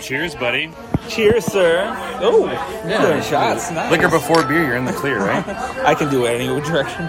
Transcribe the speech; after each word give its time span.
Cheers, 0.00 0.34
buddy. 0.34 0.70
Cheers, 1.08 1.44
sir. 1.44 1.86
Oh, 2.20 2.46
Yeah. 2.86 3.02
doing 3.02 3.22
shots. 3.22 3.70
Nice. 3.70 3.90
Liquor 3.90 4.08
before 4.08 4.42
beer, 4.44 4.64
you're 4.64 4.76
in 4.76 4.84
the 4.84 4.92
clear, 4.92 5.18
right? 5.20 5.46
I 5.86 5.94
can 5.94 6.10
do 6.10 6.24
it 6.24 6.40
any 6.40 6.46
direction. 6.60 7.08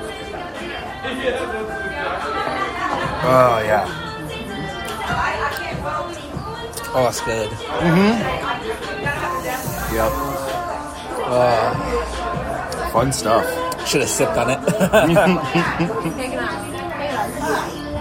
oh 3.25 3.61
yeah. 3.63 3.99
Oh, 6.95 7.07
it's 7.07 7.21
good. 7.21 7.49
Mm-hmm. 7.49 8.13
Yep. 9.95 10.11
Fun 12.91 13.11
stuff. 13.11 13.45
Should 13.87 14.01
have 14.01 14.09
sipped 14.09 14.37
on 14.37 14.49
it. 14.51 14.59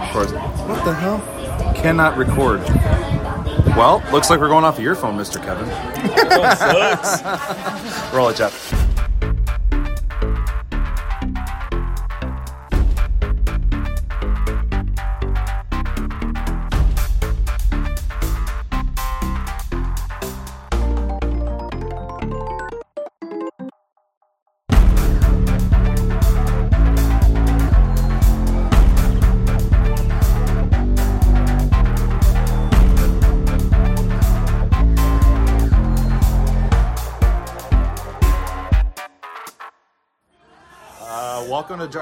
Of 0.03 0.09
course. 0.19 0.33
What 0.33 0.85
the 0.85 0.93
hell? 0.93 1.21
Cannot 1.75 2.19
record. 2.19 2.61
Well, 3.77 4.03
looks 4.13 4.29
like 4.29 4.39
we're 4.39 4.49
going 4.49 4.65
off 4.65 4.77
of 4.77 4.85
your 4.85 4.95
phone, 4.95 5.17
Mr. 5.17 5.43
Kevin. 5.43 5.67
Roll 8.17 8.29
it, 8.29 8.37
Jeff. 8.37 8.82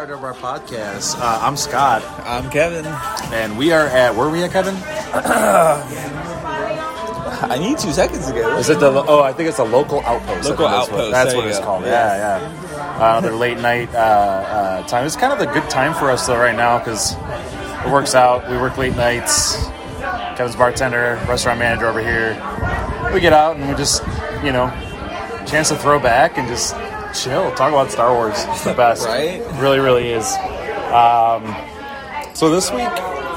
Welcome 0.09 0.17
to 0.17 0.23
Jar 0.23 0.33
Jar 0.33 0.35
Podcast. 0.35 1.17
Uh, 1.19 1.39
I'm 1.43 1.57
Scott, 1.57 2.03
I'm 2.27 2.51
Kevin. 2.51 2.87
and 3.33 3.59
we 3.59 3.73
are 3.73 3.87
at 3.87 4.15
where 4.15 4.27
are 4.29 4.31
we 4.31 4.43
at, 4.43 4.51
Kevin? 4.51 4.75
I 7.43 7.59
need 7.59 7.79
two 7.79 7.93
seconds 7.93 8.29
ago. 8.29 8.57
Is 8.59 8.69
it 8.71 8.81
the? 8.81 8.91
Oh, 8.93 9.23
I 9.23 9.33
think 9.33 9.49
it's 9.49 9.59
a 9.59 9.65
local 9.65 10.01
outpost. 10.01 10.49
Local 10.49 10.67
I 10.67 10.85
think 10.87 10.91
that's 10.91 10.91
what- 10.91 11.01
outpost, 11.01 11.11
That's 11.13 11.35
what 11.35 11.47
it's 11.47 11.59
go. 11.59 11.65
called. 11.65 11.85
Yeah. 11.85 12.17
Yeah, 12.17 12.41
yeah. 12.41 12.97
Uh, 12.97 13.19
another 13.19 13.35
late 13.37 13.59
night 13.59 13.95
uh, 13.95 13.99
uh, 13.99 14.83
time. 14.87 15.05
It's 15.07 15.17
kind 15.17 15.33
of 15.33 15.41
a 15.41 15.47
good 15.53 15.69
time 15.71 15.95
for 15.95 16.11
us 16.11 16.27
though 16.27 16.39
right 16.39 16.57
now 16.57 16.79
because 16.79 17.13
it 17.15 17.91
works 17.93 18.15
out. 18.15 18.49
We 18.51 18.57
work 18.57 18.77
late 18.79 18.97
nights. 18.97 19.57
Kevin's 20.37 20.57
bartender, 20.57 21.17
restaurant 21.29 21.59
manager 21.59 21.87
over 21.87 22.01
here. 22.01 22.35
We 23.13 23.21
get 23.21 23.33
out 23.35 23.57
and 23.57 23.69
we 23.69 23.75
just, 23.75 24.03
you 24.45 24.53
know, 24.53 24.69
chance 25.47 25.69
to 25.69 25.77
throw 25.77 25.99
back 25.99 26.39
and 26.39 26.49
just 26.49 26.75
chill, 27.15 27.51
talk 27.55 27.73
about 27.73 27.91
Star 27.91 28.15
Wars. 28.15 28.35
It's 28.37 28.65
the 28.65 28.75
best, 28.75 29.07
Right? 29.07 29.41
Really, 29.61 29.79
really 29.79 30.09
is. 30.11 30.27
Um, 30.93 31.55
so 32.35 32.51
this 32.51 32.71
week, 32.71 32.89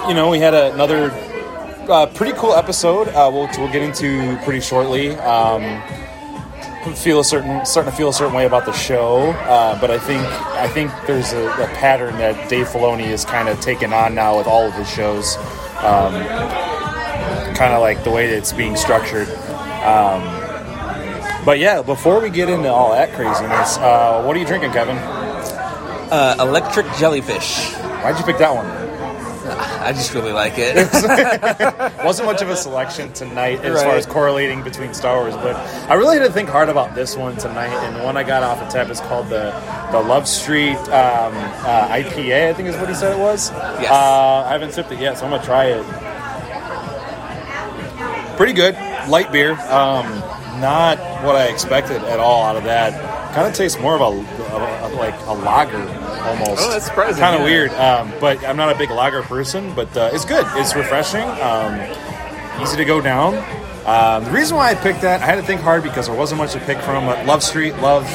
you 0.07 0.13
know, 0.13 0.29
we 0.29 0.39
had 0.39 0.53
another 0.53 1.11
uh, 1.89 2.07
pretty 2.07 2.37
cool 2.37 2.53
episode. 2.53 3.07
Uh, 3.09 3.29
we'll, 3.31 3.49
we'll 3.57 3.71
get 3.71 3.81
into 3.81 4.37
pretty 4.43 4.61
shortly. 4.61 5.15
Um, 5.15 5.81
feel 6.95 7.21
a 7.21 7.23
certain 7.23 7.65
starting 7.65 7.91
to 7.91 7.97
feel 7.97 8.09
a 8.09 8.13
certain 8.13 8.33
way 8.33 8.45
about 8.45 8.65
the 8.65 8.73
show, 8.73 9.31
uh, 9.31 9.79
but 9.79 9.89
I 9.89 9.97
think 9.97 10.21
I 10.21 10.67
think 10.67 10.91
there's 11.07 11.31
a, 11.31 11.47
a 11.47 11.67
pattern 11.75 12.17
that 12.17 12.49
Dave 12.49 12.67
Filoni 12.67 13.07
is 13.07 13.23
kind 13.23 13.47
of 13.47 13.59
taken 13.61 13.93
on 13.93 14.13
now 14.13 14.37
with 14.37 14.47
all 14.47 14.63
of 14.63 14.73
his 14.73 14.89
shows. 14.89 15.37
Um, 15.77 16.13
kind 17.55 17.73
of 17.73 17.81
like 17.81 18.03
the 18.03 18.11
way 18.11 18.27
that 18.27 18.37
it's 18.37 18.51
being 18.51 18.75
structured. 18.75 19.29
Um, 19.83 20.42
but 21.45 21.59
yeah, 21.59 21.81
before 21.81 22.19
we 22.21 22.29
get 22.29 22.49
into 22.49 22.69
all 22.69 22.91
that 22.91 23.13
craziness, 23.13 23.77
uh, 23.77 24.23
what 24.23 24.35
are 24.35 24.39
you 24.39 24.45
drinking, 24.45 24.71
Kevin? 24.71 24.97
Uh, 24.97 26.35
electric 26.39 26.85
jellyfish. 26.97 27.71
Why'd 28.03 28.17
you 28.19 28.25
pick 28.25 28.37
that 28.37 28.53
one? 28.53 28.65
I 29.83 29.91
just 29.91 30.13
really 30.13 30.31
like 30.31 30.53
it. 30.55 30.75
wasn't 32.05 32.27
much 32.27 32.41
of 32.41 32.49
a 32.49 32.55
selection 32.55 33.11
tonight 33.11 33.59
as 33.65 33.75
Right. 33.75 33.83
far 33.83 33.95
as 33.95 34.05
correlating 34.05 34.63
between 34.63 34.93
Star 34.93 35.19
Wars, 35.19 35.35
but 35.35 35.55
I 35.89 35.95
really 35.95 36.17
had 36.17 36.25
to 36.25 36.31
think 36.31 36.47
hard 36.47 36.69
about 36.69 36.95
this 36.95 37.17
one 37.17 37.35
tonight. 37.35 37.67
And 37.85 37.95
the 37.97 38.03
one 38.03 38.15
I 38.15 38.23
got 38.23 38.43
off 38.43 38.59
the 38.59 38.65
tap 38.67 38.89
is 38.89 39.01
called 39.01 39.27
the 39.27 39.51
the 39.91 39.99
Love 39.99 40.27
Street 40.29 40.77
um, 40.77 41.33
uh, 41.35 41.87
IPA. 41.89 42.49
I 42.49 42.53
think 42.53 42.69
is 42.69 42.77
what 42.77 42.87
he 42.87 42.95
said 42.95 43.11
it 43.17 43.19
was. 43.19 43.51
Yes. 43.51 43.91
Uh, 43.91 44.45
I 44.47 44.51
haven't 44.53 44.71
sipped 44.71 44.91
it 44.93 44.99
yet, 44.99 45.17
so 45.17 45.25
I'm 45.25 45.31
gonna 45.31 45.43
try 45.43 45.65
it. 45.65 45.83
Pretty 48.37 48.53
good, 48.53 48.75
light 49.09 49.31
beer. 49.31 49.51
Um, 49.69 50.05
not 50.59 50.97
what 51.23 51.35
I 51.35 51.45
expected 51.47 52.03
at 52.03 52.19
all 52.19 52.43
out 52.43 52.55
of 52.55 52.63
that. 52.65 53.33
Kind 53.33 53.47
of 53.47 53.53
tastes 53.53 53.79
more 53.79 53.95
of 53.95 54.01
a, 54.01 54.05
of 54.55 54.91
a- 54.91 54.95
like 54.95 55.15
a 55.25 55.33
lager 55.33 55.77
almost. 56.23 56.61
Oh, 56.63 56.69
that's 56.71 56.85
surprising, 56.85 57.19
Kind 57.19 57.35
of 57.35 57.41
yeah. 57.41 57.45
weird. 57.45 57.71
Um, 57.73 58.13
but 58.21 58.43
I'm 58.45 58.55
not 58.57 58.73
a 58.73 58.77
big 58.77 58.89
lager 58.91 59.23
person, 59.23 59.73
but 59.75 59.95
uh, 59.97 60.11
it's 60.13 60.25
good. 60.25 60.45
It's 60.53 60.75
refreshing. 60.75 61.21
Um, 61.23 62.61
easy 62.61 62.77
to 62.77 62.85
go 62.85 63.01
down. 63.01 63.35
Um, 63.85 64.23
the 64.23 64.31
reason 64.31 64.55
why 64.55 64.69
I 64.69 64.75
picked 64.75 65.01
that, 65.01 65.21
I 65.21 65.25
had 65.25 65.35
to 65.35 65.41
think 65.43 65.59
hard 65.59 65.83
because 65.83 66.07
there 66.07 66.15
wasn't 66.15 66.37
much 66.39 66.53
to 66.53 66.59
pick 66.61 66.77
from. 66.79 67.05
But 67.05 67.25
Love 67.25 67.43
Street, 67.43 67.75
love 67.79 68.03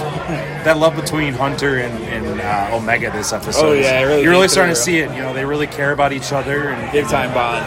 that 0.64 0.78
love 0.78 0.96
between 0.96 1.34
Hunter 1.34 1.78
and, 1.78 2.02
and 2.04 2.40
uh, 2.40 2.70
Omega 2.76 3.10
this 3.10 3.34
episode. 3.34 3.66
Oh, 3.66 3.72
yeah, 3.74 4.02
really 4.04 4.22
you're 4.22 4.30
really 4.30 4.48
starting 4.48 4.74
to 4.74 4.80
see 4.80 4.98
it. 4.98 5.10
You 5.10 5.18
know, 5.20 5.34
they 5.34 5.44
really 5.44 5.66
care 5.66 5.92
about 5.92 6.12
each 6.14 6.32
other, 6.32 6.70
and 6.70 6.90
Big 6.92 7.06
time 7.08 7.34
bond. 7.34 7.66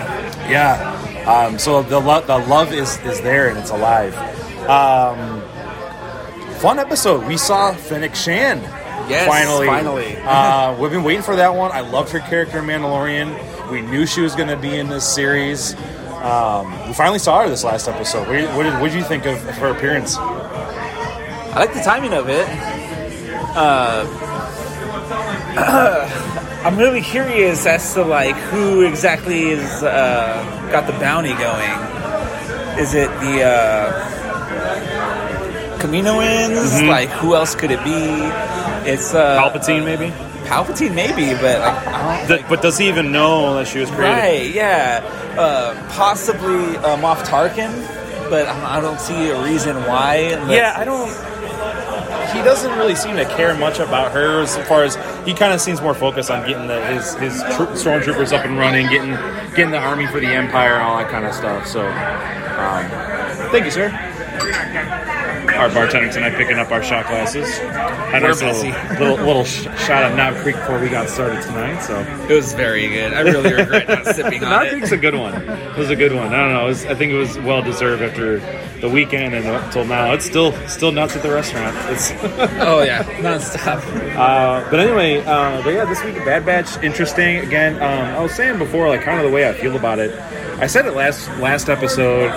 yeah. 0.50 0.98
Um, 1.28 1.60
so 1.60 1.84
the 1.84 2.00
lo- 2.00 2.22
the 2.22 2.40
love 2.40 2.74
is 2.74 2.98
is 3.02 3.22
there 3.22 3.50
and 3.50 3.60
it's 3.60 3.70
alive. 3.70 4.16
Um, 4.68 5.42
fun 6.60 6.80
episode. 6.80 7.26
We 7.28 7.38
saw 7.38 7.74
Fennec 7.74 8.16
Shand. 8.16 8.62
Yes, 9.10 9.28
finally. 9.28 9.66
finally. 9.68 10.18
uh, 10.24 10.78
we've 10.80 10.92
been 10.92 11.04
waiting 11.04 11.24
for 11.24 11.36
that 11.36 11.54
one. 11.56 11.72
I 11.72 11.82
loved 11.82 12.12
her 12.12 12.20
character 12.20 12.60
in 12.60 12.66
Mandalorian. 12.66 13.72
We 13.72 13.82
knew 13.82 14.06
she 14.06 14.22
was 14.22 14.36
going 14.36 14.50
to 14.50 14.58
be 14.58 14.78
in 14.78 14.88
this 14.90 15.08
series. 15.08 15.76
Um, 16.22 16.72
we 16.88 16.94
finally 16.94 17.20
saw 17.20 17.42
her 17.42 17.50
this 17.50 17.64
last 17.64 17.88
episode. 17.88 18.28
What, 18.28 18.34
did- 18.34 18.56
what 18.56 18.64
did 18.64 18.74
what 18.80 18.92
did 18.92 18.98
you 18.98 19.04
think 19.04 19.26
of, 19.26 19.36
of 19.48 19.56
her 19.56 19.70
appearance? 19.70 20.16
I 20.18 21.56
like 21.60 21.74
the 21.74 21.82
timing 21.82 22.14
of 22.14 22.30
it. 22.30 22.48
Uh, 23.54 24.06
I'm 26.64 26.78
really 26.78 27.02
curious 27.02 27.66
as 27.66 27.94
to 27.96 28.04
like 28.04 28.36
who 28.36 28.82
exactly 28.84 29.50
is 29.50 29.84
uh, 29.84 30.70
got 30.72 30.86
the 30.86 30.94
bounty 31.00 31.34
going. 31.34 31.72
Is 32.80 32.94
it 32.94 33.10
the 33.20 33.42
uh, 35.84 35.88
Kaminoans? 35.88 36.88
Like 36.88 37.10
who 37.10 37.36
else 37.36 37.56
could 37.56 37.72
it 37.72 37.84
be? 37.84 37.92
It's 38.90 39.14
uh, 39.14 39.42
Palpatine, 39.42 39.84
maybe. 39.86 40.14
Palpatine, 40.48 40.94
maybe, 40.96 41.34
but 41.40 41.60
like, 41.60 41.88
I 41.88 42.18
don't. 42.20 42.28
Th- 42.28 42.50
but 42.50 42.62
does 42.62 42.78
he 42.78 42.88
even 42.90 43.12
know 43.12 43.56
that 43.56 43.68
she 43.68 43.80
was 43.80 43.90
created? 43.92 44.12
Right? 44.14 44.52
Yeah, 44.52 45.02
uh, 45.38 45.74
possibly 45.94 46.78
uh, 46.78 46.98
Moff 46.98 47.24
Tarkin, 47.24 47.72
but 48.30 48.48
I 48.48 48.82
don't 48.82 49.00
see 49.00 49.30
a 49.30 49.44
reason 49.44 49.76
why. 49.86 50.16
unless- 50.34 50.52
Yeah, 50.58 50.74
I 50.76 50.84
don't. 50.84 51.10
He 52.36 52.42
doesn't 52.44 52.72
really 52.78 52.96
seem 52.96 53.18
to 53.18 53.26
care 53.26 53.54
much 53.58 53.80
about 53.80 54.12
her 54.14 54.42
as 54.42 54.56
far 54.68 54.84
as 54.84 54.96
he 55.26 55.34
kind 55.34 55.54
of 55.54 55.60
seems 55.60 55.82
more 55.82 55.94
focused 55.94 56.32
on 56.32 56.48
getting 56.48 56.68
the, 56.68 56.84
his 56.88 57.14
his 57.16 57.42
tro- 57.56 57.68
stormtroopers 57.68 58.32
up 58.32 58.46
and 58.46 58.58
running, 58.58 58.88
getting 58.88 59.12
getting 59.54 59.72
the 59.72 59.78
army 59.80 60.08
for 60.08 60.20
the 60.22 60.28
empire 60.28 60.74
and 60.76 60.82
all 60.84 60.98
that 60.98 61.10
kind 61.12 61.26
of 61.26 61.34
stuff. 61.34 61.68
So, 61.68 61.86
um, 61.86 63.52
thank 63.52 63.66
you, 63.66 63.72
sir. 63.72 63.90
Our 65.62 65.70
bartender 65.70 66.12
tonight 66.12 66.36
picking 66.38 66.58
up 66.58 66.72
our 66.72 66.82
shot 66.82 67.06
glasses. 67.06 67.48
Had 67.60 68.24
a 68.24 68.26
We're 68.26 68.30
nice 68.30 68.42
little, 68.42 69.00
little 69.00 69.26
little 69.28 69.44
shot 69.46 70.10
of 70.10 70.18
Knob 70.18 70.34
Creek 70.38 70.56
before 70.56 70.80
we 70.80 70.90
got 70.90 71.08
started 71.08 71.44
tonight. 71.44 71.82
So 71.82 72.00
It 72.28 72.34
was 72.34 72.54
very 72.54 72.90
good. 72.90 73.14
I 73.14 73.20
really 73.22 73.54
regret 73.54 73.88
not 73.88 74.06
sipping 74.16 74.44
on 74.44 74.50
Knob 74.50 74.64
it. 74.64 74.72
Creek's 74.72 74.92
a 74.92 74.98
good 74.98 75.14
one. 75.14 75.36
It 75.36 75.78
was 75.78 75.92
a 75.92 75.96
good 75.96 76.14
one. 76.16 76.34
I 76.34 76.38
don't 76.38 76.54
know. 76.54 76.64
It 76.66 76.70
was, 76.70 76.86
I 76.88 76.96
think 76.96 77.12
it 77.12 77.16
was 77.16 77.38
well 77.38 77.62
deserved 77.62 78.02
after 78.02 78.40
the 78.80 78.90
weekend 78.90 79.36
and 79.36 79.46
up 79.46 79.72
till 79.72 79.86
now. 79.86 80.12
It's 80.14 80.26
still 80.26 80.52
still 80.68 80.92
nuts 80.92 81.16
at 81.16 81.22
the 81.22 81.32
restaurant. 81.32 81.78
It's 81.92 82.10
Oh 82.60 82.82
yeah, 82.82 83.04
nonstop. 83.22 83.84
Uh, 84.16 84.68
but 84.72 84.80
anyway, 84.80 85.20
uh, 85.20 85.62
but 85.62 85.76
yeah, 85.76 85.86
this 85.86 86.04
week 86.04 86.16
Bad 86.26 86.44
Batch 86.44 86.82
interesting 86.84 87.38
again. 87.38 87.76
Um, 87.76 88.16
I 88.16 88.20
was 88.20 88.34
saying 88.34 88.58
before, 88.58 88.90
like 88.90 89.02
kind 89.04 89.20
of 89.20 89.26
the 89.30 89.32
way 89.32 89.48
I 89.48 89.54
feel 89.54 89.76
about 89.76 90.00
it. 90.00 90.12
I 90.60 90.66
said 90.66 90.88
it 90.88 90.96
last 90.96 91.28
last 91.38 91.70
episode. 91.70 92.32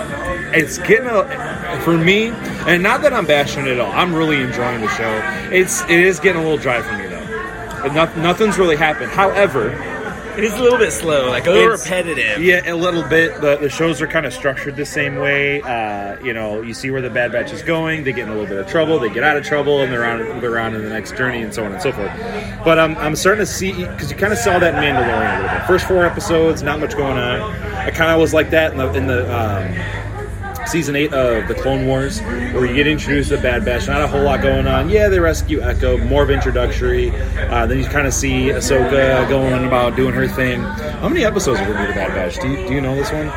It's 0.55 0.77
getting 0.79 1.07
a 1.07 1.79
for 1.83 1.97
me, 1.97 2.27
and 2.67 2.81
not 2.81 3.01
that 3.03 3.13
I'm 3.13 3.25
bashing 3.25 3.65
it 3.67 3.71
at 3.73 3.79
all. 3.79 3.91
I'm 3.91 4.13
really 4.13 4.41
enjoying 4.41 4.81
the 4.81 4.89
show. 4.89 5.21
It's 5.51 5.81
it 5.83 5.91
is 5.91 6.19
getting 6.19 6.41
a 6.41 6.43
little 6.43 6.57
dry 6.57 6.81
for 6.81 6.93
me 6.97 7.07
though. 7.07 7.15
Nothing's 8.21 8.57
really 8.57 8.75
happened. 8.77 9.11
However, 9.11 9.71
It 10.37 10.43
is 10.43 10.53
a 10.53 10.61
little 10.61 10.77
bit 10.77 10.91
slow, 10.91 11.29
like 11.29 11.47
a 11.47 11.49
little 11.49 11.71
It's- 11.75 11.85
repetitive. 11.85 12.43
Yeah, 12.43 12.69
a 12.69 12.75
little 12.75 13.03
bit. 13.03 13.39
The, 13.39 13.55
the 13.55 13.69
shows 13.69 14.01
are 14.01 14.07
kind 14.07 14.25
of 14.25 14.33
structured 14.33 14.75
the 14.75 14.85
same 14.85 15.15
way. 15.15 15.61
Uh, 15.61 16.17
you 16.21 16.33
know, 16.33 16.61
you 16.61 16.73
see 16.73 16.91
where 16.91 17.01
the 17.01 17.09
Bad 17.09 17.31
Batch 17.31 17.53
is 17.53 17.61
going. 17.61 18.03
They 18.03 18.11
get 18.11 18.23
in 18.23 18.29
a 18.29 18.33
little 18.33 18.49
bit 18.49 18.57
of 18.57 18.67
trouble. 18.67 18.99
They 18.99 19.09
get 19.09 19.23
out 19.23 19.37
of 19.37 19.45
trouble, 19.45 19.79
and 19.79 19.93
they're 19.93 20.03
on 20.03 20.41
they're 20.41 20.59
on 20.59 20.75
in 20.75 20.83
the 20.83 20.89
next 20.89 21.15
journey, 21.15 21.41
and 21.41 21.53
so 21.53 21.63
on 21.63 21.71
and 21.71 21.81
so 21.81 21.93
forth. 21.93 22.11
But 22.65 22.79
I'm, 22.79 22.97
I'm 22.97 23.15
starting 23.15 23.45
to 23.45 23.49
see 23.49 23.71
because 23.71 24.11
you 24.11 24.17
kind 24.17 24.33
of 24.33 24.39
saw 24.39 24.59
that 24.59 24.73
in 24.75 24.81
Mandalorian 24.81 25.39
a 25.39 25.41
little 25.43 25.57
bit. 25.57 25.67
First 25.67 25.87
four 25.87 26.03
episodes, 26.05 26.61
not 26.63 26.81
much 26.81 26.97
going 26.97 27.17
on. 27.17 27.39
I 27.87 27.91
kind 27.91 28.11
of 28.11 28.19
was 28.19 28.33
like 28.33 28.49
that 28.49 28.73
in 28.73 28.77
the 28.77 28.91
in 28.93 29.07
the 29.07 29.21
um, 29.33 30.04
season 30.67 30.95
eight 30.95 31.13
of 31.13 31.47
the 31.47 31.55
Clone 31.55 31.87
Wars, 31.87 32.21
where 32.21 32.65
you 32.65 32.75
get 32.75 32.87
introduced 32.87 33.29
to 33.29 33.37
the 33.37 33.41
Bad 33.41 33.65
Batch. 33.65 33.87
Not 33.87 34.01
a 34.01 34.07
whole 34.07 34.23
lot 34.23 34.41
going 34.41 34.67
on. 34.67 34.89
Yeah, 34.89 35.09
they 35.09 35.19
rescue 35.19 35.61
Echo, 35.61 35.97
more 35.97 36.23
of 36.23 36.29
introductory. 36.29 37.11
Uh, 37.11 37.65
then 37.65 37.79
you 37.79 37.85
kind 37.85 38.07
of 38.07 38.13
see 38.13 38.47
Ahsoka 38.49 39.27
going 39.29 39.65
about 39.65 39.95
doing 39.95 40.13
her 40.13 40.27
thing. 40.27 40.61
How 40.61 41.09
many 41.09 41.25
episodes 41.25 41.59
are 41.59 41.65
there 41.65 41.73
going 41.73 41.87
to 41.87 41.93
be 41.93 41.99
the 41.99 42.07
Bad 42.07 42.15
Batch? 42.15 42.39
Do 42.41 42.49
you, 42.49 42.67
do 42.67 42.73
you 42.73 42.81
know 42.81 42.95
this 42.95 43.11
one? 43.11 43.27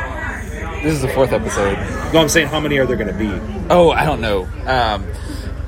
This 0.83 0.95
is 0.95 1.03
the 1.03 1.09
fourth 1.09 1.33
episode. 1.33 1.75
No, 2.13 2.21
I'm 2.21 2.29
saying 2.29 2.49
how 2.49 2.61
many 2.61 2.79
are 2.79 2.87
there 2.87 2.97
going 2.97 3.09
to 3.09 3.15
be? 3.15 3.31
Oh, 3.69 3.91
I 3.91 4.05
don't 4.05 4.21
know. 4.21 4.45
Um, 4.67 5.05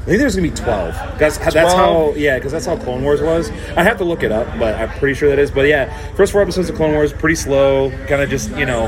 I 0.01 0.05
think 0.05 0.19
there's 0.19 0.35
gonna 0.35 0.49
be 0.49 0.56
twelve. 0.56 0.95
That's 1.19 1.37
that's 1.37 1.75
how 1.75 2.15
yeah, 2.15 2.39
because 2.39 2.53
that's 2.53 2.65
how 2.65 2.77
Clone 2.77 3.05
Wars 3.05 3.21
was. 3.21 3.51
I 3.77 3.83
have 3.83 3.99
to 3.99 4.05
look 4.05 4.23
it 4.23 4.33
up, 4.33 4.47
but 4.59 4.75
I'm 4.75 4.89
pretty 4.99 5.15
sure 5.15 5.29
that 5.29 5.39
is. 5.39 5.51
But 5.51 5.69
yeah, 5.69 5.95
first 6.15 6.33
four 6.33 6.41
episodes 6.41 6.71
of 6.71 6.77
Clone 6.77 6.95
Wars 6.95 7.13
pretty 7.13 7.35
slow. 7.35 7.91
Kind 8.06 8.23
of 8.23 8.31
just 8.31 8.51
you 8.56 8.65
know, 8.65 8.87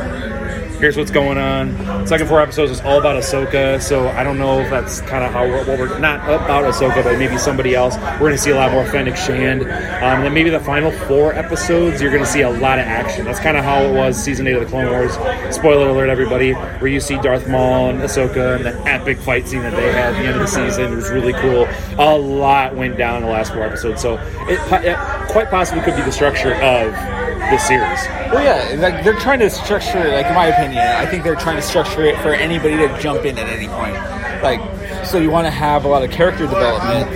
here's 0.83 0.97
what's 0.97 1.13
going 1.13 1.39
on. 1.39 2.09
Second 2.09 2.27
four 2.27 2.41
episodes 2.41 2.73
is 2.73 2.81
all 2.81 2.99
about 2.99 3.15
Ahsoka. 3.15 3.81
So 3.81 4.09
I 4.09 4.25
don't 4.25 4.37
know 4.37 4.59
if 4.59 4.69
that's 4.69 5.01
kind 5.03 5.23
of 5.23 5.33
how 5.33 5.45
we're, 5.45 5.65
what 5.65 5.79
we're 5.79 5.97
not 6.01 6.19
about 6.25 6.65
Ahsoka, 6.65 7.05
but 7.05 7.19
maybe 7.21 7.39
somebody 7.39 7.77
else. 7.77 7.95
We're 8.21 8.31
gonna 8.31 8.37
see 8.37 8.51
a 8.51 8.57
lot 8.57 8.73
more 8.73 8.85
Fennec 8.87 9.17
Shand. 9.17 9.63
Um, 9.63 9.69
and 9.69 10.25
then 10.25 10.35
maybe 10.35 10.51
the 10.51 10.59
final 10.59 10.91
four 10.91 11.35
episodes, 11.35 12.03
you're 12.03 12.11
gonna 12.11 12.27
see 12.27 12.41
a 12.41 12.51
lot 12.51 12.81
of 12.81 12.85
action. 12.85 13.25
That's 13.25 13.39
kind 13.39 13.57
of 13.57 13.63
how 13.63 13.81
it 13.81 13.95
was 13.95 14.21
season 14.21 14.49
eight 14.49 14.57
of 14.57 14.61
the 14.61 14.67
Clone 14.67 14.91
Wars. 14.91 15.13
Spoiler 15.55 15.89
alert, 15.89 16.11
everybody, 16.11 16.51
where 16.53 16.91
you 16.91 16.99
see 16.99 17.17
Darth 17.19 17.47
Maul 17.47 17.91
and 17.91 18.01
Ahsoka 18.01 18.57
and 18.57 18.65
the 18.65 18.77
epic 18.91 19.19
fight 19.19 19.47
scene 19.47 19.63
that 19.63 19.77
they 19.77 19.93
had 19.93 20.15
at 20.15 20.21
the 20.21 20.27
end 20.27 20.35
of 20.35 20.41
the 20.41 20.49
season. 20.49 20.95
It 20.95 20.97
was 20.97 21.11
really 21.11 21.33
cool. 21.35 21.69
A 22.05 22.19
lot 22.19 22.75
went 22.75 22.99
down 22.99 23.19
in 23.19 23.23
the 23.23 23.33
last 23.33 23.53
four 23.53 23.63
episodes, 23.63 24.03
so 24.03 24.15
it, 24.49 24.59
it 24.85 24.99
quite 25.29 25.49
possibly 25.49 25.85
could 25.85 25.95
be 25.95 26.03
the 26.03 26.11
structure 26.11 26.55
of 26.57 27.22
this 27.53 27.67
series. 27.67 28.01
well, 28.33 28.43
yeah, 28.43 28.81
like 28.81 29.05
they're 29.05 29.19
trying 29.21 29.39
to 29.41 29.51
structure, 29.51 30.09
like 30.13 30.27
in 30.27 30.35
my 30.35 30.47
opinion, 30.47 30.79
I 30.83 31.07
think 31.07 31.23
they're 31.23 31.37
trying 31.37 31.57
to 31.57 31.63
structure 31.63 32.03
it 32.03 32.17
for 32.21 32.33
anybody 32.35 32.77
to 32.79 32.99
jump 33.01 33.25
in 33.25 33.39
at 33.39 33.47
any 33.49 33.69
point. 33.69 33.95
Like, 34.43 34.61
so 35.07 35.19
you 35.19 35.31
want 35.31 35.47
to 35.47 35.51
have 35.51 35.85
a 35.85 35.89
lot 35.89 36.03
of 36.03 36.11
character 36.11 36.47
development 36.47 37.09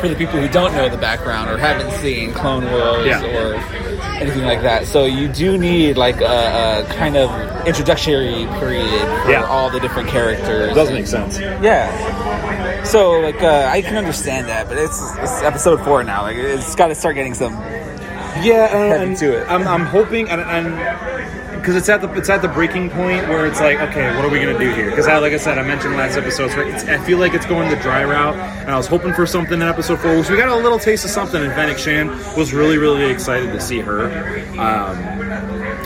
for 0.00 0.08
the 0.08 0.14
people 0.14 0.40
who 0.40 0.48
don't 0.48 0.72
know 0.72 0.88
the 0.88 0.96
background 0.96 1.50
or 1.50 1.58
haven't 1.58 1.90
seen 2.00 2.32
Clone 2.32 2.64
Wars 2.64 3.06
Yeah. 3.06 3.22
or 3.24 3.54
anything 4.20 4.44
like 4.44 4.62
that. 4.62 4.86
So 4.86 5.04
you 5.04 5.28
do 5.28 5.58
need 5.58 5.96
like 5.96 6.20
a, 6.20 6.84
a 6.88 6.94
kind 6.94 7.16
of 7.16 7.30
introductory 7.66 8.46
period 8.60 8.88
for 9.24 9.30
Yeah. 9.30 9.44
all 9.48 9.70
the 9.70 9.80
different 9.80 10.08
characters. 10.08 10.70
It 10.70 10.74
does 10.74 10.90
make 10.90 11.06
sense. 11.06 11.38
Yeah. 11.38 12.82
So 12.84 13.20
like 13.20 13.42
uh, 13.42 13.68
I 13.70 13.82
can 13.82 13.96
understand 13.96 14.48
that, 14.48 14.68
but 14.68 14.78
it's, 14.78 14.98
it's 15.18 15.42
episode 15.42 15.80
four 15.84 16.02
now. 16.04 16.22
Like 16.22 16.36
it's 16.36 16.74
got 16.74 16.88
to 16.88 16.94
start 16.94 17.16
getting 17.16 17.34
some. 17.34 17.52
Yeah, 18.42 18.66
Heavy 18.68 19.04
and 19.04 19.16
to 19.18 19.40
it. 19.42 19.48
I'm, 19.48 19.66
I'm 19.66 19.84
hoping, 19.84 20.28
and, 20.28 20.40
and 20.40 21.58
because 21.60 21.74
it's 21.76 21.88
at 21.88 22.00
the 22.00 22.10
it's 22.14 22.30
at 22.30 22.40
the 22.40 22.48
breaking 22.48 22.88
point 22.90 23.28
where 23.28 23.46
it's 23.46 23.60
like, 23.60 23.78
okay, 23.78 24.14
what 24.16 24.24
are 24.24 24.28
we 24.30 24.38
gonna 24.40 24.58
do 24.58 24.72
here? 24.72 24.90
Because 24.90 25.06
I, 25.06 25.18
like 25.18 25.32
I 25.32 25.36
said, 25.36 25.58
I 25.58 25.62
mentioned 25.62 25.96
last 25.96 26.16
episode, 26.16 26.50
so 26.50 26.60
it's, 26.60 26.84
I 26.84 26.98
feel 26.98 27.18
like 27.18 27.34
it's 27.34 27.46
going 27.46 27.68
the 27.68 27.76
dry 27.76 28.04
route, 28.04 28.36
and 28.36 28.70
I 28.70 28.76
was 28.76 28.86
hoping 28.86 29.12
for 29.12 29.26
something 29.26 29.54
in 29.54 29.62
episode 29.62 29.98
four, 30.00 30.16
which 30.18 30.30
we 30.30 30.36
got 30.36 30.48
a 30.48 30.56
little 30.56 30.78
taste 30.78 31.04
of 31.04 31.10
something. 31.10 31.42
And 31.42 31.52
Fennec 31.52 31.78
Shand 31.78 32.10
was 32.36 32.52
really, 32.54 32.78
really 32.78 33.10
excited 33.10 33.52
to 33.52 33.60
see 33.60 33.80
her, 33.80 34.06
um, 34.58 34.96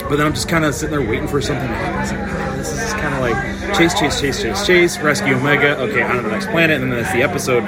but 0.07 0.17
then 0.17 0.25
I'm 0.25 0.33
just 0.33 0.47
kind 0.47 0.63
of 0.63 0.73
sitting 0.75 0.95
there 0.97 1.07
waiting 1.07 1.27
for 1.27 1.41
something 1.41 1.67
to 1.67 1.73
happen. 1.73 2.17
Like, 2.17 2.57
this 2.57 2.71
is 2.71 2.93
kind 2.93 3.13
of 3.15 3.21
like 3.21 3.77
chase, 3.77 3.93
chase, 3.99 4.21
chase, 4.21 4.41
chase, 4.41 4.65
chase, 4.65 4.97
rescue 4.99 5.35
Omega. 5.35 5.77
Okay, 5.79 6.01
on 6.01 6.15
to 6.17 6.21
the 6.21 6.29
next 6.29 6.47
planet, 6.47 6.81
and 6.81 6.91
then 6.91 7.01
that's 7.01 7.13
the 7.13 7.23
episode. 7.23 7.63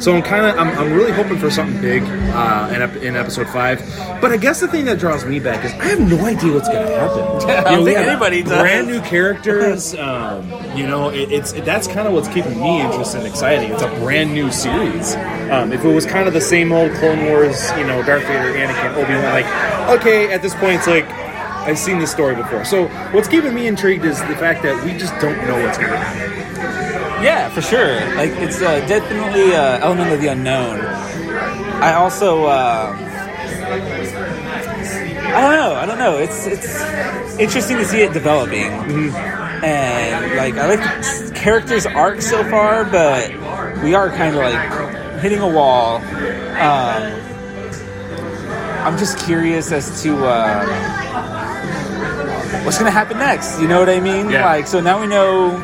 So 0.00 0.16
I'm 0.16 0.22
kind 0.22 0.46
of, 0.46 0.58
I'm, 0.58 0.68
I'm 0.78 0.92
really 0.94 1.12
hoping 1.12 1.38
for 1.38 1.50
something 1.50 1.78
big 1.82 2.02
uh, 2.02 2.72
in, 2.74 2.80
ep- 2.80 2.96
in 2.96 3.16
episode 3.16 3.48
five. 3.48 3.80
But 4.22 4.32
I 4.32 4.38
guess 4.38 4.60
the 4.60 4.66
thing 4.68 4.86
that 4.86 4.98
draws 4.98 5.26
me 5.26 5.40
back 5.40 5.62
is 5.62 5.72
I 5.72 5.84
have 5.88 6.00
no 6.00 6.24
idea 6.24 6.54
what's 6.54 6.68
going 6.68 6.86
to 6.86 6.94
happen. 6.98 7.22
I 7.50 7.76
don't 7.76 7.84
think 7.84 7.98
anybody 7.98 8.42
does. 8.42 8.60
Brand 8.60 8.86
new 8.86 9.00
characters. 9.02 9.94
Um, 10.10 10.50
you 10.76 10.86
know, 10.86 11.10
it, 11.10 11.30
it's 11.30 11.52
that's 11.52 11.86
kind 11.86 12.08
of 12.08 12.14
what's 12.14 12.28
keeping 12.28 12.58
me 12.58 12.80
interested 12.80 13.18
and 13.18 13.26
exciting. 13.26 13.70
It's 13.70 13.82
a 13.82 13.88
brand 14.00 14.32
new 14.32 14.50
series. 14.50 15.14
Um, 15.50 15.72
if 15.72 15.84
it 15.84 15.94
was 15.94 16.06
kind 16.06 16.26
of 16.26 16.32
the 16.34 16.40
same 16.40 16.72
old 16.72 16.92
Clone 16.94 17.26
Wars, 17.26 17.70
you 17.72 17.86
know, 17.86 18.02
Darth 18.02 18.22
Vader, 18.22 18.52
Anakin, 18.54 18.94
Obi 18.94 19.12
Wan, 19.14 19.22
like, 19.24 20.00
okay, 20.00 20.32
at 20.32 20.42
this 20.42 20.54
point, 20.54 20.76
it's 20.76 20.86
like. 20.86 21.06
I've 21.60 21.78
seen 21.78 21.98
this 21.98 22.10
story 22.10 22.34
before. 22.34 22.64
So, 22.64 22.88
what's 23.12 23.28
keeping 23.28 23.54
me 23.54 23.66
intrigued 23.66 24.06
is 24.06 24.18
the 24.20 24.34
fact 24.36 24.62
that 24.62 24.82
we 24.82 24.92
just 24.96 25.12
don't 25.20 25.36
know 25.46 25.62
what's 25.62 25.76
going 25.76 25.90
to 25.90 25.98
happen. 25.98 26.59
Yeah, 27.22 27.48
for 27.50 27.60
sure. 27.62 27.94
Like 28.16 28.30
it's 28.32 28.60
uh, 28.60 28.80
definitely 28.86 29.52
an 29.54 29.82
element 29.82 30.12
of 30.12 30.20
the 30.20 30.28
unknown. 30.28 30.80
I 30.80 31.94
also. 31.94 32.44
Uh, 32.44 32.96
I 35.32 35.40
don't 35.42 35.52
know. 35.52 35.74
I 35.74 35.86
don't 35.86 35.98
know. 35.98 36.18
It's 36.18 36.46
it's 36.46 37.38
interesting 37.38 37.76
to 37.76 37.84
see 37.84 38.02
it 38.02 38.12
developing, 38.12 38.64
and 38.64 40.36
like 40.36 40.54
I 40.54 40.66
like 40.74 40.80
the 40.80 41.32
character's 41.34 41.86
arc 41.86 42.20
so 42.20 42.42
far, 42.50 42.84
but 42.84 43.30
we 43.82 43.94
are 43.94 44.10
kind 44.10 44.34
of 44.34 44.42
like 44.42 45.20
hitting 45.20 45.38
a 45.38 45.48
wall. 45.48 45.96
Um, 45.96 47.20
I'm 48.84 48.98
just 48.98 49.18
curious 49.18 49.70
as 49.72 50.02
to 50.02 50.24
uh, 50.24 50.64
what's 52.64 52.78
going 52.78 52.90
to 52.90 52.98
happen 52.98 53.18
next. 53.18 53.60
You 53.60 53.68
know 53.68 53.78
what 53.78 53.88
I 53.90 54.00
mean? 54.00 54.30
Yeah. 54.30 54.44
Like, 54.44 54.66
so 54.66 54.80
now 54.80 55.00
we 55.00 55.06
know 55.06 55.58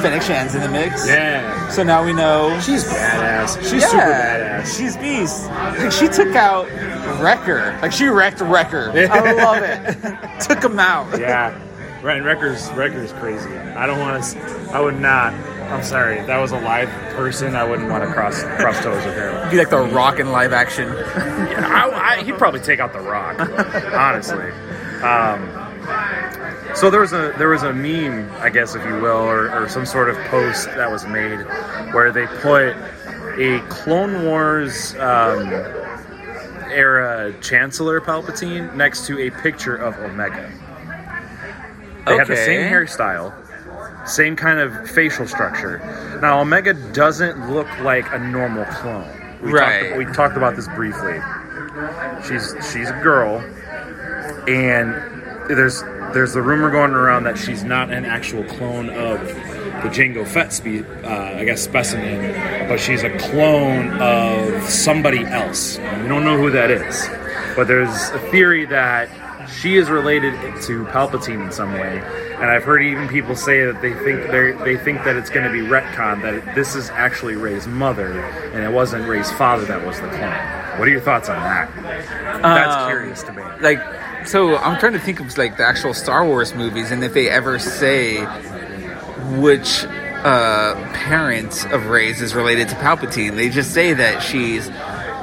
Fennec 0.00 0.22
Shand's 0.22 0.54
in 0.54 0.60
the 0.62 0.68
mix. 0.68 1.06
Yeah. 1.06 1.68
So 1.68 1.82
now 1.82 2.04
we 2.04 2.12
know 2.12 2.58
She's 2.60 2.84
badass. 2.84 3.60
She's 3.62 3.82
yeah, 3.82 3.88
super 3.88 4.02
badass. 4.04 4.78
She's 4.78 4.96
beast. 4.96 5.46
Like 5.48 5.92
she 5.92 6.08
took 6.08 6.34
out 6.34 6.66
Wrecker. 7.20 7.78
Like 7.82 7.92
she 7.92 8.06
wrecked 8.06 8.40
Wrecker. 8.40 8.90
I 8.94 9.32
love 9.32 9.62
it. 9.62 10.40
took 10.40 10.62
him 10.62 10.78
out. 10.78 11.18
Yeah. 11.18 11.58
Right, 12.02 12.22
Wrecker's 12.22 12.70
Wrecker's 12.72 13.12
crazy. 13.12 13.50
I 13.50 13.86
don't 13.86 13.98
want 13.98 14.22
to. 14.22 14.38
I 14.72 14.80
would 14.80 15.00
not. 15.00 15.32
I'm 15.32 15.82
sorry. 15.82 16.18
If 16.18 16.26
that 16.28 16.38
was 16.38 16.52
a 16.52 16.60
live 16.60 16.88
person, 17.14 17.56
I 17.56 17.64
wouldn't 17.64 17.90
want 17.90 18.04
to 18.04 18.12
cross 18.12 18.42
cross 18.42 18.80
toes 18.82 19.04
with 19.04 19.16
him. 19.16 19.50
Be 19.50 19.58
like 19.58 19.70
the 19.70 19.82
Rock 19.82 20.20
in 20.20 20.30
live 20.30 20.52
action. 20.52 20.88
I, 20.96 21.90
I, 22.18 22.22
he'd 22.22 22.38
probably 22.38 22.60
take 22.60 22.80
out 22.80 22.92
the 22.92 23.00
Rock, 23.00 23.40
honestly. 23.92 24.50
Um, 25.02 25.68
so 26.78 26.90
there 26.90 27.00
was 27.00 27.12
a 27.12 27.34
there 27.38 27.48
was 27.48 27.62
a 27.62 27.72
meme, 27.72 28.30
I 28.38 28.50
guess, 28.50 28.74
if 28.74 28.84
you 28.84 28.94
will, 29.00 29.16
or, 29.16 29.50
or 29.50 29.68
some 29.68 29.84
sort 29.84 30.08
of 30.08 30.16
post 30.26 30.66
that 30.66 30.90
was 30.90 31.06
made 31.06 31.40
where 31.92 32.12
they 32.12 32.26
put 32.26 32.76
a 33.38 33.60
Clone 33.68 34.24
Wars 34.24 34.94
um, 34.96 35.48
era 36.70 37.34
Chancellor 37.40 38.00
Palpatine 38.00 38.74
next 38.74 39.06
to 39.06 39.18
a 39.18 39.30
picture 39.30 39.76
of 39.76 39.96
Omega. 39.98 40.52
They 42.06 42.16
have 42.16 42.28
the 42.28 42.36
same 42.36 42.70
hairstyle, 42.70 43.34
same 44.08 44.36
kind 44.36 44.60
of 44.60 44.88
facial 44.90 45.26
structure. 45.26 45.78
Now 46.22 46.40
Omega 46.40 46.74
doesn't 46.92 47.50
look 47.50 47.68
like 47.80 48.06
a 48.12 48.18
normal 48.18 48.64
clone. 48.66 49.08
We 49.42 49.52
Right. 49.52 49.90
Talked, 49.90 49.98
we 49.98 50.04
talked 50.12 50.36
about 50.36 50.56
this 50.56 50.68
briefly. 50.68 51.20
She's 52.26 52.54
she's 52.72 52.90
a 52.90 53.00
girl, 53.02 53.38
and 54.48 54.94
there's 55.48 55.82
there's 56.12 56.34
a 56.36 56.42
rumor 56.42 56.70
going 56.70 56.92
around 56.92 57.24
that 57.24 57.38
she's 57.38 57.64
not 57.64 57.90
an 57.90 58.04
actual 58.04 58.44
clone 58.44 58.90
of 58.90 59.20
the 59.82 59.88
Jango 59.90 60.26
Fett 60.26 60.52
spe- 60.52 60.86
uh, 61.04 61.36
I 61.36 61.44
guess 61.44 61.62
specimen, 61.62 62.68
but 62.68 62.80
she's 62.80 63.02
a 63.02 63.16
clone 63.18 63.90
of 64.00 64.62
somebody 64.68 65.24
else. 65.24 65.78
We 65.78 66.08
don't 66.08 66.24
know 66.24 66.36
who 66.36 66.50
that 66.50 66.70
is, 66.70 67.08
but 67.56 67.68
there's 67.68 68.10
a 68.10 68.18
theory 68.30 68.64
that 68.66 69.08
she 69.52 69.76
is 69.76 69.88
related 69.90 70.32
to 70.62 70.84
Palpatine 70.86 71.44
in 71.44 71.52
some 71.52 71.72
way. 71.72 71.98
And 72.34 72.44
I've 72.50 72.62
heard 72.64 72.82
even 72.82 73.08
people 73.08 73.34
say 73.34 73.64
that 73.64 73.80
they 73.82 73.92
think 73.94 74.30
they 74.30 74.52
they 74.64 74.76
think 74.76 75.02
that 75.04 75.16
it's 75.16 75.30
going 75.30 75.44
to 75.44 75.50
be 75.52 75.60
retcon 75.66 76.22
that 76.22 76.54
this 76.54 76.74
is 76.76 76.90
actually 76.90 77.34
Rey's 77.36 77.66
mother 77.66 78.20
and 78.20 78.62
it 78.62 78.70
wasn't 78.72 79.08
Rey's 79.08 79.30
father 79.32 79.64
that 79.64 79.84
was 79.84 79.96
the 80.00 80.08
clone. 80.08 80.78
What 80.78 80.86
are 80.86 80.90
your 80.90 81.00
thoughts 81.00 81.28
on 81.28 81.36
that? 81.36 81.68
That's 82.42 82.74
Um, 82.76 82.88
curious 82.88 83.22
to 83.24 83.32
me. 83.32 83.42
Like, 83.60 83.80
so 84.26 84.56
I'm 84.56 84.78
trying 84.78 84.92
to 84.92 85.00
think 85.00 85.18
of 85.20 85.36
like 85.36 85.56
the 85.56 85.66
actual 85.66 85.94
Star 85.94 86.24
Wars 86.24 86.54
movies, 86.54 86.90
and 86.92 87.02
if 87.02 87.12
they 87.14 87.28
ever 87.28 87.58
say 87.58 88.24
which 89.40 89.84
uh, 89.84 90.74
parent 90.94 91.64
of 91.72 91.86
Rey's 91.86 92.20
is 92.20 92.34
related 92.34 92.68
to 92.68 92.74
Palpatine, 92.76 93.34
they 93.36 93.48
just 93.48 93.72
say 93.72 93.92
that 93.94 94.22
she's 94.22 94.68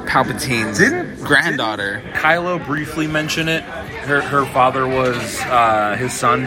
Palpatine's 0.06 0.78
Didn't- 0.80 1.22
granddaughter. 1.24 2.02
Kylo 2.14 2.64
briefly 2.66 3.08
mention 3.08 3.48
it. 3.48 3.64
Her 4.06 4.22
her 4.22 4.46
father 4.54 4.88
was 4.88 5.42
uh, 5.42 5.96
his 5.98 6.14
son. 6.14 6.46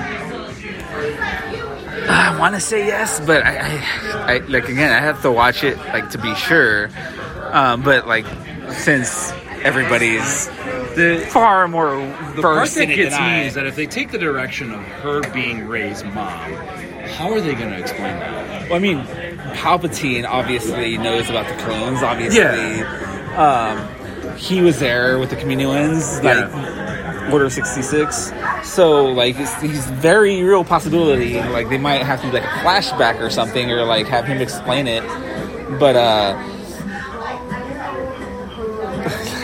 I 2.10 2.38
want 2.38 2.54
to 2.54 2.60
say 2.60 2.86
yes, 2.86 3.20
but 3.20 3.44
I, 3.44 3.58
I, 3.58 4.34
I, 4.34 4.38
like 4.46 4.68
again, 4.68 4.92
I 4.92 5.00
have 5.00 5.20
to 5.22 5.30
watch 5.32 5.64
it 5.64 5.76
like 5.78 6.10
to 6.10 6.18
be 6.18 6.34
sure. 6.36 6.88
Um, 7.50 7.82
but 7.82 8.06
like, 8.06 8.26
since 8.70 9.32
everybody's 9.62 10.46
The 10.94 11.26
far 11.30 11.66
more 11.68 11.96
the 12.36 12.42
part 12.42 12.58
versed 12.60 12.74
that 12.76 12.84
in 12.84 12.90
it 12.90 12.96
gets 12.96 13.14
than 13.14 13.22
I, 13.24 13.40
me 13.40 13.46
is 13.46 13.54
that 13.54 13.66
if 13.66 13.74
they 13.76 13.86
take 13.86 14.10
the 14.10 14.18
direction 14.18 14.72
of 14.72 14.80
her 14.80 15.20
being 15.32 15.66
Rey's 15.66 16.04
mom, 16.04 16.52
how 17.16 17.32
are 17.32 17.40
they 17.40 17.54
going 17.54 17.70
to 17.70 17.78
explain 17.78 18.18
that? 18.18 18.68
Well, 18.68 18.76
I 18.76 18.78
mean, 18.78 19.00
Palpatine 19.54 20.24
obviously 20.26 20.96
knows 20.98 21.28
about 21.28 21.48
the 21.48 21.62
clones. 21.64 22.02
Obviously, 22.02 22.82
um, 23.34 24.36
he 24.36 24.60
was 24.60 24.78
there 24.78 25.18
with 25.18 25.30
the 25.30 25.36
Kaminoans, 25.36 26.22
like 26.22 26.50
Order 27.32 27.50
sixty 27.50 27.82
six. 27.82 28.32
So 28.64 29.04
like 29.06 29.36
it's, 29.38 29.54
he's 29.60 29.86
very 29.86 30.42
real 30.42 30.64
possibility. 30.64 31.34
Like 31.40 31.68
they 31.68 31.78
might 31.78 32.02
have 32.02 32.20
to 32.22 32.26
do 32.28 32.32
like 32.32 32.44
a 32.44 32.46
flashback 32.46 33.20
or 33.20 33.28
something, 33.28 33.70
or 33.70 33.84
like 33.84 34.06
have 34.06 34.24
him 34.24 34.40
explain 34.40 34.86
it. 34.86 35.02
But 35.78 35.96
uh, 35.96 36.42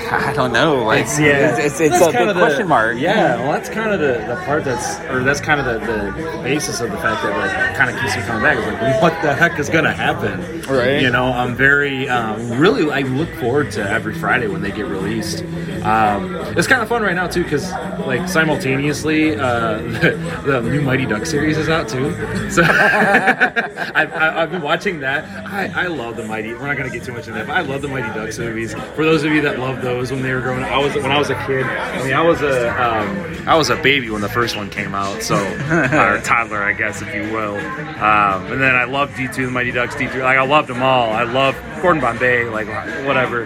I 0.10 0.32
don't 0.34 0.52
know. 0.52 0.84
Like 0.84 1.02
It's 1.02 1.18
yeah, 1.18 1.56
it's, 1.56 1.80
it's, 1.80 1.80
it's 1.80 1.96
a 1.96 2.12
kind 2.12 2.28
big 2.28 2.28
of 2.28 2.36
question 2.36 2.68
mark. 2.68 2.98
Yeah, 2.98 3.36
well, 3.40 3.52
that's 3.52 3.68
kind 3.68 3.92
of 3.92 4.00
the, 4.00 4.24
the 4.26 4.40
part 4.44 4.64
that's, 4.64 4.98
or 5.10 5.22
that's 5.24 5.40
kind 5.40 5.60
of 5.60 5.66
the, 5.66 5.78
the 5.86 6.42
basis 6.42 6.80
of 6.80 6.90
the 6.90 6.96
fact 6.98 7.22
that 7.22 7.36
like 7.36 7.76
kind 7.76 7.90
of 7.90 8.00
keeps 8.00 8.16
me 8.16 8.22
coming 8.22 8.42
back. 8.42 8.58
It's 8.58 8.66
like, 8.66 9.02
what 9.02 9.20
the 9.22 9.34
heck 9.34 9.58
is 9.58 9.68
gonna 9.68 9.92
happen? 9.92 10.62
Right. 10.62 11.00
You 11.02 11.10
know, 11.10 11.24
I'm 11.26 11.54
very, 11.54 12.08
um, 12.08 12.50
really, 12.58 12.90
I 12.90 13.00
look 13.00 13.28
forward 13.36 13.70
to 13.72 13.82
every 13.88 14.14
Friday 14.14 14.46
when 14.46 14.62
they 14.62 14.70
get 14.70 14.86
released. 14.86 15.42
Um, 15.84 16.34
it's 16.56 16.66
kind 16.66 16.80
of 16.82 16.88
fun 16.88 17.02
right 17.02 17.14
now 17.14 17.26
too 17.26 17.42
because 17.44 17.70
like 18.06 18.26
simultaneously 18.28 19.36
uh, 19.36 19.78
the, 19.82 20.42
the 20.46 20.60
new 20.62 20.80
Mighty 20.80 21.04
Duck 21.06 21.26
series 21.26 21.58
is 21.58 21.68
out 21.68 21.88
too. 21.88 22.12
So 22.50 22.62
I've, 22.68 24.12
I- 24.12 24.42
I've 24.42 24.50
been 24.50 24.62
watching 24.62 25.00
that. 25.00 25.24
I, 25.46 25.84
I 25.84 25.86
love 25.88 26.16
the 26.16 26.24
Mighty. 26.24 26.52
We're 26.54 26.66
not 26.66 26.76
gonna 26.76 26.90
get 26.90 27.04
too 27.04 27.12
much 27.12 27.26
into 27.28 27.38
that, 27.38 27.46
but 27.46 27.56
I 27.56 27.60
love 27.60 27.82
the 27.82 27.88
Mighty 27.88 28.08
Ducks 28.18 28.38
movies. 28.38 28.74
For 28.94 29.04
those 29.04 29.24
of 29.24 29.32
you 29.32 29.40
that 29.42 29.58
love 29.58 29.82
those 29.82 30.03
when 30.10 30.22
they 30.22 30.32
were 30.32 30.40
growing 30.40 30.62
up, 30.62 30.70
I 30.70 30.78
was 30.78 30.94
when 30.94 31.10
I 31.12 31.18
was 31.18 31.30
a 31.30 31.34
kid. 31.46 31.64
I 31.64 32.02
mean, 32.04 32.12
I 32.14 32.22
was 32.22 32.40
a 32.42 32.68
um, 32.70 33.48
I 33.48 33.54
was 33.56 33.70
a 33.70 33.76
baby 33.76 34.10
when 34.10 34.20
the 34.22 34.28
first 34.28 34.56
one 34.56 34.70
came 34.70 34.94
out, 34.94 35.22
so 35.22 35.34
or 35.70 36.20
toddler, 36.22 36.62
I 36.62 36.72
guess, 36.72 37.02
if 37.02 37.14
you 37.14 37.22
will. 37.32 37.56
Um, 37.56 38.52
and 38.52 38.60
then 38.60 38.74
I 38.74 38.84
loved 38.84 39.16
D 39.16 39.28
two, 39.28 39.46
the 39.46 39.52
Mighty 39.52 39.70
Ducks, 39.72 39.94
D 39.96 40.06
three. 40.08 40.22
Like 40.22 40.38
I 40.38 40.44
loved 40.44 40.68
them 40.68 40.82
all. 40.82 41.10
I 41.12 41.22
loved 41.24 41.58
Gordon 41.82 42.00
Bombay, 42.00 42.44
like 42.48 42.66
whatever. 43.06 43.42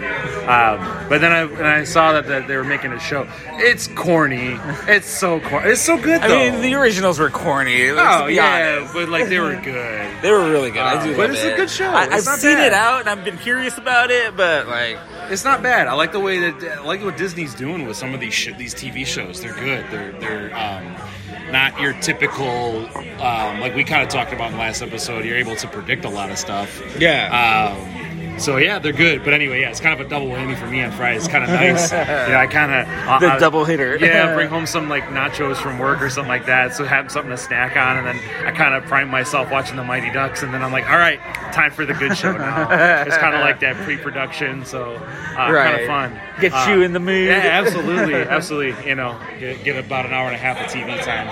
Um, 0.49 1.07
but 1.09 1.19
then 1.21 1.31
I 1.31 1.41
and 1.41 1.67
I 1.67 1.83
saw 1.83 2.13
that, 2.13 2.27
that 2.27 2.47
they 2.47 2.55
were 2.57 2.63
making 2.63 2.91
a 2.93 2.99
show. 2.99 3.27
It's 3.61 3.87
corny. 3.89 4.57
It's 4.87 5.07
so 5.07 5.39
corny. 5.39 5.69
It's 5.71 5.81
so 5.81 5.97
good 5.99 6.21
I 6.21 6.27
mean, 6.49 6.61
the 6.61 6.73
originals 6.75 7.19
were 7.19 7.29
corny. 7.29 7.91
Let's 7.91 8.21
oh 8.23 8.27
be 8.27 8.35
yeah, 8.35 8.77
honest. 8.79 8.93
but 8.93 9.09
like 9.09 9.27
they 9.29 9.39
were 9.39 9.55
good. 9.61 10.21
They 10.21 10.31
were 10.31 10.49
really 10.49 10.71
good. 10.71 10.81
I 10.81 10.95
Uh, 10.95 11.03
do 11.03 11.11
but 11.15 11.29
love 11.29 11.31
it's 11.31 11.43
a 11.43 11.55
good 11.55 11.69
show. 11.69 11.89
I, 11.89 12.05
It's 12.05 12.13
I've 12.15 12.25
not 12.25 12.39
seen 12.39 12.55
bad. 12.55 12.67
it 12.67 12.73
out 12.73 12.99
and 13.01 13.09
I've 13.09 13.23
been 13.25 13.37
curious 13.37 13.77
about 13.77 14.11
it, 14.11 14.35
but 14.35 14.67
like, 14.67 14.97
It's 15.31 15.43
not 15.43 15.61
bad. 15.61 15.87
I 15.87 15.93
like 15.93 16.11
the 16.11 16.19
way 16.19 16.51
that 16.51 16.79
I 16.79 16.81
like 16.81 17.03
what 17.03 17.17
Disney's 17.17 17.53
doing 17.53 17.85
with 17.87 17.97
some 17.97 18.13
of 18.13 18.19
these 18.19 18.33
sh- 18.33 18.53
these 18.57 18.73
TV 18.73 19.05
shows. 19.05 19.41
They're 19.41 19.53
good. 19.53 19.85
They're 19.91 20.11
they're 20.13 20.55
um, 20.57 20.95
not 21.51 21.79
your 21.79 21.93
typical 22.01 22.87
um, 23.21 23.59
like 23.59 23.75
we 23.75 23.83
kind 23.83 24.01
of 24.03 24.09
talked 24.09 24.33
about 24.33 24.47
in 24.47 24.53
the 24.53 24.59
last 24.59 24.81
episode. 24.81 25.25
You're 25.25 25.37
able 25.37 25.55
to 25.57 25.67
predict 25.67 26.05
a 26.05 26.09
lot 26.09 26.29
of 26.31 26.37
stuff. 26.37 26.81
yeah. 26.99 27.75
Um, 27.75 27.98
so 28.39 28.57
yeah, 28.57 28.79
they're 28.79 28.91
good. 28.93 29.23
But 29.23 29.33
anyway, 29.33 29.61
yeah, 29.61 29.69
it's 29.69 29.79
kind 29.79 29.99
of 29.99 30.05
a 30.05 30.09
double 30.09 30.27
whammy 30.27 30.57
for 30.57 30.67
me 30.67 30.81
on 30.81 30.91
Friday. 30.91 31.17
It's 31.17 31.27
kind 31.27 31.43
of 31.43 31.49
nice. 31.61 31.91
you 31.91 31.97
know, 31.97 32.37
I 32.39 32.47
kind 32.47 32.71
of 32.71 32.87
uh, 33.07 33.19
the 33.19 33.33
I- 33.33 33.39
double 33.39 33.65
hitter. 33.65 33.97
Yeah, 33.99 34.33
bring 34.35 34.49
home 34.49 34.65
some 34.65 34.89
like 34.89 35.03
nachos 35.05 35.57
from 35.57 35.77
work 35.79 36.01
or 36.01 36.09
something 36.09 36.29
like 36.29 36.45
that. 36.47 36.73
So 36.75 36.83
have 36.85 37.11
something 37.11 37.29
to 37.31 37.37
snack 37.37 37.75
on, 37.77 37.97
and 37.97 38.07
then 38.07 38.45
I 38.45 38.51
kind 38.51 38.73
of 38.73 38.83
prime 38.85 39.09
myself 39.09 39.51
watching 39.51 39.75
the 39.75 39.83
Mighty 39.83 40.11
Ducks, 40.11 40.41
and 40.43 40.53
then 40.53 40.61
I'm 40.63 40.71
like, 40.71 40.89
all 40.89 40.97
right, 40.97 41.19
time 41.53 41.71
for 41.71 41.85
the 41.85 41.93
good 41.93 42.17
show 42.17 42.31
now. 42.35 42.69
it's 43.05 43.17
kind 43.17 43.35
of 43.35 43.41
like 43.41 43.59
that 43.59 43.75
pre-production, 43.83 44.65
so 44.65 44.95
uh, 44.95 45.35
kind 45.35 45.81
of 45.81 45.87
fun. 45.87 46.19
Get 46.39 46.53
Uh, 46.53 46.65
you 46.71 46.81
in 46.81 46.93
the 46.93 46.99
mood. 46.99 47.27
Yeah, 47.27 47.41
absolutely, 47.63 48.15
absolutely. 48.15 48.87
You 48.89 48.95
know, 48.95 49.19
get, 49.39 49.63
get 49.63 49.83
about 49.83 50.05
an 50.05 50.13
hour 50.13 50.27
and 50.27 50.35
a 50.35 50.39
half 50.39 50.57
of 50.59 50.67
TV 50.71 50.97
time. 51.03 51.27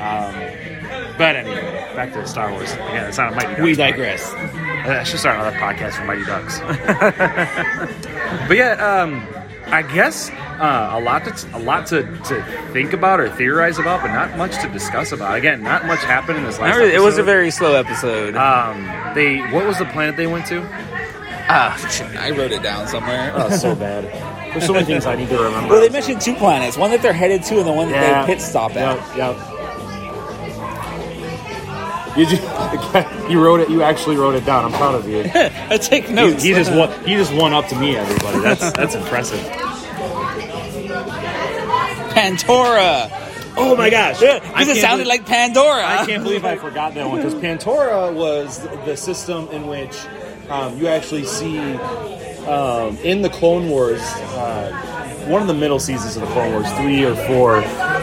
Um, 0.00 0.79
but 1.18 1.36
anyway, 1.36 1.60
back 1.94 2.12
to 2.14 2.26
Star 2.26 2.50
Wars. 2.52 2.72
Again, 2.72 3.06
it's 3.06 3.18
not 3.18 3.32
a 3.32 3.36
Mighty 3.36 3.48
Ducks. 3.48 3.60
We 3.62 3.74
digress. 3.74 4.32
I 4.34 5.02
should 5.04 5.20
start 5.20 5.38
another 5.38 5.56
podcast 5.56 5.92
for 5.92 6.04
Mighty 6.04 6.24
Ducks. 6.24 6.58
but 8.48 8.56
yeah, 8.56 8.72
um, 9.02 9.26
I 9.72 9.82
guess 9.82 10.30
uh, 10.30 10.90
a 10.92 11.00
lot 11.00 11.24
to 11.24 11.56
a 11.56 11.58
lot 11.60 11.86
to, 11.88 12.02
to 12.02 12.42
think 12.72 12.92
about 12.92 13.20
or 13.20 13.28
theorize 13.30 13.78
about, 13.78 14.02
but 14.02 14.08
not 14.12 14.36
much 14.36 14.60
to 14.62 14.68
discuss 14.68 15.12
about. 15.12 15.36
Again, 15.36 15.62
not 15.62 15.86
much 15.86 16.00
happened 16.00 16.38
in 16.38 16.44
this 16.44 16.58
last. 16.58 16.74
Remember, 16.76 16.94
it 16.96 17.00
was 17.00 17.18
a 17.18 17.22
very 17.22 17.50
slow 17.50 17.74
episode. 17.76 18.34
Um, 18.36 18.82
they 19.14 19.38
what 19.52 19.66
was 19.66 19.78
the 19.78 19.86
planet 19.86 20.16
they 20.16 20.26
went 20.26 20.46
to? 20.46 20.60
Ah, 21.52 21.76
I 22.20 22.30
wrote 22.30 22.52
it 22.52 22.62
down 22.62 22.86
somewhere. 22.88 23.32
Oh, 23.34 23.50
so 23.50 23.74
bad. 23.76 24.04
There's 24.52 24.66
so 24.66 24.72
many 24.72 24.84
things 24.86 25.06
I 25.06 25.14
need 25.14 25.28
to 25.28 25.36
remember. 25.36 25.68
well, 25.68 25.80
they 25.80 25.88
mentioned 25.88 26.20
two 26.20 26.34
planets: 26.34 26.76
one 26.76 26.90
that 26.90 27.02
they're 27.02 27.12
headed 27.12 27.42
to, 27.44 27.58
and 27.58 27.66
the 27.66 27.72
one 27.72 27.88
that 27.90 28.02
Yeah. 28.02 28.26
they 28.26 28.34
pit 28.34 28.42
stop 28.42 28.72
at. 28.76 28.96
Yep, 29.16 29.16
yep. 29.36 29.36
You 32.16 32.26
just, 32.26 32.42
you 33.30 33.42
wrote 33.44 33.60
it. 33.60 33.70
You 33.70 33.82
actually 33.82 34.16
wrote 34.16 34.34
it 34.34 34.44
down. 34.44 34.64
I'm 34.64 34.72
proud 34.72 34.94
of 34.96 35.08
you. 35.08 35.20
I 35.34 35.76
take 35.76 36.06
He, 36.06 36.12
notes. 36.12 36.42
he 36.42 36.52
just 36.52 36.72
won. 36.72 36.90
He 37.04 37.14
just 37.14 37.32
won 37.32 37.52
up 37.52 37.66
to 37.68 37.76
me. 37.76 37.96
Everybody. 37.96 38.40
That's 38.40 38.72
that's 38.72 38.94
impressive. 38.94 39.40
Pantora. 42.10 43.10
Oh 43.56 43.76
my 43.76 43.90
gosh! 43.90 44.20
Because 44.20 44.68
it 44.68 44.76
sounded 44.80 45.04
believe- 45.04 45.20
like 45.20 45.26
Pandora. 45.26 45.84
I 45.84 46.06
can't 46.06 46.22
believe 46.22 46.44
I 46.44 46.56
forgot 46.56 46.94
that 46.94 47.06
one 47.08 47.16
because 47.16 47.34
Pantora 47.34 48.12
was 48.14 48.60
the 48.84 48.96
system 48.96 49.48
in 49.48 49.66
which 49.66 49.96
um, 50.48 50.78
you 50.78 50.86
actually 50.86 51.24
see 51.24 51.58
um, 52.46 52.96
in 52.98 53.22
the 53.22 53.28
Clone 53.28 53.68
Wars, 53.68 54.00
uh, 54.00 55.24
one 55.28 55.42
of 55.42 55.48
the 55.48 55.54
middle 55.54 55.78
seasons 55.78 56.16
of 56.16 56.22
the 56.22 56.28
Clone 56.28 56.52
Wars, 56.52 56.70
three 56.74 57.04
or 57.04 57.14
four, 57.26 57.60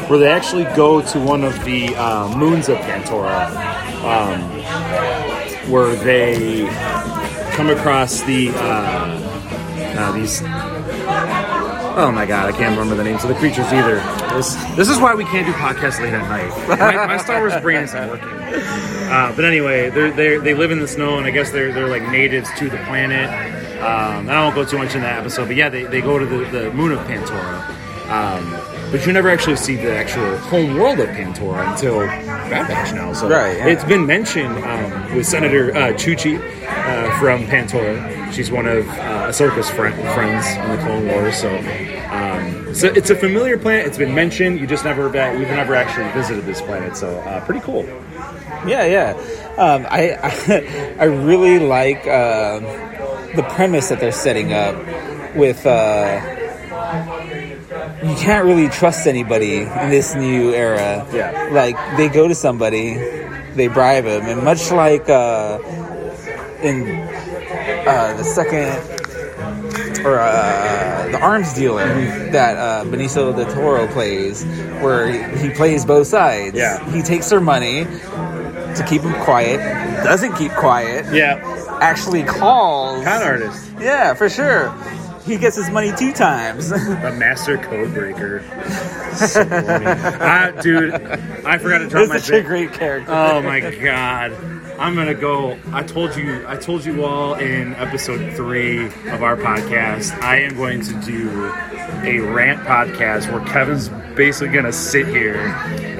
where 0.10 0.20
they 0.20 0.28
actually 0.30 0.66
go 0.76 1.02
to 1.02 1.20
one 1.20 1.44
of 1.44 1.54
the 1.66 1.96
uh, 1.96 2.36
moons 2.38 2.70
of 2.70 2.78
Pantora, 2.80 3.50
um, 4.08 4.42
where 5.72 5.96
they 5.96 6.68
come 7.56 7.70
across 7.70 8.22
the 8.22 8.50
uh, 8.50 9.18
uh, 9.98 10.12
these. 10.14 10.42
Oh 12.00 12.12
my 12.14 12.26
god, 12.28 12.54
I 12.54 12.56
can't 12.56 12.78
remember 12.78 12.96
the 12.96 13.04
names 13.04 13.24
of 13.24 13.30
the 13.30 13.36
creatures 13.36 13.66
either. 13.74 13.96
This 14.36 14.56
this 14.76 14.90
is 14.90 15.00
why 15.00 15.16
we 15.16 15.24
can't 15.26 15.48
do 15.48 15.54
podcasts 15.54 16.00
late 16.00 16.14
at 16.14 16.28
night. 16.30 16.68
My, 16.80 17.08
my 17.08 17.18
Star 17.18 17.40
Wars 17.40 17.60
brain 17.62 17.84
isn't 17.84 18.08
working. 18.08 18.30
Uh, 18.30 19.34
but 19.36 19.46
anyway, 19.46 19.90
they 19.90 20.12
they 20.12 20.38
they 20.38 20.54
live 20.54 20.72
in 20.72 20.80
the 20.80 20.88
snow, 20.88 21.18
and 21.18 21.26
I 21.26 21.32
guess 21.32 21.50
they're 21.52 21.72
they're 21.74 21.90
like 21.90 22.04
natives 22.04 22.50
to 22.58 22.70
the 22.70 22.78
planet. 22.86 23.30
Um, 23.82 24.30
I 24.30 24.44
won't 24.44 24.56
go 24.56 24.66
too 24.66 24.78
much 24.78 24.96
in 24.96 25.02
that 25.02 25.20
episode, 25.20 25.46
but 25.46 25.56
yeah, 25.56 25.70
they, 25.70 25.84
they 25.84 26.02
go 26.02 26.18
to 26.18 26.26
the, 26.26 26.46
the 26.50 26.74
moon 26.74 26.92
of 26.92 27.00
Pantora. 27.06 27.62
Um, 28.10 28.52
but 28.92 29.06
you 29.06 29.14
never 29.14 29.30
actually 29.30 29.58
see 29.58 29.76
the 29.76 29.96
actual 29.96 30.38
home 30.38 30.78
world 30.78 31.00
of 31.00 31.10
Pantora 31.10 31.72
until 31.72 32.02
Bad 32.50 32.68
Batch 32.68 32.94
now. 32.94 33.14
So 33.14 33.30
Right, 33.30 33.58
yeah. 33.58 33.68
it's 33.68 33.84
been 33.84 34.06
mentioned 34.06 34.58
um, 34.64 35.16
with 35.16 35.26
Senator 35.26 35.72
uh, 35.72 35.94
Chuchi 35.94 36.38
uh, 36.68 37.20
from 37.20 37.46
Pantora. 37.48 38.32
She's 38.34 38.52
one 38.52 38.66
of 38.68 38.88
uh, 38.90 39.30
Ahsoka's 39.30 39.70
friend, 39.70 39.96
friends 40.14 40.46
in 40.48 40.76
the 40.76 40.84
Clone 40.84 41.08
Wars. 41.08 41.38
So, 41.38 41.50
um, 42.12 42.74
so 42.76 42.88
it's 42.88 43.10
a 43.10 43.16
familiar 43.16 43.58
planet. 43.58 43.88
It's 43.88 43.98
been 43.98 44.14
mentioned. 44.14 44.60
You 44.60 44.68
just 44.68 44.84
never. 44.84 45.08
We've 45.08 45.48
never 45.50 45.76
actually 45.76 46.12
visited 46.12 46.46
this 46.46 46.62
planet. 46.62 46.96
So 46.98 47.18
uh, 47.20 47.44
pretty 47.46 47.62
cool. 47.62 47.84
Yeah, 48.66 48.86
yeah. 48.86 49.14
Um, 49.58 49.86
I, 49.90 50.14
I 50.22 50.96
I 51.00 51.06
really 51.06 51.60
like 51.60 52.06
um 52.08 52.64
the 53.36 53.46
premise 53.56 53.90
that 53.90 54.00
they're 54.00 54.12
setting 54.12 54.54
up 54.54 54.76
with. 55.36 55.66
You 58.04 58.16
can't 58.16 58.46
really 58.46 58.68
trust 58.70 59.08
anybody 59.08 59.62
in 59.62 59.90
this 59.90 60.14
new 60.16 60.54
era. 60.54 61.06
Yeah. 61.14 61.50
Like 61.52 61.76
they 61.98 62.10
go 62.10 62.28
to 62.28 62.36
somebody, 62.36 62.94
they 63.56 63.68
bribe 63.68 64.06
him, 64.06 64.26
and 64.28 64.44
much 64.44 64.72
like 64.72 65.10
uh, 65.10 65.60
in 66.62 66.84
uh, 67.88 68.14
the 68.18 68.24
second 68.24 68.70
or 70.06 70.20
uh, 70.20 71.08
the 71.12 71.20
arms 71.20 71.54
dealer 71.54 71.88
that 72.32 72.56
uh, 72.58 72.84
Benicio 72.86 73.36
del 73.36 73.52
Toro 73.52 73.88
plays, 73.88 74.44
where 74.82 75.10
he 75.38 75.50
plays 75.50 75.84
both 75.84 76.06
sides. 76.08 76.56
Yeah. 76.56 76.78
he 76.92 77.02
takes 77.02 77.30
their 77.30 77.42
money 77.42 77.86
to 77.86 78.86
keep 78.88 79.02
him 79.02 79.14
quiet, 79.24 79.58
doesn't 80.04 80.36
keep 80.36 80.52
quiet, 80.52 81.12
Yeah, 81.12 81.42
actually 81.82 82.24
calls. 82.24 83.04
con 83.04 83.24
artist, 83.24 83.72
Yeah, 83.80 84.14
for 84.14 84.30
sure. 84.30 84.70
He 85.28 85.38
gets 85.38 85.56
his 85.58 85.70
money 85.70 85.92
two 85.98 86.14
times. 86.14 86.70
the 86.70 87.16
master 87.18 87.58
code 87.58 87.94
breaker. 87.94 88.42
So. 89.16 89.42
I, 89.42 90.50
uh, 90.56 90.62
dude, 90.62 90.94
I 90.94 91.58
forgot 91.58 91.80
to 91.80 91.88
drop 91.90 92.02
He's 92.02 92.10
my. 92.10 92.18
such 92.18 92.30
a 92.30 92.32
bit. 92.34 92.46
great 92.46 92.74
character. 92.74 93.12
Oh 93.12 93.42
my 93.42 93.60
god. 93.60 94.32
I'm 94.80 94.96
gonna 94.96 95.16
go. 95.16 95.58
I 95.72 95.84
told 95.84 96.16
you. 96.16 96.46
I 96.48 96.56
told 96.56 96.86
you 96.86 97.04
all 97.04 97.34
in 97.36 97.74
episode 97.76 98.36
three 98.36 98.86
of 98.86 99.24
our 99.24 99.36
podcast. 99.36 100.12
I 100.22 100.38
am 100.42 100.56
going 100.56 100.82
to 100.82 100.94
do 101.02 101.46
a 102.04 102.20
rant 102.20 102.62
podcast 102.62 103.32
where 103.32 103.44
Kevin's 103.52 103.90
basically 104.16 104.54
gonna 104.54 104.72
sit 104.72 105.08
here 105.08 105.38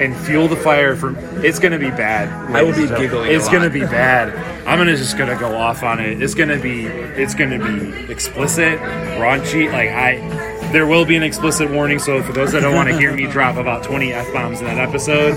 and 0.00 0.16
fuel 0.16 0.46
the 0.46 0.56
fire 0.56 0.94
for. 0.94 1.14
It's 1.44 1.58
gonna 1.58 1.78
be 1.78 1.90
bad. 1.90 2.28
I 2.54 2.62
will 2.62 2.72
be 2.72 2.82
ladies 2.82 2.90
and 2.90 3.00
gentlemen. 3.00 3.10
giggling 3.10 3.32
It's 3.32 3.48
gonna 3.48 3.70
be 3.70 3.80
bad. 3.80 4.34
I'm 4.66 4.78
gonna 4.78 4.96
just 4.96 5.18
gonna 5.18 5.38
go 5.38 5.56
off 5.56 5.82
on 5.82 5.98
it. 5.98 6.22
It's 6.22 6.34
gonna 6.34 6.58
be. 6.58 6.84
It's 6.86 7.34
gonna 7.34 7.58
be 7.58 8.12
explicit, 8.12 8.78
raunchy. 9.18 9.72
Like 9.72 9.90
I. 9.90 10.56
There 10.72 10.86
will 10.86 11.06
be 11.06 11.16
an 11.16 11.22
explicit 11.22 11.70
warning, 11.70 11.98
so 11.98 12.22
for 12.22 12.32
those 12.32 12.52
that 12.52 12.60
don't 12.60 12.74
want 12.74 12.90
to 12.90 12.98
hear 12.98 13.14
me 13.14 13.26
drop 13.26 13.56
about 13.56 13.82
20 13.84 14.12
f 14.12 14.30
bombs 14.34 14.60
in 14.60 14.66
that 14.66 14.76
episode, 14.76 15.34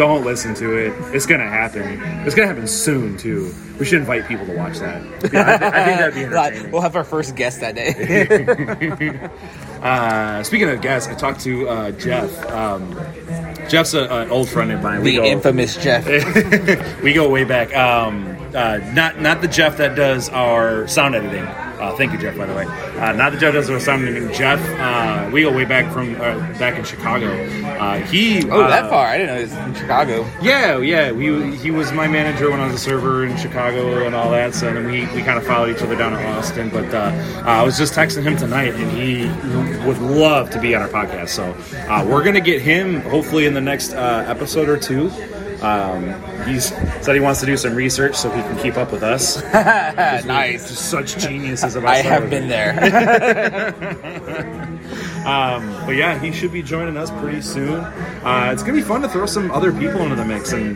don't 0.00 0.24
listen 0.24 0.54
to 0.54 0.76
it. 0.78 0.94
It's 1.14 1.26
gonna 1.26 1.46
happen. 1.46 2.00
It's 2.26 2.34
gonna 2.34 2.48
happen 2.48 2.66
soon 2.66 3.18
too. 3.18 3.54
We 3.78 3.84
should 3.84 3.98
invite 4.00 4.26
people 4.26 4.46
to 4.46 4.56
watch 4.56 4.78
that. 4.78 5.02
Yeah, 5.32 5.42
I, 5.46 5.58
thi- 5.58 5.66
I 5.66 5.84
think 5.84 5.98
that'd 5.98 6.14
be 6.14 6.24
entertaining. 6.24 6.70
we'll 6.72 6.80
have 6.80 6.96
our 6.96 7.04
first 7.04 7.36
guest 7.36 7.60
that 7.60 7.74
day. 7.74 9.20
Uh, 9.80 10.42
speaking 10.42 10.68
of 10.68 10.78
guests, 10.82 11.08
I 11.08 11.14
talked 11.14 11.40
to 11.40 11.66
uh, 11.66 11.90
Jeff. 11.92 12.30
Um, 12.50 12.92
Jeff's 13.70 13.94
an 13.94 14.30
old 14.30 14.46
friend 14.50 14.70
of 14.72 14.82
mine. 14.82 15.00
We 15.00 15.12
The 15.12 15.16
go- 15.16 15.24
infamous 15.24 15.74
Jeff. 15.82 16.04
we 17.02 17.14
go 17.14 17.30
way 17.30 17.44
back. 17.44 17.74
Um, 17.74 18.36
uh, 18.54 18.76
not 18.92 19.20
not 19.22 19.40
the 19.40 19.48
Jeff 19.48 19.78
that 19.78 19.96
does 19.96 20.28
our 20.28 20.86
sound 20.86 21.14
editing. 21.14 21.46
Uh, 21.80 21.96
thank 21.96 22.12
you, 22.12 22.18
Jeff. 22.18 22.36
By 22.36 22.46
the 22.46 22.54
way, 22.54 22.64
uh, 22.64 23.12
not 23.12 23.32
the 23.32 23.38
Jeff 23.38 23.54
that 23.54 23.60
does 23.60 23.70
our 23.70 23.80
sound 23.80 24.06
editing. 24.06 24.32
Jeff, 24.34 24.60
uh, 24.78 25.30
we 25.32 25.42
go 25.42 25.50
way 25.52 25.64
back 25.64 25.90
from 25.92 26.14
uh, 26.16 26.36
back 26.58 26.78
in 26.78 26.84
Chicago. 26.84 27.28
Uh, 27.64 27.98
he 28.00 28.48
Oh, 28.50 28.60
uh, 28.62 28.68
that 28.68 28.90
far? 28.90 29.06
I 29.06 29.18
didn't 29.18 29.34
know 29.34 29.40
it 29.40 29.42
was 29.42 29.52
in 29.54 29.74
Chicago. 29.74 30.26
Yeah, 30.42 30.78
yeah. 30.78 31.10
We 31.12 31.56
he 31.56 31.70
was 31.70 31.90
my 31.92 32.06
manager 32.06 32.50
when 32.50 32.60
I 32.60 32.66
was 32.66 32.74
a 32.74 32.78
server 32.78 33.24
in 33.24 33.36
Chicago 33.38 34.04
and 34.06 34.14
all 34.14 34.30
that. 34.32 34.54
So 34.54 34.72
then 34.72 34.86
we, 34.86 35.00
we 35.14 35.22
kind 35.22 35.38
of 35.38 35.46
followed 35.46 35.74
each 35.74 35.82
other 35.82 35.96
down 35.96 36.12
at 36.12 36.24
Austin. 36.36 36.68
But 36.68 36.92
uh, 36.92 36.98
uh, 36.98 37.42
I 37.46 37.62
was 37.62 37.78
just 37.78 37.94
texting 37.94 38.22
him 38.24 38.36
tonight, 38.36 38.74
and 38.74 38.90
he 38.92 39.26
would 39.86 39.98
love 39.98 40.50
to 40.50 40.60
be 40.60 40.74
on 40.74 40.82
our 40.82 40.88
podcast. 40.88 41.30
So 41.30 41.56
uh, 41.88 42.04
we're 42.06 42.22
gonna 42.22 42.40
get 42.40 42.60
him 42.60 43.00
hopefully 43.02 43.46
in 43.46 43.54
the 43.54 43.60
next 43.60 43.94
uh, 43.94 44.24
episode 44.28 44.68
or 44.68 44.76
two. 44.76 45.10
Um, 45.62 46.14
he's 46.46 46.66
said 47.04 47.14
he 47.14 47.20
wants 47.20 47.40
to 47.40 47.46
do 47.46 47.56
some 47.56 47.74
research 47.74 48.14
so 48.16 48.30
he 48.30 48.40
can 48.42 48.58
keep 48.58 48.76
up 48.76 48.92
with 48.92 49.02
us. 49.02 49.42
nice. 49.52 50.78
Such 50.78 51.18
geniuses 51.18 51.76
about. 51.76 51.90
I 51.90 52.00
Star 52.02 52.12
have 52.20 52.30
been 52.30 52.48
there. 52.48 53.76
Um, 55.20 55.70
but 55.84 55.96
yeah, 55.96 56.18
he 56.18 56.32
should 56.32 56.50
be 56.50 56.62
joining 56.62 56.96
us 56.96 57.10
pretty 57.20 57.42
soon. 57.42 57.74
Uh, 58.24 58.50
it's 58.54 58.62
gonna 58.62 58.72
be 58.78 58.82
fun 58.82 59.02
to 59.02 59.08
throw 59.08 59.26
some 59.26 59.50
other 59.50 59.70
people 59.70 60.00
into 60.00 60.14
the 60.16 60.24
mix 60.24 60.52
and 60.52 60.68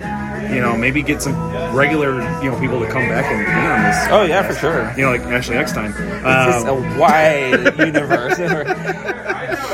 you 0.54 0.60
know 0.60 0.76
maybe 0.76 1.00
get 1.02 1.22
some 1.22 1.34
regular 1.74 2.16
you 2.42 2.50
know 2.50 2.60
people 2.60 2.78
to 2.78 2.86
come 2.86 3.08
back 3.08 3.24
and 3.24 3.38
be 3.46 3.50
on 3.50 3.82
this. 3.84 4.06
Oh, 4.10 4.22
yeah, 4.24 4.42
for 4.46 4.52
sure. 4.54 4.92
You 4.98 5.04
know, 5.06 5.12
like 5.12 5.22
Ashley 5.22 5.56
Eckstein. 5.56 5.92
It's 5.96 6.64
Um, 6.66 6.68
a 6.68 6.98
wide 7.00 7.78
universe. 7.78 8.36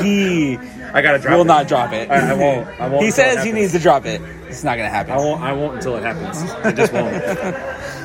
he 0.01 0.57
I 0.93 1.01
gotta 1.01 1.19
drop. 1.19 1.33
will 1.33 1.41
it. 1.41 1.45
not 1.45 1.67
drop 1.67 1.93
it. 1.93 2.09
I, 2.09 2.31
I 2.31 2.33
won't. 2.33 2.67
I 2.79 2.87
won't. 2.87 3.03
He 3.03 3.11
says 3.11 3.43
he 3.43 3.51
needs 3.51 3.71
to 3.73 3.79
drop 3.79 4.05
it. 4.05 4.21
It's 4.47 4.63
not 4.63 4.77
gonna 4.77 4.89
happen. 4.89 5.13
I 5.13 5.17
won't. 5.17 5.41
I 5.41 5.53
won't 5.53 5.75
until 5.75 5.95
it 5.95 6.03
happens. 6.03 6.41
I 6.51 6.71
just 6.71 6.93
won't. 6.93 7.11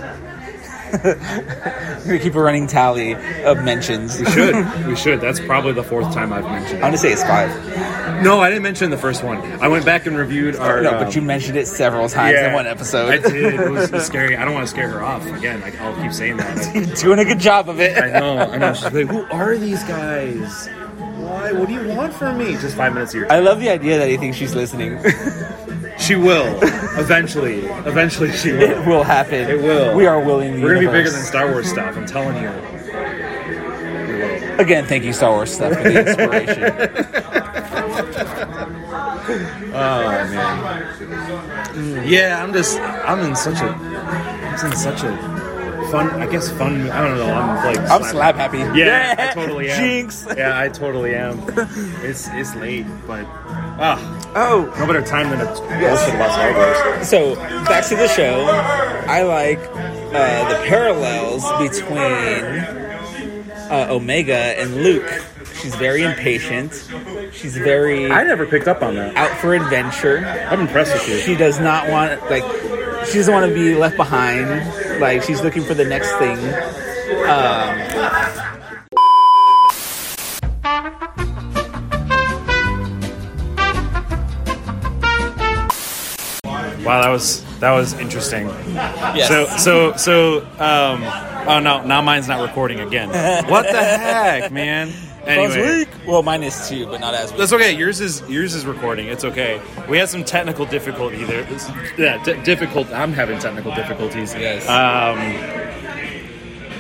Gonna 1.03 2.19
keep 2.21 2.35
a 2.35 2.41
running 2.41 2.67
tally 2.67 3.15
of 3.45 3.63
mentions. 3.65 4.19
we 4.19 4.27
should. 4.27 4.55
We 4.87 4.95
should. 4.95 5.21
That's 5.21 5.41
probably 5.41 5.73
the 5.73 5.83
fourth 5.83 6.13
time 6.15 6.33
I've 6.33 6.45
mentioned. 6.45 6.79
It. 6.79 6.83
I'm 6.85 6.89
gonna 6.89 6.99
say 6.99 7.13
it's 7.13 7.23
five. 7.23 7.51
No, 8.23 8.41
I 8.41 8.49
didn't 8.49 8.63
mention 8.63 8.91
the 8.91 8.99
first 8.99 9.25
one. 9.25 9.39
I 9.61 9.69
went 9.69 9.85
back 9.85 10.07
and 10.07 10.17
reviewed 10.17 10.57
our. 10.57 10.81
No, 10.83 10.93
um, 10.93 11.05
but 11.05 11.17
you 11.17 11.23
mentioned 11.23 11.59
it 11.59 11.67
several 11.67 12.09
times 12.09 12.35
yeah, 12.35 12.49
in 12.49 12.55
one 12.55 12.67
episode. 12.67 13.09
I 13.11 13.19
did. 13.19 13.55
It 13.55 13.71
was, 13.71 13.85
it 13.85 13.93
was 13.93 14.07
scary. 14.07 14.37
I 14.37 14.45
don't 14.45 14.55
want 14.55 14.65
to 14.67 14.71
scare 14.71 14.89
her 14.89 15.03
off 15.03 15.27
again. 15.27 15.61
Like, 15.61 15.79
I'll 15.81 16.01
keep 16.01 16.13
saying 16.13 16.37
that. 16.37 16.75
You're 16.75 16.85
doing 16.95 17.19
a 17.19 17.25
good 17.25 17.41
job 17.41 17.69
of 17.69 17.81
it. 17.81 17.99
I 17.99 18.19
know, 18.19 18.39
I 18.39 18.57
know. 18.57 18.73
She's 18.75 18.85
like, 18.93 19.09
who 19.09 19.25
are 19.25 19.57
these 19.57 19.83
guys? 19.85 20.69
What 21.53 21.69
do 21.69 21.75
you 21.75 21.89
want 21.89 22.13
from 22.15 22.39
me? 22.39 22.53
Just 22.53 22.77
five 22.77 22.93
minutes 22.95 23.15
of 23.15 23.21
your 23.21 23.33
I 23.33 23.39
love 23.41 23.61
the 23.61 23.69
idea 23.71 23.99
that 23.99 24.09
he 24.09 24.17
thinks 24.17 24.37
she's 24.37 24.55
listening. 24.55 24.99
She 25.99 26.15
will. 26.15 26.59
Eventually. 26.99 27.61
Eventually 27.65 28.31
she 28.33 28.51
it 28.51 28.77
will. 28.79 28.87
will 28.99 29.03
happen. 29.03 29.49
It 29.49 29.63
will. 29.63 29.97
We 29.97 30.07
are 30.07 30.21
willing. 30.21 30.57
The 30.57 30.63
We're 30.63 30.75
gonna 30.75 30.87
be 30.89 30.93
bigger 30.93 31.11
than 31.11 31.23
Star 31.23 31.51
Wars 31.51 31.69
stuff, 31.71 31.97
I'm 31.97 32.05
telling 32.07 32.37
you. 32.43 32.49
Again, 34.59 34.85
thank 34.85 35.05
you, 35.05 35.13
Star 35.15 35.31
Wars 35.33 35.51
stuff, 35.53 35.73
for 35.75 35.83
the 35.83 36.07
inspiration. 36.07 37.23
Oh 39.79 40.01
man. 40.09 40.85
Mm, 41.75 42.09
yeah, 42.09 42.43
I'm 42.43 42.53
just 42.53 42.79
I'm 42.79 43.21
in 43.21 43.35
such 43.37 43.61
a 43.61 43.67
I'm 43.69 44.71
in 44.71 44.77
such 44.77 45.03
a 45.03 45.11
fun 45.91 46.11
I 46.23 46.27
guess 46.27 46.51
fun 46.53 46.91
I 46.91 47.07
don't 47.07 47.19
know, 47.19 47.33
I'm 47.35 47.65
like 47.65 47.91
I'm 47.91 48.03
slap 48.03 48.35
happy. 48.37 48.59
Yeah, 48.79 49.15
I 49.19 49.35
totally 49.35 49.71
am. 49.71 49.79
Jinx. 49.81 50.27
Yeah, 50.37 50.59
I 50.59 50.69
totally 50.69 51.15
am. 51.15 51.39
It's 52.03 52.29
it's 52.29 52.55
late, 52.57 52.87
but 53.07 53.25
ah, 53.79 53.99
Oh, 54.35 54.73
no 54.79 54.87
better 54.87 55.03
time 55.03 55.31
than 55.31 55.41
a 55.41 55.45
Yes. 55.45 55.99
bullshit 56.01 56.15
about 56.15 56.33
Star 56.33 56.53
Wars. 56.55 57.09
so 57.09 57.35
back 57.65 57.85
to 57.87 57.97
the 57.97 58.09
show. 58.09 58.45
I 59.09 59.23
like 59.23 59.59
uh, 59.59 60.49
the 60.49 60.67
parallels 60.69 61.43
between 61.61 62.45
uh, 63.71 63.87
Omega 63.91 64.35
and 64.61 64.83
Luke. 64.83 65.09
She's 65.63 65.75
very 65.77 66.03
impatient. 66.03 66.73
She's 67.33 67.57
very 67.57 68.11
I 68.11 68.23
never 68.25 68.47
picked 68.47 68.69
up 68.69 68.83
on 68.83 68.95
that. 68.97 69.17
out 69.17 69.31
for 69.39 69.55
adventure. 69.55 70.19
I'm 70.51 70.61
impressed 70.61 70.93
with 70.93 71.09
you. 71.09 71.19
She 71.19 71.35
does 71.35 71.59
not 71.59 71.89
want 71.91 72.21
like 72.31 72.45
she 73.07 73.19
doesn't 73.19 73.33
want 73.33 73.49
to 73.49 73.55
be 73.55 73.75
left 73.75 73.97
behind. 73.97 74.49
Like 75.01 75.23
she's 75.23 75.43
looking 75.43 75.63
for 75.65 75.75
the 75.75 75.85
next 75.85 76.11
thing. 76.17 76.39
Um, 77.29 78.87
Wow, 86.85 87.03
that 87.03 87.09
was 87.11 87.45
that 87.59 87.73
was 87.73 87.95
interesting. 87.95 88.47
yes. 88.47 89.27
So 89.29 89.47
so 89.57 89.97
so 89.97 90.39
um 90.63 91.03
oh 91.49 91.59
no, 91.59 91.83
now 91.85 92.01
mine's 92.01 92.29
not 92.29 92.41
recording 92.47 92.79
again. 92.81 93.09
What 93.51 93.65
the 93.71 93.83
heck, 93.83 94.53
man? 94.53 94.93
Anyway. 95.27 95.79
weak. 95.79 95.89
Well, 96.07 96.23
mine 96.23 96.43
is 96.43 96.69
too, 96.69 96.87
but 96.87 97.01
not 97.01 97.15
as 97.15 97.31
weak. 97.31 97.39
That's 97.39 97.53
okay. 97.53 97.73
Yours 97.73 98.01
is 98.01 98.23
yours 98.29 98.55
is 98.55 98.65
recording. 98.65 99.07
It's 99.09 99.25
okay. 99.25 99.61
We 99.89 99.99
had 99.99 100.09
some 100.09 100.25
technical 100.25 100.67
difficulty 100.67 101.25
there. 101.25 101.47
Yeah, 101.99 102.23
d- 102.23 102.41
difficult. 102.43 102.89
I'm 102.93 103.13
having 103.13 103.39
technical 103.39 103.75
difficulties. 103.75 104.35
Yes. 104.35 104.69
Um, 104.69 105.19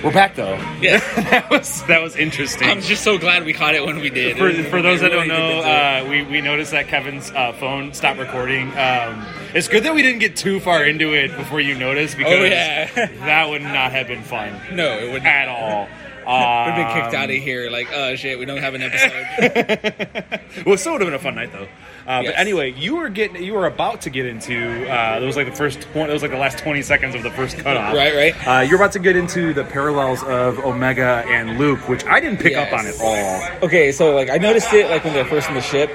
we're 0.05 0.13
back 0.13 0.37
though. 0.37 0.55
Yeah. 0.81 0.99
that 1.31 1.49
was 1.51 1.83
that 1.87 2.01
was 2.03 2.15
interesting. 2.17 2.69
I'm 2.69 2.81
just 2.83 3.03
so 3.03 3.19
glad 3.19 3.45
we 3.45 3.53
caught 3.53 3.75
it 3.75 3.85
when 3.85 3.99
we 3.99 4.11
did. 4.11 4.37
for, 4.37 4.53
for 4.71 4.83
those 4.83 5.01
that 5.01 5.09
don't 5.09 5.27
know, 5.27 5.61
uh, 5.61 6.07
we, 6.09 6.23
we 6.25 6.41
noticed 6.41 6.71
that 6.73 6.87
Kevin's 6.87 7.31
uh, 7.33 7.53
phone 7.55 7.93
stopped 7.95 8.21
recording. 8.21 8.69
Um, 8.77 9.27
it's 9.55 9.69
good 9.69 9.83
that 9.85 9.95
we 9.95 10.03
didn't 10.03 10.21
get 10.21 10.37
too 10.37 10.61
far 10.61 10.85
into 10.85 11.15
it 11.15 11.35
before 11.37 11.61
you 11.61 11.75
noticed 11.77 12.17
because 12.17 12.33
Oh, 12.35 12.45
yeah. 12.45 12.89
that 13.25 13.49
would 13.49 13.63
not 13.63 13.91
have 13.93 14.07
been 14.07 14.23
fun 14.23 14.53
no, 14.77 14.99
it 14.99 15.11
would 15.13 15.23
not. 15.25 15.33
at 15.33 15.49
all. 15.49 15.89
We've 16.27 16.75
been 16.77 16.93
kicked 16.93 17.15
Um, 17.15 17.23
out 17.23 17.31
of 17.31 17.37
here. 17.37 17.71
Like, 17.71 17.89
oh 17.95 18.17
shit, 18.17 18.39
we 18.39 18.45
don't 18.45 18.59
have 18.59 18.75
an 18.75 18.83
episode. 18.83 20.41
well, 20.67 20.75
it 20.75 20.79
still 20.79 20.93
would 20.93 21.01
have 21.01 21.07
been 21.09 21.15
a 21.15 21.19
fun 21.19 21.35
night 21.37 21.53
though. 21.53 21.69
Uh, 22.07 22.21
Yes. 22.23 22.33
But 22.35 22.41
anyway, 22.41 22.73
you 22.73 22.95
were 22.97 23.09
getting, 23.09 23.43
you 23.43 23.53
were 23.55 23.67
about 23.67 24.03
to 24.03 24.11
get 24.11 24.27
into. 24.27 24.89
Uh, 24.89 25.19
it 25.21 25.25
was 25.27 25.37
like 25.37 25.47
the 25.49 25.57
first, 25.57 25.81
twen- 25.93 26.09
it 26.09 26.13
was 26.13 26.23
like 26.23 26.31
the 26.31 26.37
last 26.39 26.59
twenty 26.59 26.83
seconds 26.83 27.15
of 27.17 27.23
the 27.25 27.31
first 27.33 27.59
cutoff. 27.59 27.95
Right, 27.95 28.15
right. 28.15 28.47
Uh, 28.47 28.61
you're 28.61 28.77
about 28.77 28.93
to 28.93 29.01
get 29.01 29.17
into 29.17 29.53
the 29.53 29.65
parallels 29.65 30.23
of 30.23 30.59
Omega 30.61 31.25
and 31.27 31.59
Luke, 31.59 31.89
which 31.89 32.05
I 32.07 32.21
didn't 32.21 32.39
pick 32.39 32.57
up 32.57 32.73
on 32.73 32.85
Yes. 32.85 33.01
at 33.01 33.05
all. 33.05 33.67
okay, 33.67 33.91
so 33.93 34.15
like 34.15 34.31
I 34.31 34.39
noticed 34.39 34.73
it 34.73 34.89
like 34.89 35.03
when 35.05 35.15
they're 35.15 35.25
first 35.25 35.49
in 35.49 35.55
the 35.57 35.61
ship 35.61 35.91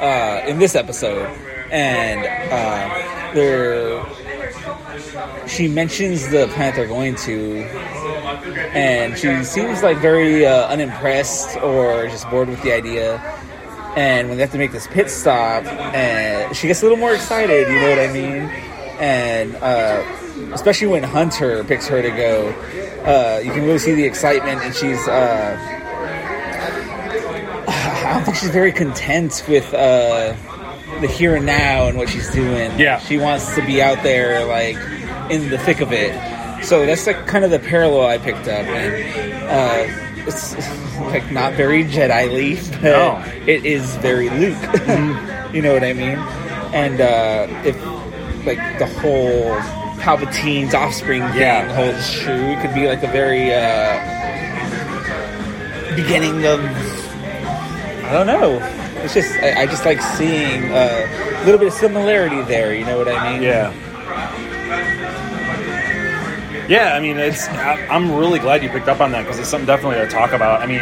uh, 0.00 0.42
in 0.46 0.58
this 0.58 0.74
episode, 0.74 1.26
and 1.70 2.20
uh, 2.52 3.32
they're 3.34 4.04
she 5.48 5.68
mentions 5.68 6.28
the 6.30 6.48
planet 6.54 6.74
they're 6.74 6.86
going 6.86 7.14
to, 7.16 7.62
and 8.44 9.16
she 9.16 9.44
seems 9.44 9.82
like 9.82 9.98
very 9.98 10.44
uh, 10.46 10.66
unimpressed 10.68 11.56
or 11.58 12.06
just 12.08 12.28
bored 12.30 12.48
with 12.48 12.62
the 12.62 12.72
idea. 12.72 13.18
And 13.96 14.28
when 14.28 14.38
they 14.38 14.42
have 14.42 14.52
to 14.52 14.58
make 14.58 14.72
this 14.72 14.86
pit 14.86 15.10
stop, 15.10 15.64
and 15.66 16.56
she 16.56 16.66
gets 16.66 16.80
a 16.80 16.84
little 16.84 16.98
more 16.98 17.14
excited, 17.14 17.68
you 17.68 17.74
know 17.74 17.90
what 17.90 17.98
I 17.98 18.12
mean? 18.12 18.48
And 18.98 19.54
uh, 19.56 20.02
especially 20.54 20.86
when 20.86 21.02
Hunter 21.02 21.62
picks 21.64 21.86
her 21.88 22.00
to 22.00 22.10
go, 22.10 22.48
uh, 23.04 23.40
you 23.44 23.50
can 23.52 23.64
really 23.64 23.78
see 23.78 23.94
the 23.94 24.04
excitement, 24.04 24.62
and 24.62 24.74
she's. 24.74 25.06
Uh, 25.06 25.56
I 27.68 28.14
don't 28.14 28.24
think 28.24 28.36
she's 28.36 28.50
very 28.50 28.72
content 28.72 29.44
with 29.48 29.72
uh, 29.74 30.34
the 31.00 31.06
here 31.06 31.36
and 31.36 31.44
now 31.44 31.86
and 31.86 31.98
what 31.98 32.08
she's 32.08 32.30
doing. 32.30 32.78
Yeah. 32.78 32.98
she 32.98 33.18
wants 33.18 33.54
to 33.56 33.66
be 33.66 33.82
out 33.82 34.02
there, 34.02 34.44
like 34.46 34.76
in 35.30 35.50
the 35.50 35.58
thick 35.58 35.80
of 35.80 35.92
it. 35.92 36.14
So 36.62 36.86
that's 36.86 37.06
like 37.06 37.26
kind 37.26 37.44
of 37.44 37.50
the 37.50 37.58
parallel 37.58 38.06
I 38.06 38.18
picked 38.18 38.46
up, 38.48 38.64
and 38.66 39.44
uh, 39.50 40.24
it's 40.26 40.54
like 41.00 41.30
not 41.32 41.54
very 41.54 41.84
Jedi-ly, 41.84 42.60
but 42.80 42.82
No. 42.82 43.24
it 43.46 43.64
is 43.64 43.96
very 43.96 44.30
Luke. 44.30 44.56
you 45.54 45.60
know 45.62 45.72
what 45.74 45.84
I 45.84 45.92
mean? 45.92 46.18
And 46.72 47.00
uh, 47.00 47.46
if 47.64 47.76
like 48.46 48.78
the 48.78 48.86
whole 49.00 49.54
Palpatine's 50.00 50.74
offspring 50.74 51.22
thing 51.28 51.40
Yeah. 51.40 51.72
holds 51.74 52.12
true, 52.20 52.32
it 52.52 52.60
could 52.62 52.74
be 52.74 52.86
like 52.88 53.02
a 53.02 53.08
very 53.08 53.52
uh, 53.52 53.98
beginning 55.96 56.46
of 56.46 56.60
I 58.04 58.12
don't 58.12 58.26
know. 58.26 58.58
It's 59.04 59.14
just 59.14 59.32
I, 59.42 59.62
I 59.62 59.66
just 59.66 59.84
like 59.84 60.00
seeing 60.00 60.64
uh, 60.72 61.40
a 61.42 61.44
little 61.44 61.58
bit 61.58 61.68
of 61.68 61.74
similarity 61.74 62.40
there. 62.42 62.74
You 62.74 62.84
know 62.84 62.98
what 62.98 63.08
I 63.08 63.32
mean? 63.32 63.42
Yeah. 63.42 63.72
Yeah, 66.72 66.94
I 66.94 67.00
mean, 67.00 67.18
it's. 67.18 67.46
I, 67.48 67.86
I'm 67.88 68.16
really 68.16 68.38
glad 68.38 68.62
you 68.62 68.70
picked 68.70 68.88
up 68.88 69.02
on 69.02 69.12
that 69.12 69.24
because 69.24 69.38
it's 69.38 69.50
something 69.50 69.66
definitely 69.66 69.98
to 69.98 70.08
talk 70.08 70.32
about. 70.32 70.62
I 70.62 70.66
mean, 70.66 70.80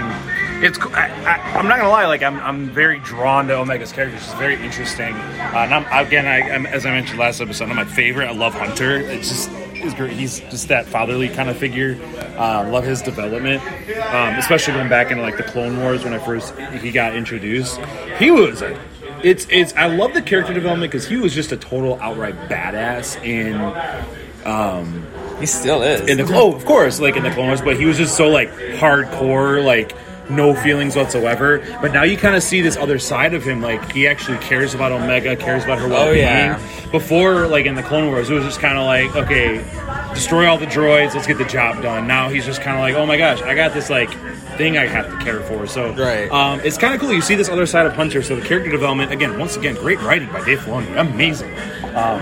it's. 0.62 0.78
I, 0.78 1.08
I, 1.24 1.58
I'm 1.58 1.66
not 1.66 1.78
gonna 1.78 1.88
lie. 1.88 2.06
Like, 2.06 2.22
I'm. 2.22 2.38
I'm 2.38 2.70
very 2.70 3.00
drawn 3.00 3.48
to 3.48 3.56
Omega's 3.56 3.90
character. 3.90 4.16
She's 4.16 4.32
very 4.34 4.54
interesting. 4.64 5.14
Uh, 5.14 5.66
and 5.66 5.74
I'm, 5.74 6.06
again, 6.06 6.28
I, 6.28 6.48
I'm, 6.48 6.64
as 6.66 6.86
I 6.86 6.92
mentioned 6.92 7.18
last 7.18 7.40
episode, 7.40 7.70
I'm 7.70 7.74
my 7.74 7.84
favorite. 7.84 8.28
I 8.28 8.32
love 8.32 8.54
Hunter. 8.54 8.98
It's 8.98 9.28
just. 9.28 9.50
It's 9.82 9.94
great. 9.94 10.12
He's 10.12 10.38
just 10.38 10.68
that 10.68 10.86
fatherly 10.86 11.28
kind 11.28 11.50
of 11.50 11.56
figure. 11.56 11.98
Uh, 12.36 12.68
love 12.70 12.84
his 12.84 13.02
development, 13.02 13.60
um, 14.14 14.36
especially 14.36 14.74
going 14.74 14.88
back 14.88 15.10
into 15.10 15.24
like 15.24 15.38
the 15.38 15.42
Clone 15.42 15.80
Wars 15.80 16.04
when 16.04 16.12
I 16.12 16.18
first 16.18 16.56
he 16.56 16.92
got 16.92 17.16
introduced. 17.16 17.78
He 18.18 18.30
was 18.30 18.62
a 18.62 18.80
it's 19.24 19.44
it's 19.50 19.74
I 19.74 19.86
love 19.86 20.14
the 20.14 20.22
character 20.22 20.54
development 20.54 20.92
because 20.92 21.08
he 21.08 21.16
was 21.16 21.34
just 21.34 21.50
a 21.50 21.56
total 21.56 21.98
outright 22.00 22.36
badass 22.48 23.24
in 23.24 23.56
He 25.40 25.46
still 25.46 25.82
is. 25.82 26.08
in 26.08 26.18
the 26.18 26.32
oh 26.34 26.54
of 26.54 26.64
course 26.64 27.00
like 27.00 27.16
in 27.16 27.22
the 27.24 27.30
Clone 27.30 27.46
Wars, 27.48 27.60
but 27.62 27.76
he 27.78 27.84
was 27.86 27.96
just 27.96 28.16
so 28.16 28.28
like 28.28 28.50
hardcore 28.50 29.64
like 29.64 29.94
no 30.28 30.54
feelings 30.54 30.94
whatsoever. 30.94 31.58
But 31.82 31.92
now 31.92 32.04
you 32.04 32.16
kind 32.16 32.36
of 32.36 32.42
see 32.44 32.60
this 32.60 32.76
other 32.76 33.00
side 33.00 33.34
of 33.34 33.42
him, 33.42 33.60
like 33.60 33.90
he 33.90 34.06
actually 34.06 34.38
cares 34.38 34.74
about 34.74 34.92
Omega, 34.92 35.34
cares 35.34 35.64
about 35.64 35.80
her 35.80 35.88
well 35.88 36.12
being. 36.12 36.18
yeah. 36.24 36.60
Before, 36.92 37.48
like 37.48 37.66
in 37.66 37.74
the 37.74 37.82
Clone 37.82 38.06
Wars, 38.12 38.30
it 38.30 38.34
was 38.34 38.44
just 38.44 38.60
kind 38.60 38.78
of 38.78 38.84
like 38.84 39.14
okay, 39.16 39.56
destroy 40.14 40.46
all 40.48 40.56
the 40.58 40.66
droids, 40.66 41.14
let's 41.14 41.26
get 41.26 41.38
the 41.38 41.44
job 41.44 41.82
done. 41.82 42.06
Now 42.06 42.28
he's 42.28 42.46
just 42.46 42.60
kind 42.62 42.76
of 42.76 42.80
like, 42.82 42.94
oh 42.94 43.06
my 43.06 43.16
gosh, 43.16 43.42
I 43.42 43.54
got 43.56 43.72
this 43.74 43.90
like 43.90 44.10
thing 44.56 44.76
I 44.78 44.86
have 44.86 45.10
to 45.10 45.24
care 45.24 45.40
for. 45.40 45.66
So 45.66 45.92
Right. 45.94 46.30
um, 46.30 46.60
it's 46.60 46.76
kind 46.78 46.94
of 46.94 47.00
cool. 47.00 47.12
You 47.12 47.22
see 47.22 47.34
this 47.34 47.48
other 47.48 47.66
side 47.66 47.86
of 47.86 47.94
Hunter. 47.94 48.22
So 48.22 48.36
the 48.36 48.46
character 48.46 48.70
development 48.70 49.10
again, 49.10 49.36
once 49.38 49.56
again, 49.56 49.74
great 49.76 50.00
writing 50.02 50.28
by 50.30 50.44
Dave 50.44 50.60
Filoni, 50.60 50.96
amazing. 50.96 51.52
Um, 51.96 52.20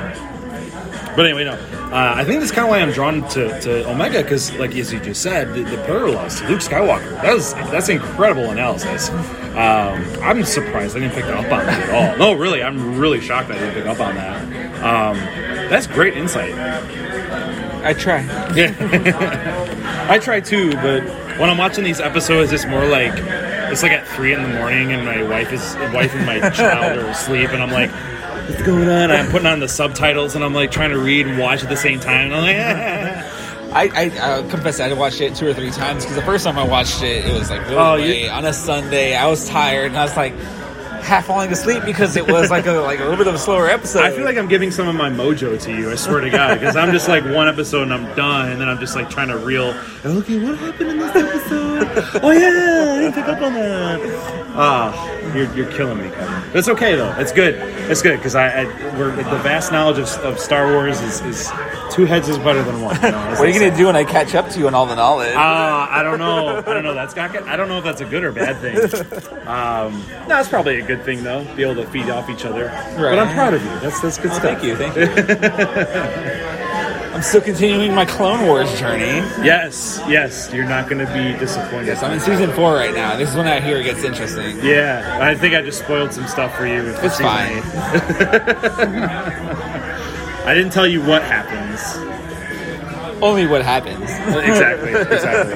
but 1.19 1.27
anyway, 1.27 1.43
no. 1.43 1.55
Uh, 1.55 2.13
I 2.15 2.23
think 2.23 2.39
that's 2.39 2.53
kind 2.53 2.65
of 2.65 2.71
why 2.71 2.79
I'm 2.79 2.93
drawn 2.93 3.29
to, 3.31 3.61
to 3.63 3.91
Omega 3.91 4.23
because, 4.23 4.55
like 4.55 4.77
as 4.77 4.93
you 4.93 5.01
just 5.01 5.21
said, 5.21 5.53
the, 5.53 5.65
the 5.65 5.77
parallels 5.79 6.39
to 6.39 6.49
Luke 6.49 6.61
Skywalker. 6.61 7.11
That 7.23 7.35
was 7.35 7.55
that's 7.55 7.89
incredible 7.89 8.53
analysis. 8.53 9.11
Um, 9.11 10.01
I'm 10.23 10.45
surprised 10.45 10.97
I 10.97 11.01
didn't 11.01 11.17
pick 11.17 11.25
up 11.25 11.43
on 11.51 11.67
that 11.67 11.89
at 11.89 11.91
all. 11.91 12.19
No, 12.19 12.35
really, 12.35 12.63
I'm 12.63 13.01
really 13.01 13.21
shocked 13.21 13.51
I 13.51 13.55
didn't 13.55 13.75
pick 13.75 13.87
up 13.87 13.99
on 13.99 14.15
that. 14.15 14.45
Um, 14.85 15.17
that's 15.69 15.89
great 15.89 16.17
insight. 16.17 16.55
I 17.85 17.95
try. 17.95 18.23
Yeah, 18.55 20.07
I 20.09 20.21
try 20.21 20.39
too, 20.39 20.71
but 20.75 21.03
when 21.37 21.51
I'm 21.51 21.59
watching 21.59 21.83
these 21.83 21.99
episodes, 21.99 22.53
it's 22.53 22.65
more 22.65 22.87
like 22.87 23.15
it's 23.73 23.83
like 23.83 23.91
at 23.91 24.07
three 24.07 24.35
in 24.35 24.41
the 24.41 24.51
morning, 24.51 24.93
and 24.93 25.05
my 25.05 25.21
wife 25.25 25.53
is 25.53 25.75
wife 25.93 26.15
and 26.15 26.27
my 26.27 26.49
child 26.51 26.97
are 26.97 27.11
asleep, 27.11 27.51
and 27.51 27.61
I'm 27.61 27.73
like, 27.73 27.91
"What's 28.49 28.63
going 28.63 28.89
on?" 28.89 29.11
I'm 29.11 29.31
putting 29.31 29.47
on 29.47 29.61
the 29.61 29.69
subtitles, 29.69 30.35
and 30.35 30.45
I'm 30.45 30.55
like 30.55 30.71
trying 30.71 30.91
to 30.91 30.99
read 30.99 31.27
and 31.27 31.39
watch 31.39 31.63
at 31.63 31.69
the 31.69 31.77
same 31.77 32.01
time. 32.01 32.33
And 32.33 32.35
I'm 32.35 32.43
like, 32.43 33.25
I, 33.71 33.83
I, 34.05 34.39
I 34.39 34.49
confess 34.49 34.81
I 34.81 34.93
watched 34.95 35.21
it 35.21 35.35
two 35.35 35.47
or 35.47 35.55
three 35.55 35.71
times 35.71 36.05
because 36.05 36.17
the 36.17 36.23
first 36.23 36.45
time 36.45 36.59
I 36.59 36.65
watched 36.67 37.03
it, 37.03 37.27
it 37.27 37.39
was 37.39 37.51
like 37.51 37.61
really 37.63 37.77
Oh, 37.77 37.95
you- 37.97 38.29
on 38.31 38.45
a 38.47 38.53
Sunday. 38.53 39.15
I 39.15 39.27
was 39.27 39.49
tired 39.49 39.87
and 39.89 39.97
I 39.99 40.05
was 40.05 40.17
like 40.17 40.35
half 41.03 41.27
falling 41.27 41.51
asleep 41.53 41.83
because 41.87 42.17
it 42.17 42.27
was 42.31 42.51
like 42.51 42.67
a 42.67 42.73
like 42.81 42.99
a 42.99 43.03
little 43.03 43.17
bit 43.19 43.27
of 43.29 43.35
a 43.35 43.39
slower 43.39 43.69
episode. 43.69 44.03
I 44.05 44.11
feel 44.11 44.25
like 44.25 44.37
I'm 44.39 44.49
giving 44.49 44.71
some 44.71 44.89
of 44.89 44.95
my 44.95 45.11
mojo 45.11 45.61
to 45.63 45.71
you. 45.77 45.91
I 45.91 45.95
swear 45.97 46.21
to 46.23 46.31
God, 46.31 46.59
because 46.59 46.77
I'm 46.77 46.93
just 46.93 47.09
like 47.09 47.25
one 47.25 47.47
episode 47.49 47.83
and 47.83 47.93
I'm 47.95 48.15
done, 48.17 48.51
and 48.51 48.61
then 48.61 48.69
I'm 48.71 48.79
just 48.81 48.95
like 48.95 49.09
trying 49.11 49.29
to 49.29 49.37
reel. 49.39 49.75
Okay, 50.05 50.39
what 50.43 50.57
happened 50.59 50.91
in 50.91 50.99
this 50.99 51.15
episode? 51.17 52.21
oh 52.25 52.31
yeah, 52.31 52.95
I 52.97 53.01
didn't 53.01 53.13
pick 53.15 53.25
up 53.25 53.41
on 53.43 53.53
that. 53.55 54.01
Ah, 54.55 55.28
you're, 55.35 55.53
you're 55.55 55.71
killing 55.73 55.99
me, 55.99 56.11
Kevin. 56.11 56.43
But 56.51 56.57
it's 56.57 56.69
okay 56.69 56.95
though. 56.97 57.13
It's 57.19 57.33
good. 57.33 57.55
It's 57.91 58.03
good 58.03 58.17
because 58.19 58.35
I, 58.35 58.63
I 58.63 58.65
we're, 58.99 59.15
the 59.17 59.23
vast 59.39 59.73
knowledge 59.73 59.99
of, 59.99 60.09
of 60.25 60.39
Star 60.39 60.73
Wars 60.73 61.01
is, 61.01 61.21
is 61.23 61.51
two 61.91 62.05
heads 62.05 62.29
is 62.29 62.39
better 62.39 62.63
than 62.63 62.81
one. 62.83 62.97
You 62.97 63.11
know, 63.11 63.19
what 63.31 63.41
are 63.41 63.49
you 63.49 63.59
gonna 63.59 63.77
do 63.77 63.87
when 63.87 63.97
I 63.97 64.05
catch 64.05 64.35
up 64.35 64.49
to 64.51 64.59
you 64.59 64.67
on 64.67 64.75
all 64.75 64.87
the 64.87 64.95
knowledge? 64.97 65.33
Ah, 65.37 65.89
I 65.91 66.03
don't 66.03 66.19
know. 66.19 66.59
I 66.59 66.63
don't 66.75 66.83
know. 66.85 66.95
That's 66.95 67.15
not. 67.17 67.33
good. 67.33 67.43
I 67.45 67.57
don't 67.57 67.69
know 67.69 67.79
if 67.79 67.85
that's 67.85 68.01
a 68.01 68.05
good 68.05 68.25
or 68.25 68.33
bad 68.33 68.57
thing. 68.59 68.77
Um, 69.47 70.03
no, 70.29 70.39
it's 70.39 70.49
probably 70.49 70.81
a 70.81 70.87
good 70.87 71.03
thing 71.05 71.23
though. 71.25 71.45
Be 71.57 71.63
able 71.63 71.77
to 71.83 71.87
feed 71.91 72.11
off 72.11 72.29
each 72.29 72.45
other. 72.45 72.69
But 72.97 73.19
I'm 73.19 73.33
proud 73.35 73.55
of 73.55 73.63
you. 73.63 73.71
That's 73.81 74.01
that's 74.01 74.19
good 74.19 74.31
Oh, 74.31 74.35
stuff. 74.35 74.61
thank 74.61 74.63
you, 74.63 74.77
thank 74.77 74.95
you. 74.97 76.59
I'm 77.19 77.25
still 77.25 77.41
continuing 77.41 77.97
my 77.97 78.05
Clone 78.05 78.47
Wars 78.47 78.79
journey. 78.79 79.27
Yes, 79.45 80.01
yes. 80.07 80.53
You're 80.53 80.69
not 80.69 80.89
going 80.89 81.05
to 81.05 81.13
be 81.13 81.37
disappointed. 81.37 81.89
Yes, 81.89 82.01
I'm 82.01 82.13
in 82.13 82.21
season 82.21 82.53
four 82.53 82.75
right 82.75 82.95
now. 82.95 83.17
This 83.17 83.31
is 83.31 83.35
when 83.35 83.49
I 83.49 83.59
hear 83.59 83.79
it 83.79 83.83
gets 83.83 84.05
interesting. 84.05 84.65
Yeah, 84.65 85.19
I 85.21 85.35
think 85.35 85.53
I 85.53 85.63
just 85.63 85.81
spoiled 85.81 86.13
some 86.13 86.29
stuff 86.29 86.57
for 86.57 86.65
you. 86.65 86.81
It's 87.03 87.19
fine. 87.19 87.59
I 90.47 90.55
didn't 90.55 90.71
tell 90.71 90.87
you 90.87 91.03
what 91.03 91.23
happens. 91.23 91.81
Only 93.21 93.49
what 93.49 93.63
happens. 93.65 93.99
Exactly. 94.49 94.93
Exactly. 94.93 95.55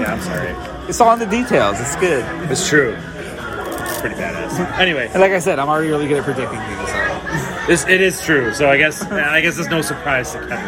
Yeah, 0.00 0.12
I'm 0.14 0.20
sorry. 0.20 0.54
It's 0.88 1.00
all 1.00 1.12
in 1.14 1.18
the 1.18 1.26
details. 1.26 1.80
It's 1.80 1.96
good. 1.96 2.24
It's 2.52 2.68
true. 2.68 2.94
It's 2.96 4.00
pretty 4.00 4.14
badass. 4.14 4.78
Anyway, 4.78 5.10
And 5.12 5.20
like 5.20 5.32
I 5.32 5.40
said, 5.40 5.58
I'm 5.58 5.68
already 5.68 5.88
really 5.88 6.06
good 6.06 6.18
at 6.18 6.24
predicting 6.24 6.60
things. 6.60 6.88
So. 6.88 7.03
This, 7.66 7.86
it 7.86 8.00
is 8.00 8.20
true. 8.22 8.52
So 8.52 8.68
I 8.68 8.76
guess 8.76 9.02
I 9.02 9.40
guess 9.40 9.58
it's 9.58 9.68
no 9.70 9.80
surprise 9.80 10.32
to 10.32 10.38
Kevin. 10.40 10.58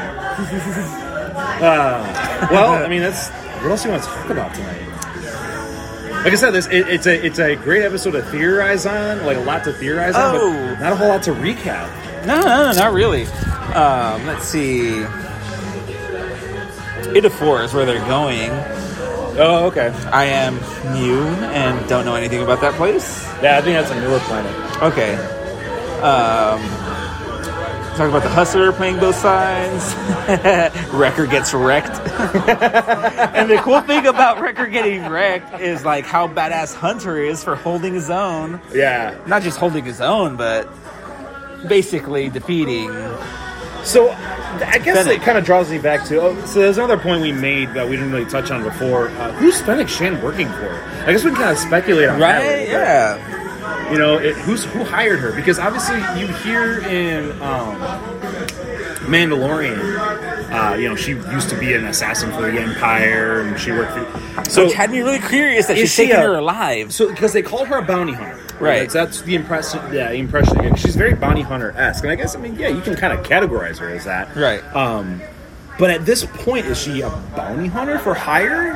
Uh, 1.63 2.49
well, 2.51 2.83
I 2.85 2.89
mean, 2.89 3.03
that's 3.03 3.29
what 3.63 3.71
else 3.71 3.83
do 3.83 3.89
you 3.89 3.93
want 3.93 4.05
to 4.05 4.09
talk 4.11 4.31
about 4.31 4.55
tonight? 4.55 4.83
Like 6.25 6.33
I 6.33 6.37
said, 6.37 6.51
this 6.53 6.67
it, 6.69 6.89
it's 6.89 7.07
a 7.07 7.25
it's 7.27 7.39
a 7.39 7.55
great 7.57 7.83
episode 7.85 8.13
to 8.13 8.23
theorize 8.23 8.87
on, 8.87 9.25
like 9.27 9.37
a 9.37 9.41
lot 9.41 9.63
to 9.65 9.73
theorize 9.75 10.15
on, 10.15 10.35
Oh. 10.37 10.51
but 10.75 10.81
not 10.81 10.93
a 10.93 10.97
whole 10.97 11.09
lot 11.09 11.23
to 11.25 11.33
recap. 11.33 11.89
No, 12.27 12.41
no, 12.41 12.47
no, 12.47 12.73
not 12.73 12.93
really. 12.93 13.25
Um, 13.75 14.27
let's 14.27 14.47
see. 14.49 15.05
Ida 17.15 17.31
4 17.31 17.63
is 17.63 17.73
where 17.75 17.87
they're 17.87 18.05
going. 18.07 18.51
Oh, 19.39 19.67
okay. 19.67 19.89
I 20.11 20.25
am 20.25 20.57
new 20.95 21.21
and 21.53 21.89
don't 21.89 22.05
know 22.05 22.15
anything 22.17 22.43
about 22.43 22.61
that 22.63 22.75
place. 22.75 23.25
Yeah, 23.43 23.59
I 23.59 23.61
think 23.63 23.77
that's 23.79 23.91
a 23.91 24.01
newer 24.01 24.19
planet. 24.21 24.83
Okay. 24.83 25.15
Um, 26.01 26.61
talk 27.97 28.11
about 28.11 28.23
the 28.23 28.29
hustler 28.29 28.73
playing 28.73 28.99
both 28.99 29.17
sides. 29.17 29.95
Wrecker 30.93 31.27
gets 31.27 31.55
wrecked. 31.55 31.89
and 33.35 33.51
the 33.51 33.57
cool 33.59 33.81
thing 33.81 34.07
about 34.07 34.41
Wrecker 34.41 34.67
getting 34.67 35.09
wrecked 35.09 35.61
is 35.61 35.85
like 35.85 36.05
how 36.05 36.29
badass 36.29 36.75
Hunter 36.75 37.17
is 37.19 37.43
for 37.43 37.57
holding 37.57 37.95
his 37.95 38.11
own. 38.11 38.61
Yeah. 38.73 39.19
Not 39.27 39.43
just 39.43 39.59
holding 39.59 39.85
his 39.85 40.01
own, 40.01 40.37
but 40.37 40.69
basically 41.67 42.29
defeating. 42.29 42.91
So 43.85 44.11
I 44.11 44.79
guess 44.79 44.99
Fennec. 44.99 45.21
it 45.21 45.23
kind 45.23 45.39
of 45.39 45.45
draws 45.45 45.71
me 45.71 45.79
back 45.79 46.07
to. 46.09 46.21
Oh, 46.21 46.45
so 46.45 46.61
there's 46.61 46.77
another 46.77 46.99
point 46.99 47.23
we 47.23 47.33
made 47.33 47.71
that 47.75 47.89
we 47.89 47.97
didn't 47.97 48.13
really 48.13 48.29
touch 48.29 48.51
on 48.51 48.63
before. 48.63 49.09
Uh, 49.09 49.33
who's 49.35 49.61
Fennec 49.63 49.89
Shand 49.89 50.23
working 50.23 50.49
for? 50.49 50.73
I 51.07 51.13
guess 51.13 51.25
we 51.25 51.31
can 51.31 51.39
kind 51.39 51.51
of 51.51 51.59
speculate 51.59 52.09
on 52.09 52.21
that. 52.21 52.45
Right? 52.45 52.69
Yeah. 52.69 53.46
You 53.91 53.99
know, 53.99 54.19
it, 54.19 54.35
who's 54.37 54.65
who 54.65 54.85
hired 54.85 55.21
her? 55.21 55.33
Because 55.33 55.59
obviously 55.59 55.97
you 56.21 56.27
hear 56.39 56.81
in 56.81 57.31
um, 57.43 57.77
Mandalorian, 59.07 59.79
uh, 60.51 60.75
you 60.75 60.89
know, 60.89 60.97
she 60.97 61.13
used 61.13 61.49
to 61.51 61.59
be 61.59 61.73
an 61.75 61.85
assassin 61.87 62.33
for 62.33 62.43
the 62.51 62.59
Empire, 62.61 63.43
and 63.43 63.59
she 63.59 63.71
worked 63.71 63.93
for. 63.93 64.51
So 64.51 64.65
Which 64.65 64.75
had 64.75 64.91
me 64.91 65.01
really 65.01 65.21
curious 65.21 65.67
that 65.67 65.77
she's 65.77 65.93
she 65.93 66.03
taking 66.03 66.17
a- 66.17 66.23
her 66.23 66.35
alive. 66.37 66.93
So, 66.93 67.09
because 67.09 67.33
they 67.33 67.43
called 67.43 67.69
her 67.69 67.79
a 67.79 67.83
bounty 67.83 68.13
hunter, 68.13 68.43
Right. 68.59 68.81
That's, 68.91 68.95
that's 68.95 69.21
the 69.23 69.35
impression. 69.35 69.81
Yeah, 69.93 70.11
the 70.11 70.17
impression. 70.17 70.75
She's 70.77 70.97
very 70.97 71.15
bounty 71.15 71.43
hunter 71.43 71.73
esque, 71.73 72.03
and 72.05 72.11
I 72.11 72.15
guess 72.17 72.35
I 72.35 72.41
mean, 72.41 72.57
yeah, 72.57 72.69
you 72.69 72.81
can 72.81 72.97
kind 72.97 73.13
of 73.13 73.25
categorize 73.25 73.79
her 73.79 73.91
as 73.91 74.05
that, 74.05 74.35
Right. 74.35 74.65
Um, 74.75 75.21
but 75.79 75.91
at 75.91 76.07
this 76.07 76.25
point, 76.25 76.67
is 76.67 76.81
she 76.81 77.03
a 77.03 77.11
bounty 77.37 77.67
hunter 77.67 77.99
for 77.99 78.15
hire? 78.15 78.73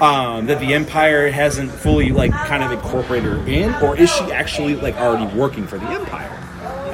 Um, 0.00 0.46
that 0.46 0.60
the 0.60 0.74
Empire 0.74 1.28
hasn't 1.30 1.72
fully 1.72 2.12
like 2.12 2.30
kind 2.30 2.62
of 2.62 2.70
incorporated 2.70 3.32
her 3.32 3.48
in, 3.48 3.74
or 3.82 3.96
is 3.96 4.10
she 4.10 4.24
actually 4.30 4.76
like 4.76 4.94
already 4.96 5.26
working 5.36 5.66
for 5.66 5.78
the 5.78 5.86
Empire? 5.86 6.30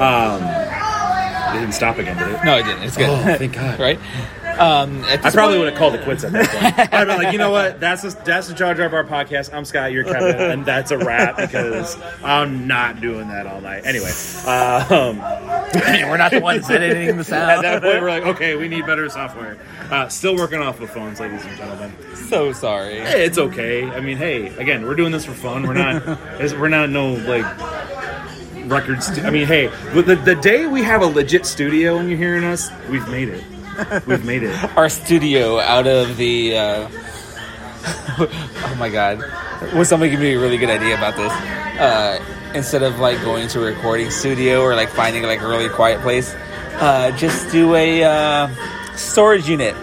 Um, 0.01 0.43
it 1.55 1.61
didn't 1.61 1.75
stop 1.75 1.99
again, 1.99 2.17
did 2.17 2.35
it? 2.35 2.45
no, 2.45 2.59
it 2.59 2.65
didn't. 2.65 2.83
It's 2.83 2.97
good. 2.97 3.09
Oh, 3.09 3.37
thank 3.37 3.53
God. 3.53 3.79
right? 3.81 4.01
Um, 4.59 5.05
at 5.05 5.25
I 5.25 5.31
probably 5.31 5.59
would 5.59 5.69
have 5.69 5.79
called 5.79 5.95
it 5.95 6.03
quits 6.05 6.23
at 6.25 6.33
that 6.33 6.49
point. 6.49 6.95
I'd 6.95 7.07
been 7.07 7.19
like, 7.19 7.33
you 7.33 7.39
know 7.39 7.51
what? 7.51 7.81
That's 7.81 8.03
the, 8.03 8.11
that's 8.25 8.49
the 8.49 8.55
Jar 8.55 8.75
Jar 8.75 8.89
Bar 8.89 9.05
podcast. 9.05 9.53
I'm 9.53 9.65
Scott. 9.65 9.93
You're 9.93 10.05
Kevin, 10.05 10.41
and 10.51 10.65
that's 10.65 10.91
a 10.91 10.99
wrap 10.99 11.37
because 11.37 12.01
I'm 12.23 12.67
not 12.67 13.01
doing 13.01 13.29
that 13.29 13.47
all 13.47 13.61
night. 13.61 13.85
Anyway, 13.85 14.11
um, 14.47 15.19
We're 15.75 16.17
not 16.17 16.31
the 16.31 16.41
ones 16.41 16.71
editing 16.71 17.17
the 17.17 17.25
sound. 17.25 17.51
at 17.51 17.63
that 17.63 17.83
point, 17.83 18.01
we're 18.01 18.11
like, 18.11 18.25
okay, 18.25 18.55
we 18.57 18.69
need 18.69 18.87
better 18.87 19.09
software. 19.09 19.59
Uh, 19.91 20.09
still 20.09 20.37
working 20.37 20.61
off 20.61 20.79
the 20.79 20.87
phones, 20.87 21.19
ladies 21.19 21.45
and 21.45 21.57
gentlemen. 21.57 21.93
so 22.29 22.53
sorry. 22.53 23.01
Hey, 23.01 23.25
it's 23.25 23.39
okay. 23.39 23.85
I 23.85 24.01
mean, 24.01 24.17
hey, 24.17 24.47
again, 24.57 24.85
we're 24.85 24.95
doing 24.95 25.13
this 25.13 25.25
for 25.25 25.33
fun. 25.35 25.67
We're 25.67 25.75
not. 25.75 26.07
we're 26.59 26.69
not 26.69 26.91
no 26.91 27.15
like 27.15 27.45
records. 28.67 29.19
I 29.19 29.31
mean, 29.31 29.47
hey, 29.47 29.69
with 29.95 30.07
the 30.07 30.17
the 30.17 30.37
day 30.37 30.67
we 30.67 30.83
have 30.83 31.03
a 31.03 31.07
legit 31.07 31.45
studio 31.47 31.99
and 31.99 32.09
you're 32.09 32.19
hearing 32.19 32.45
us, 32.45 32.71
we've 32.89 33.09
made 33.09 33.29
it. 33.29 33.43
We've 34.07 34.25
made 34.25 34.43
it. 34.43 34.77
Our 34.77 34.89
studio 34.89 35.59
out 35.59 35.87
of 35.87 36.17
the. 36.17 36.57
Uh, 36.57 36.89
oh 38.19 38.77
my 38.79 38.89
god! 38.89 39.23
Was 39.75 39.89
somebody 39.89 40.11
give 40.11 40.21
me 40.21 40.35
a 40.35 40.41
really 40.41 40.59
good 40.59 40.71
idea 40.71 40.97
about 40.97 41.17
this? 41.17 41.33
Uh, 41.81 42.25
instead 42.55 42.83
of 42.83 42.99
like 42.99 43.21
going 43.23 43.49
to 43.49 43.63
a 43.63 43.75
recording 43.75 44.11
studio 44.11 44.61
or 44.63 44.75
like 44.75 44.89
finding 44.89 45.23
like 45.25 45.41
a 45.41 45.49
really 45.49 45.69
quiet 45.69 46.01
place, 46.01 46.35
uh, 46.75 47.11
just 47.17 47.51
do 47.51 47.75
a 47.75 48.05
uh, 48.05 48.49
storage 48.97 49.49
unit 49.49 49.75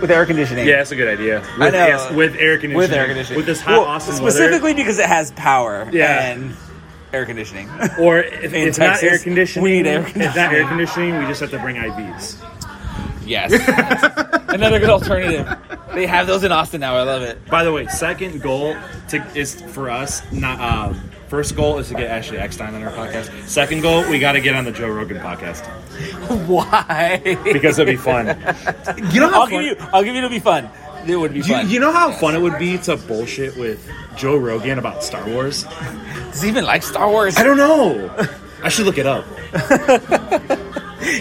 with 0.00 0.10
air 0.10 0.26
conditioning. 0.26 0.66
Yeah, 0.66 0.76
that's 0.78 0.92
a 0.92 0.96
good 0.96 1.08
idea. 1.08 1.40
With, 1.40 1.62
I 1.62 1.70
know. 1.70 1.86
yes, 1.86 2.12
with 2.12 2.36
air 2.36 2.58
conditioning. 2.58 2.76
with 2.76 2.92
air 2.92 3.06
conditioning. 3.06 3.36
With 3.36 3.46
this 3.46 3.60
hot 3.60 3.72
Well, 3.72 3.84
Austin 3.84 4.14
specifically 4.14 4.74
because 4.74 4.98
it 4.98 5.06
has 5.06 5.30
power. 5.32 5.88
Yeah. 5.92 6.32
and 6.32 6.54
air 7.12 7.26
conditioning. 7.26 7.68
Or 7.98 8.18
if 8.18 8.44
in 8.52 8.68
it's 8.68 8.78
not 8.78 9.02
air 9.02 9.18
conditioning, 9.18 9.64
we 9.64 9.72
need 9.72 9.86
air 9.86 10.02
conditioning. 10.02 10.28
If 10.28 10.36
not 10.36 10.52
air 10.52 10.66
conditioning, 10.66 11.18
we 11.18 11.26
just 11.26 11.40
have 11.40 11.50
to 11.50 11.58
bring 11.58 11.76
IVs. 11.76 12.42
Yes, 13.24 13.52
another 14.48 14.78
good 14.78 14.90
alternative. 14.90 15.48
They 15.94 16.06
have 16.06 16.26
those 16.26 16.44
in 16.44 16.52
Austin 16.52 16.80
now. 16.80 16.96
I 16.96 17.02
love 17.02 17.22
it. 17.22 17.44
By 17.46 17.64
the 17.64 17.72
way, 17.72 17.86
second 17.88 18.40
goal 18.42 18.76
to, 19.08 19.24
is 19.34 19.60
for 19.60 19.90
us. 19.90 20.22
Not 20.32 20.60
um, 20.60 21.10
first 21.28 21.54
goal 21.56 21.78
is 21.78 21.88
to 21.88 21.94
get 21.94 22.10
Ashley 22.10 22.38
Eckstein 22.38 22.74
on 22.74 22.82
our 22.82 22.92
podcast. 22.92 23.46
Second 23.46 23.82
goal, 23.82 24.08
we 24.10 24.18
got 24.18 24.32
to 24.32 24.40
get 24.40 24.54
on 24.54 24.64
the 24.64 24.72
Joe 24.72 24.88
Rogan 24.88 25.18
podcast 25.18 25.64
Why? 26.46 27.20
because 27.42 27.78
it'd 27.78 27.92
be 27.92 27.96
fun. 27.96 28.26
You 29.12 29.20
know 29.20 29.28
how 29.30 29.42
I'll 29.42 29.46
fun, 29.46 29.62
give 29.62 29.78
you. 29.78 29.86
I'll 29.92 30.02
give 30.02 30.14
you. 30.14 30.18
It'll 30.18 30.30
be 30.30 30.38
fun. 30.38 30.68
It 31.06 31.16
would 31.16 31.32
be 31.32 31.38
you, 31.40 31.44
fun. 31.44 31.68
you 31.68 31.80
know 31.80 31.92
how 31.92 32.12
fun 32.12 32.34
it 32.34 32.40
would 32.40 32.58
be 32.58 32.78
to 32.78 32.96
bullshit 32.96 33.56
with 33.56 33.90
Joe 34.16 34.36
Rogan 34.36 34.78
about 34.78 35.02
Star 35.02 35.26
Wars. 35.28 35.64
Does 36.30 36.42
he 36.42 36.48
even 36.48 36.64
like 36.64 36.82
Star 36.82 37.08
Wars? 37.08 37.36
I 37.36 37.42
don't 37.42 37.56
know. 37.56 38.28
I 38.62 38.68
should 38.68 38.86
look 38.86 38.98
it 38.98 39.06
up. 39.06 39.24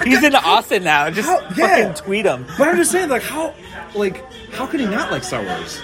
He's 0.04 0.24
in 0.24 0.36
Austin 0.36 0.84
now. 0.84 1.10
Just 1.10 1.28
How- 1.28 1.42
yeah. 1.56 1.68
fucking 1.90 1.94
tweet 2.06 2.26
him. 2.26 2.46
But 2.58 2.68
I'm 2.70 2.78
just 2.78 2.92
saying, 2.92 3.10
like, 3.10 3.24
how, 3.24 3.54
like, 3.96 4.24
how 4.52 4.66
could 4.68 4.80
he 4.80 4.86
not 4.86 5.12
like 5.12 5.24
Star 5.24 5.44
Wars? 5.44 5.78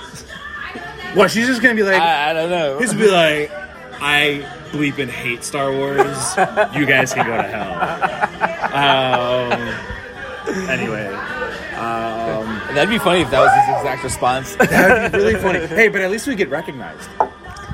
What? 1.14 1.32
She's 1.32 1.48
just 1.48 1.62
gonna 1.62 1.76
be 1.76 1.84
like, 1.84 2.00
I, 2.02 2.30
I 2.30 2.34
don't 2.34 2.50
know. 2.50 2.78
he's 2.80 2.92
gonna 2.94 3.06
be 3.06 3.12
like, 3.12 3.52
I 4.00 4.46
bleep 4.72 5.00
and 5.00 5.10
hate 5.10 5.44
Star 5.44 5.72
Wars. 5.72 5.98
You 6.76 6.86
guys 6.86 7.14
can 7.14 7.26
go 7.26 7.38
to 7.38 7.44
hell. 7.44 7.74
Um. 8.74 9.84
Anyway, 10.70 11.08
um, 11.76 12.46
That'd 12.74 12.90
be 12.90 13.00
funny 13.00 13.22
if 13.22 13.30
that 13.32 13.40
was 13.42 13.52
his 13.66 13.76
exact 13.78 14.04
response. 14.04 14.56
that'd 14.56 15.12
be 15.12 15.18
really 15.18 15.36
funny. 15.36 15.66
Hey, 15.68 15.88
but 15.90 16.02
at 16.02 16.10
least 16.12 16.26
we 16.28 16.36
get 16.36 16.50
recognized. 16.50 17.10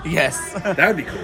yes. 0.06 0.54
That 0.64 0.88
would 0.88 0.98
be 0.98 1.04
cool. 1.04 1.20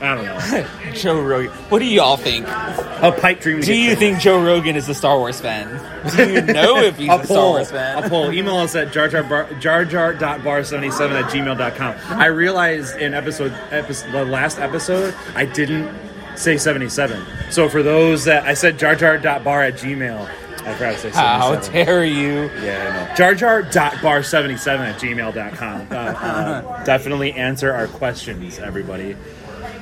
I 0.00 0.14
don't 0.14 0.24
know. 0.24 0.66
Joe 0.92 1.20
Rogan. 1.22 1.50
What 1.70 1.78
do 1.78 1.86
you 1.86 2.00
all 2.02 2.16
think? 2.16 2.46
A 2.46 3.16
pipe 3.18 3.40
dream. 3.40 3.60
Do 3.60 3.74
you 3.74 3.96
think 3.96 4.18
Joe 4.18 4.42
Rogan 4.42 4.76
is 4.76 4.88
a 4.88 4.94
Star 4.94 5.16
Wars 5.18 5.40
fan? 5.40 5.68
Do 6.16 6.32
you 6.32 6.40
know 6.52 6.76
if 6.78 6.96
he's 6.96 7.08
a 7.08 7.14
a 7.14 7.24
Star. 7.24 7.36
Wars 7.50 7.70
fan? 7.70 8.04
A 8.04 8.08
poll. 8.08 8.32
Email 8.32 8.56
us 8.56 8.74
at 8.74 8.92
jar 8.92 9.08
jar 9.08 9.22
bar, 9.22 9.52
jar 9.54 9.84
jar 9.84 10.12
dot 10.12 10.44
bar 10.44 10.62
seventy 10.64 10.90
seven 10.90 11.16
at 11.16 11.30
gmail.com. 11.30 12.20
I 12.20 12.26
realized 12.26 12.96
in 12.98 13.14
episode, 13.14 13.52
episode 13.70 14.12
the 14.12 14.24
last 14.24 14.58
episode 14.58 15.14
I 15.34 15.46
didn't 15.46 15.90
say 16.36 16.58
seventy 16.58 16.88
seven. 16.90 17.22
So 17.50 17.68
for 17.68 17.82
those 17.82 18.24
that 18.26 18.44
I 18.44 18.52
said 18.54 18.78
jar 18.78 18.94
jar 18.94 19.16
dot 19.16 19.44
bar 19.44 19.62
at 19.62 19.74
gmail, 19.74 20.20
I 20.66 20.74
forgot 20.74 20.94
to 20.94 20.98
say 20.98 21.10
77. 21.12 21.14
How 21.14 21.40
seventy 21.52 21.64
seven. 21.66 21.86
dare 21.86 22.04
you? 22.04 22.50
Yeah, 22.62 23.06
I 23.06 23.08
know. 23.08 23.14
Jar 23.14 23.34
jar 23.34 23.62
dot 23.62 24.02
bar 24.02 24.22
seventy 24.22 24.56
seven 24.58 24.86
at 24.86 25.00
gmail.com. 25.00 25.88
Uh, 25.90 25.94
uh, 25.94 26.84
definitely 26.84 27.32
answer 27.32 27.72
our 27.72 27.86
questions, 27.86 28.58
everybody. 28.58 29.16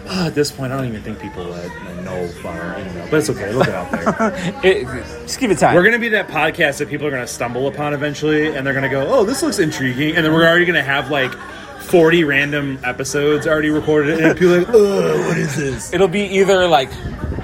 Uh, 0.06 0.26
at 0.26 0.34
this 0.34 0.50
point, 0.52 0.72
I 0.72 0.76
don't 0.76 0.86
even 0.86 1.02
think 1.02 1.18
people 1.18 1.52
uh, 1.52 1.68
know 2.02 2.24
email, 2.24 3.08
but 3.10 3.18
it's 3.18 3.30
okay. 3.30 3.52
Look 3.52 3.66
get 3.66 3.74
out 3.74 3.90
there. 3.90 4.60
It, 4.64 4.84
just 5.22 5.40
give 5.40 5.50
it 5.50 5.58
time. 5.58 5.74
We're 5.74 5.82
gonna 5.82 5.98
be 5.98 6.10
that 6.10 6.28
podcast 6.28 6.78
that 6.78 6.88
people 6.88 7.06
are 7.06 7.10
gonna 7.10 7.26
stumble 7.26 7.68
upon 7.68 7.94
eventually, 7.94 8.54
and 8.54 8.66
they're 8.66 8.74
gonna 8.74 8.88
go, 8.88 9.06
"Oh, 9.08 9.24
this 9.24 9.42
looks 9.42 9.58
intriguing," 9.58 10.16
and 10.16 10.24
then 10.24 10.32
we're 10.32 10.46
already 10.46 10.66
gonna 10.66 10.82
have 10.82 11.10
like 11.10 11.32
forty 11.80 12.24
random 12.24 12.78
episodes 12.84 13.46
already 13.46 13.70
recorded, 13.70 14.20
and 14.20 14.38
people 14.38 14.58
like, 14.58 14.68
"Oh, 14.70 15.26
what 15.28 15.38
is 15.38 15.56
this?" 15.56 15.92
It'll 15.92 16.08
be 16.08 16.22
either 16.38 16.66
like, 16.68 16.90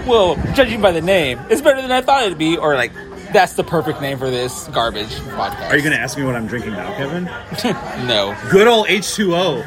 well, 0.07 0.37
judging 0.55 0.81
by 0.81 0.93
the 0.93 1.03
name, 1.03 1.41
it's 1.51 1.63
better 1.63 1.81
than 1.83 1.93
I 1.93 2.01
thought 2.03 2.25
it'd 2.25 2.39
be, 2.39 2.57
or 2.57 2.75
like, 2.75 2.93
that's 3.33 3.55
the 3.55 3.65
perfect 3.65 4.01
name 4.01 4.19
for 4.19 4.31
this 4.31 4.69
garbage 4.69 5.09
podcast. 5.09 5.71
Are 5.71 5.77
you 5.77 5.83
gonna 5.83 5.97
ask 5.97 6.19
me 6.19 6.25
what 6.25 6.37
I'm 6.37 6.47
drinking 6.47 6.73
now, 6.73 6.95
Kevin? 6.97 7.25
No. 8.07 8.37
Good 8.51 8.67
old 8.67 8.89
H 8.89 9.15
two 9.15 9.35
O. 9.35 9.63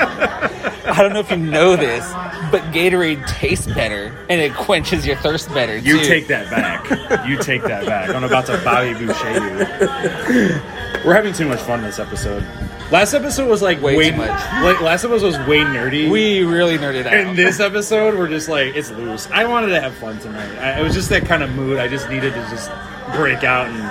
I 0.93 1.01
don't 1.01 1.11
know 1.11 1.21
if 1.21 1.31
you 1.31 1.37
know 1.37 1.75
this, 1.75 2.07
but 2.51 2.61
Gatorade 2.71 3.25
tastes 3.25 3.65
better 3.65 4.15
and 4.29 4.39
it 4.39 4.53
quenches 4.53 5.07
your 5.07 5.15
thirst 5.15 5.51
better. 5.51 5.75
You 5.75 5.97
too. 5.97 6.05
take 6.05 6.27
that 6.27 6.51
back. 6.51 7.27
You 7.27 7.35
take 7.37 7.63
that 7.63 7.87
back. 7.87 8.09
I'm 8.11 8.23
about 8.23 8.45
to 8.45 8.61
Bobby 8.63 8.93
Boucher 8.93 9.33
you. 9.33 10.61
We're 11.03 11.15
having 11.15 11.33
too 11.33 11.47
much 11.47 11.61
fun 11.61 11.81
this 11.81 11.97
episode. 11.97 12.45
Last 12.91 13.15
episode 13.15 13.49
was 13.49 13.63
like 13.63 13.81
Way 13.81 13.97
way, 13.97 14.11
too 14.11 14.17
much. 14.17 14.29
Like 14.29 14.81
last 14.81 15.03
episode 15.03 15.25
was 15.25 15.37
way 15.47 15.61
nerdy. 15.61 16.11
We 16.11 16.43
really 16.43 16.77
nerded 16.77 17.07
out. 17.07 17.13
In 17.15 17.35
this 17.35 17.59
episode, 17.59 18.15
we're 18.15 18.29
just 18.29 18.47
like 18.47 18.75
it's 18.75 18.91
loose. 18.91 19.27
I 19.31 19.45
wanted 19.45 19.69
to 19.69 19.81
have 19.81 19.95
fun 19.95 20.19
tonight. 20.19 20.59
I, 20.59 20.79
it 20.79 20.83
was 20.83 20.93
just 20.93 21.09
that 21.09 21.25
kind 21.25 21.41
of 21.41 21.55
mood. 21.55 21.79
I 21.79 21.87
just 21.87 22.07
needed 22.07 22.35
to 22.35 22.41
just 22.51 22.69
break 23.15 23.43
out 23.43 23.65
and 23.67 23.81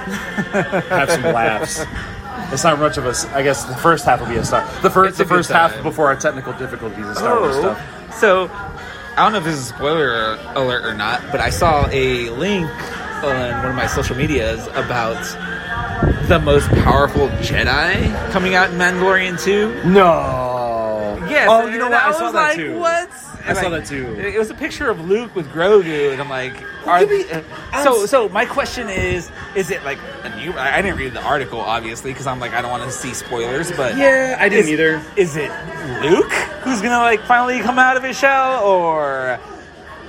have 0.84 1.10
some 1.10 1.24
laughs. 1.24 1.84
It's 2.52 2.64
not 2.64 2.78
much 2.78 2.98
of 2.98 3.06
a. 3.06 3.14
I 3.34 3.42
guess 3.42 3.64
the 3.64 3.74
first 3.76 4.04
half 4.04 4.20
will 4.20 4.28
be 4.28 4.36
a 4.36 4.44
Star. 4.44 4.66
The 4.82 4.90
first, 4.90 5.18
the 5.18 5.24
first 5.24 5.50
half 5.50 5.82
before 5.82 6.06
our 6.06 6.16
technical 6.16 6.52
difficulties 6.54 7.06
and 7.06 7.16
Star 7.16 7.40
Wars 7.40 7.56
Oh, 7.56 7.60
stuff. 7.60 8.18
so 8.18 8.48
I 8.52 9.16
don't 9.24 9.32
know 9.32 9.38
if 9.38 9.44
this 9.44 9.54
is 9.54 9.70
a 9.70 9.74
spoiler 9.74 10.34
alert 10.54 10.84
or 10.84 10.94
not, 10.94 11.22
but 11.30 11.40
I 11.40 11.50
saw 11.50 11.88
a 11.90 12.28
link 12.30 12.68
on 13.24 13.56
one 13.62 13.66
of 13.70 13.74
my 13.74 13.86
social 13.86 14.16
medias 14.16 14.66
about 14.68 15.18
the 16.28 16.38
most 16.38 16.68
powerful 16.84 17.28
Jedi 17.40 18.30
coming 18.32 18.54
out 18.54 18.70
in 18.70 18.76
Mandalorian 18.78 19.42
2. 19.42 19.84
No. 19.90 21.18
Yes. 21.28 21.48
Oh, 21.50 21.66
you 21.68 21.78
know 21.78 21.88
what? 21.88 22.02
I, 22.02 22.08
was 22.08 22.16
saw 22.18 22.32
that 22.32 22.48
like, 22.48 22.56
too. 22.56 22.78
What? 22.78 23.10
I 23.44 23.54
saw 23.54 23.68
Like, 23.68 23.82
that 23.82 23.86
too. 23.86 24.14
It 24.18 24.38
was 24.38 24.50
a 24.50 24.54
picture 24.54 24.88
of 24.90 25.08
Luke 25.08 25.34
with 25.34 25.48
Grogu, 25.48 26.12
and 26.12 26.20
I'm 26.20 26.28
like, 26.28 26.54
are 26.86 27.06
so? 27.82 28.06
So 28.06 28.28
my 28.28 28.44
question 28.44 28.88
is: 28.88 29.30
Is 29.54 29.70
it 29.70 29.84
like 29.84 29.98
a 30.22 30.34
new? 30.36 30.52
I 30.52 30.80
didn't 30.82 30.98
read 30.98 31.12
the 31.12 31.22
article, 31.22 31.60
obviously, 31.60 32.12
because 32.12 32.26
I'm 32.26 32.40
like, 32.40 32.52
I 32.52 32.62
don't 32.62 32.70
want 32.70 32.84
to 32.84 32.90
see 32.90 33.14
spoilers. 33.14 33.70
But 33.72 33.96
Yeah, 33.96 34.36
I 34.38 34.48
didn't 34.48 34.66
is, 34.66 34.70
either. 34.70 35.02
Is 35.16 35.36
it 35.36 35.50
Luke 36.02 36.32
who's 36.62 36.80
gonna 36.80 36.98
like 36.98 37.20
finally 37.24 37.60
come 37.60 37.78
out 37.78 37.96
of 37.96 38.02
his 38.04 38.18
shell, 38.18 38.64
or 38.64 39.38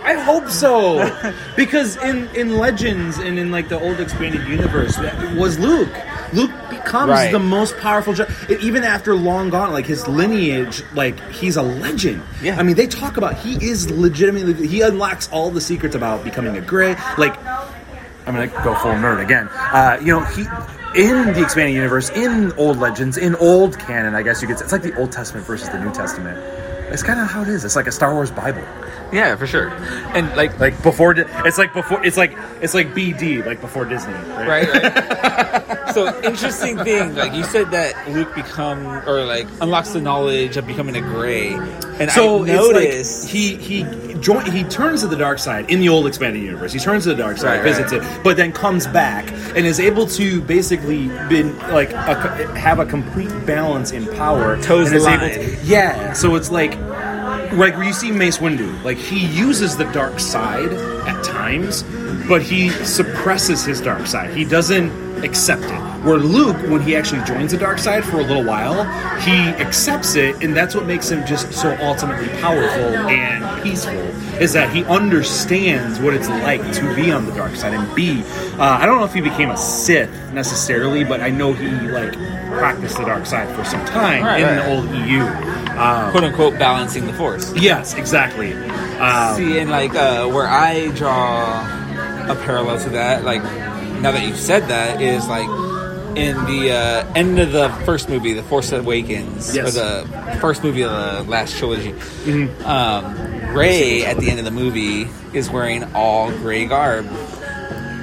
I 0.03 0.13
hope 0.13 0.49
so, 0.49 1.33
because 1.55 1.97
in 1.97 2.27
in 2.35 2.57
Legends 2.57 3.17
and 3.17 3.39
in 3.39 3.51
like 3.51 3.69
the 3.69 3.79
old 3.79 3.99
expanded 3.99 4.47
universe, 4.47 4.97
it 4.99 5.37
was 5.37 5.57
Luke. 5.59 5.93
Luke 6.33 6.51
becomes 6.83 7.09
Right. 7.11 7.31
the 7.31 7.39
most 7.39 7.77
powerful. 7.77 8.15
Even 8.61 8.83
after 8.83 9.15
long 9.15 9.49
gone, 9.49 9.71
like 9.71 9.85
his 9.85 10.07
lineage, 10.07 10.83
like 10.93 11.19
he's 11.31 11.57
a 11.57 11.61
legend. 11.61 12.21
Yeah. 12.41 12.59
I 12.59 12.63
mean, 12.63 12.75
they 12.75 12.87
talk 12.87 13.17
about 13.17 13.35
he 13.35 13.53
is 13.65 13.89
legitimately. 13.89 14.67
He 14.67 14.81
unlocks 14.81 15.29
all 15.31 15.49
the 15.51 15.61
secrets 15.61 15.95
about 15.95 16.23
becoming 16.23 16.57
a 16.57 16.61
gray. 16.61 16.95
Like, 17.17 17.35
I'm 18.25 18.33
gonna 18.35 18.47
go 18.47 18.75
full 18.75 18.91
nerd 18.93 19.21
again. 19.23 19.47
Uh, 19.49 19.97
you 20.01 20.07
know, 20.07 20.21
he 20.25 20.45
in 20.95 21.33
the 21.33 21.41
expanding 21.41 21.75
universe, 21.75 22.09
in 22.11 22.51
old 22.53 22.77
legends, 22.77 23.17
in 23.17 23.35
old 23.37 23.79
canon, 23.79 24.13
I 24.15 24.21
guess 24.21 24.41
you 24.41 24.47
could 24.47 24.59
say 24.59 24.63
it's 24.65 24.71
like 24.71 24.83
the 24.83 24.95
Old 24.95 25.11
Testament 25.11 25.45
versus 25.47 25.67
the 25.69 25.79
New 25.79 25.91
Testament. 25.91 26.37
It's 26.91 27.01
kind 27.01 27.19
of 27.19 27.27
how 27.27 27.41
it 27.41 27.47
is. 27.47 27.65
It's 27.65 27.75
like 27.75 27.87
a 27.87 27.91
Star 27.91 28.13
Wars 28.13 28.29
Bible. 28.29 28.61
Yeah, 29.13 29.35
for 29.35 29.47
sure, 29.47 29.69
and 30.15 30.35
like 30.35 30.59
Like 30.59 30.81
before, 30.83 31.13
Di- 31.13 31.25
it's 31.45 31.57
like 31.57 31.73
before, 31.73 32.03
it's 32.05 32.17
like 32.17 32.35
it's 32.61 32.73
like 32.73 32.93
BD, 32.93 33.45
like 33.45 33.61
before 33.61 33.85
Disney, 33.85 34.13
right? 34.13 34.47
right, 34.67 34.67
right. 34.83 35.93
so 35.93 36.07
interesting 36.23 36.77
thing, 36.79 37.15
like 37.15 37.33
you 37.33 37.43
said 37.43 37.71
that 37.71 38.09
Luke 38.09 38.33
become 38.35 38.85
or 39.07 39.23
like 39.25 39.47
unlocks 39.61 39.89
the 39.91 40.01
knowledge 40.01 40.57
of 40.57 40.65
becoming 40.67 40.95
a 40.95 41.01
gray, 41.01 41.53
and 41.99 42.09
So 42.11 42.43
I 42.43 42.47
noticed 42.47 43.23
like 43.25 43.31
he 43.31 43.55
he 43.57 44.13
join, 44.19 44.45
he 44.49 44.63
turns 44.63 45.01
to 45.01 45.07
the 45.07 45.15
dark 45.17 45.37
side 45.39 45.69
in 45.69 45.79
the 45.79 45.89
old 45.89 46.07
expanded 46.07 46.41
universe. 46.41 46.71
He 46.73 46.79
turns 46.79 47.03
to 47.03 47.09
the 47.09 47.15
dark 47.21 47.37
side, 47.37 47.57
Right, 47.57 47.63
visits 47.63 47.91
right. 47.91 48.01
it, 48.01 48.23
but 48.23 48.37
then 48.37 48.51
comes 48.51 48.87
back 48.87 49.29
and 49.55 49.65
is 49.67 49.79
able 49.79 50.07
to 50.07 50.41
basically 50.41 51.07
been 51.29 51.57
like 51.69 51.91
a, 51.91 52.57
have 52.57 52.79
a 52.79 52.85
complete 52.85 53.29
balance 53.45 53.91
in 53.91 54.07
power. 54.15 54.59
Toes 54.61 54.89
the 54.89 54.95
is 54.97 55.05
able 55.05 55.27
line. 55.27 55.33
to- 55.33 55.57
yeah, 55.65 56.13
so 56.13 56.35
it's 56.35 56.49
like 56.51 56.73
like 57.57 57.75
where 57.75 57.85
you 57.85 57.93
see 57.93 58.11
Mace 58.11 58.37
Windu, 58.39 58.83
like 58.83 58.97
he 58.97 59.25
uses 59.27 59.77
the 59.77 59.85
dark 59.91 60.19
side 60.19 60.73
at 61.07 61.23
times, 61.23 61.83
but 62.27 62.41
he 62.41 62.69
suppresses 62.69 63.63
his 63.63 63.81
dark 63.81 64.07
side. 64.07 64.35
He 64.35 64.45
doesn't 64.45 65.23
accept 65.23 65.63
it. 65.63 65.92
Where 66.03 66.17
Luke, 66.17 66.57
when 66.69 66.81
he 66.81 66.95
actually 66.97 67.23
joins 67.23 67.51
the 67.51 67.57
dark 67.57 67.79
side 67.79 68.03
for 68.03 68.17
a 68.19 68.23
little 68.23 68.43
while, 68.43 68.83
he 69.21 69.31
accepts 69.63 70.15
it, 70.15 70.43
and 70.43 70.55
that's 70.55 70.75
what 70.75 70.85
makes 70.85 71.09
him 71.09 71.25
just 71.25 71.53
so 71.53 71.77
ultimately 71.79 72.27
powerful 72.41 72.83
and 73.09 73.63
peaceful. 73.63 73.93
Is 74.41 74.51
that 74.53 74.69
he 74.75 74.83
understands 74.85 75.99
what 75.99 76.13
it's 76.13 76.27
like 76.27 76.61
to 76.73 76.95
be 76.95 77.11
on 77.11 77.25
the 77.25 77.31
dark 77.33 77.55
side 77.55 77.73
and 77.73 77.95
be. 77.95 78.21
Uh, 78.59 78.63
I 78.81 78.85
don't 78.85 78.97
know 78.99 79.05
if 79.05 79.13
he 79.13 79.21
became 79.21 79.49
a 79.51 79.55
Sith 79.57 80.09
necessarily, 80.33 81.03
but 81.05 81.21
I 81.21 81.29
know 81.29 81.53
he 81.53 81.67
like 81.69 82.11
practiced 82.57 82.97
the 82.97 83.05
dark 83.05 83.25
side 83.25 83.47
for 83.55 83.63
some 83.63 83.83
time 83.85 84.23
Right, 84.23 84.39
in 84.41 84.45
right. 84.45 84.55
the 84.55 84.75
old 84.75 84.89
EU. 85.07 85.21
Um, 85.79 86.11
quote 86.11 86.23
unquote 86.25 86.59
balancing 86.59 87.07
the 87.07 87.13
force. 87.13 87.53
Yes, 87.55 87.93
exactly. 87.95 88.53
Um, 88.53 89.35
See, 89.37 89.57
and 89.59 89.69
like 89.69 89.95
uh, 89.95 90.27
where 90.27 90.47
I 90.47 90.89
draw 90.95 91.61
a 92.29 92.35
parallel 92.43 92.79
to 92.83 92.89
that, 92.89 93.23
like 93.23 93.41
now 94.01 94.11
that 94.11 94.27
you've 94.27 94.37
said 94.37 94.67
that, 94.67 95.01
is 95.01 95.27
like 95.27 95.47
in 96.15 96.35
the 96.45 96.71
uh, 96.71 97.13
end 97.15 97.39
of 97.39 97.51
the 97.51 97.69
first 97.85 98.09
movie, 98.09 98.33
The 98.33 98.43
Force 98.43 98.71
Awakens, 98.71 99.55
Yes. 99.55 99.69
or 99.75 99.79
the 100.03 100.37
first 100.39 100.63
movie 100.63 100.83
of 100.83 100.91
the 100.91 101.23
last 101.29 101.57
trilogy. 101.57 101.93
Um, 102.63 103.15
Rey 103.53 104.05
at 104.05 104.17
the 104.17 104.29
end 104.29 104.39
of 104.39 104.45
the 104.45 104.51
movie 104.51 105.07
is 105.33 105.49
wearing 105.49 105.83
all 105.93 106.31
gray 106.31 106.65
garb. 106.65 107.05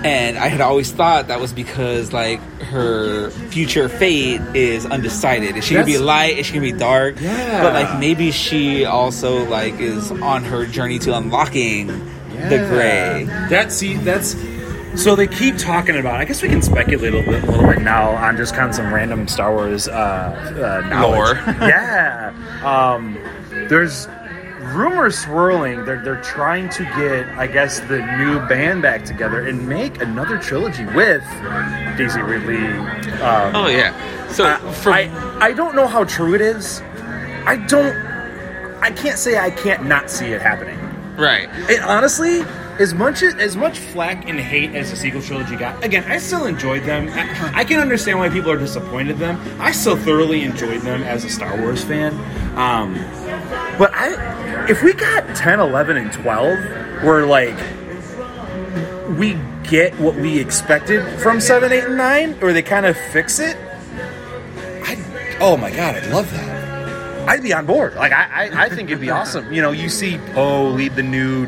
And 0.02 0.38
I 0.38 0.48
had 0.48 0.62
always 0.62 0.90
thought 0.90 1.28
that 1.28 1.40
was 1.40 1.52
because 1.52 2.10
like 2.12 2.40
her 2.62 3.30
future 3.30 3.88
fate 3.90 4.40
is 4.54 4.86
undecided. 4.86 5.56
Is 5.58 5.64
she 5.64 5.74
gonna 5.74 5.84
be 5.84 5.98
light? 5.98 6.38
Is 6.38 6.46
she 6.46 6.54
gonna 6.54 6.72
be 6.72 6.78
dark? 6.78 7.20
Yeah. 7.20 7.62
But 7.62 7.74
like 7.74 7.98
maybe 8.00 8.30
she 8.30 8.86
also 8.86 9.44
like 9.46 9.78
is 9.78 10.10
on 10.10 10.44
her 10.44 10.64
journey 10.64 10.98
to 11.00 11.14
unlocking 11.14 11.88
the 11.88 12.66
gray. 12.70 13.24
That 13.50 13.72
see, 13.72 13.96
that's 13.98 14.32
So 14.96 15.14
they 15.16 15.26
keep 15.26 15.57
talking 15.57 15.96
about. 15.96 16.16
I 16.20 16.24
guess 16.24 16.42
we 16.42 16.48
can 16.48 16.62
speculate 16.62 17.12
a 17.12 17.16
little 17.16 17.33
bit, 17.33 17.44
a 17.44 17.50
little 17.50 17.66
bit 17.66 17.81
now 17.83 18.11
on 18.11 18.37
just 18.37 18.55
kind 18.55 18.68
of 18.68 18.74
some 18.74 18.92
random 18.92 19.29
Star 19.29 19.55
Wars 19.55 19.88
uh, 19.88 19.92
uh, 20.83 20.88
knowledge. 20.88 21.16
Lore. 21.18 21.35
yeah, 21.68 22.33
um, 22.64 23.16
there's 23.68 24.09
rumors 24.74 25.18
swirling. 25.18 25.85
They're 25.85 26.03
they're 26.03 26.20
trying 26.22 26.68
to 26.70 26.85
get, 26.85 27.29
I 27.38 27.46
guess, 27.46 27.81
the 27.81 27.98
new 28.18 28.40
band 28.46 28.83
back 28.83 29.05
together 29.05 29.46
and 29.46 29.66
make 29.68 30.03
another 30.03 30.38
trilogy 30.38 30.85
with 30.87 31.22
Daisy 31.96 32.20
Ridley. 32.20 32.66
Um, 33.22 33.55
Oh 33.57 33.68
yeah. 33.68 34.29
So 34.29 34.44
uh, 34.44 34.59
from 34.72 34.92
I 34.92 35.38
I 35.40 35.53
don't 35.53 35.74
know 35.74 35.87
how 35.87 36.05
true 36.05 36.35
it 36.35 36.40
is. 36.40 36.81
I 37.46 37.57
don't. 37.68 37.96
I 38.83 38.90
can't 38.90 39.18
say 39.18 39.38
I 39.38 39.50
can't 39.50 39.87
not 39.87 40.11
see 40.11 40.26
it 40.33 40.42
happening. 40.42 40.79
right. 41.16 41.48
And 41.70 41.83
honestly, 41.85 42.42
as 42.80 42.94
much 42.94 43.22
as 43.22 43.34
as 43.34 43.56
much 43.56 43.78
flack 43.78 44.26
and 44.28 44.40
hate 44.40 44.74
as 44.74 44.90
the 44.90 44.96
sequel 44.96 45.20
trilogy 45.20 45.54
got, 45.54 45.84
again, 45.84 46.02
I 46.10 46.16
still 46.18 46.46
enjoyed 46.46 46.82
them. 46.84 47.08
I, 47.10 47.60
I 47.60 47.64
can 47.64 47.78
understand 47.78 48.18
why 48.18 48.30
people 48.30 48.50
are 48.50 48.58
disappointed 48.58 49.12
in 49.12 49.18
them. 49.18 49.60
I 49.60 49.70
still 49.70 49.96
thoroughly 49.96 50.42
enjoyed 50.42 50.80
them 50.80 51.02
as 51.02 51.24
a 51.24 51.28
Star 51.28 51.60
Wars 51.60 51.84
fan. 51.84 52.14
Um, 52.56 52.94
but 53.78 53.92
I, 53.94 54.66
if 54.68 54.82
we 54.82 54.94
got 54.94 55.36
10, 55.36 55.60
11, 55.60 55.96
and 55.98 56.12
12, 56.12 57.04
where 57.04 57.26
like 57.26 57.56
we 59.18 59.38
get 59.64 59.98
what 60.00 60.14
we 60.14 60.38
expected 60.38 61.06
from 61.20 61.40
7, 61.40 61.70
8, 61.70 61.84
and 61.84 61.96
9, 61.98 62.38
or 62.40 62.52
they 62.54 62.62
kind 62.62 62.86
of 62.86 62.96
fix 62.96 63.38
it, 63.38 63.56
I, 64.84 65.36
oh 65.40 65.58
my 65.58 65.70
god, 65.70 65.96
I'd 65.96 66.10
love 66.10 66.30
that. 66.30 67.28
I'd 67.28 67.42
be 67.42 67.52
on 67.52 67.66
board. 67.66 67.94
Like 67.94 68.12
I, 68.12 68.48
I, 68.48 68.64
I 68.64 68.68
think 68.70 68.88
it'd 68.88 69.00
be 69.00 69.10
awesome. 69.10 69.52
You 69.52 69.60
know, 69.60 69.72
you 69.72 69.90
see 69.90 70.18
Poe 70.32 70.68
lead 70.70 70.96
the 70.96 71.02
new, 71.02 71.46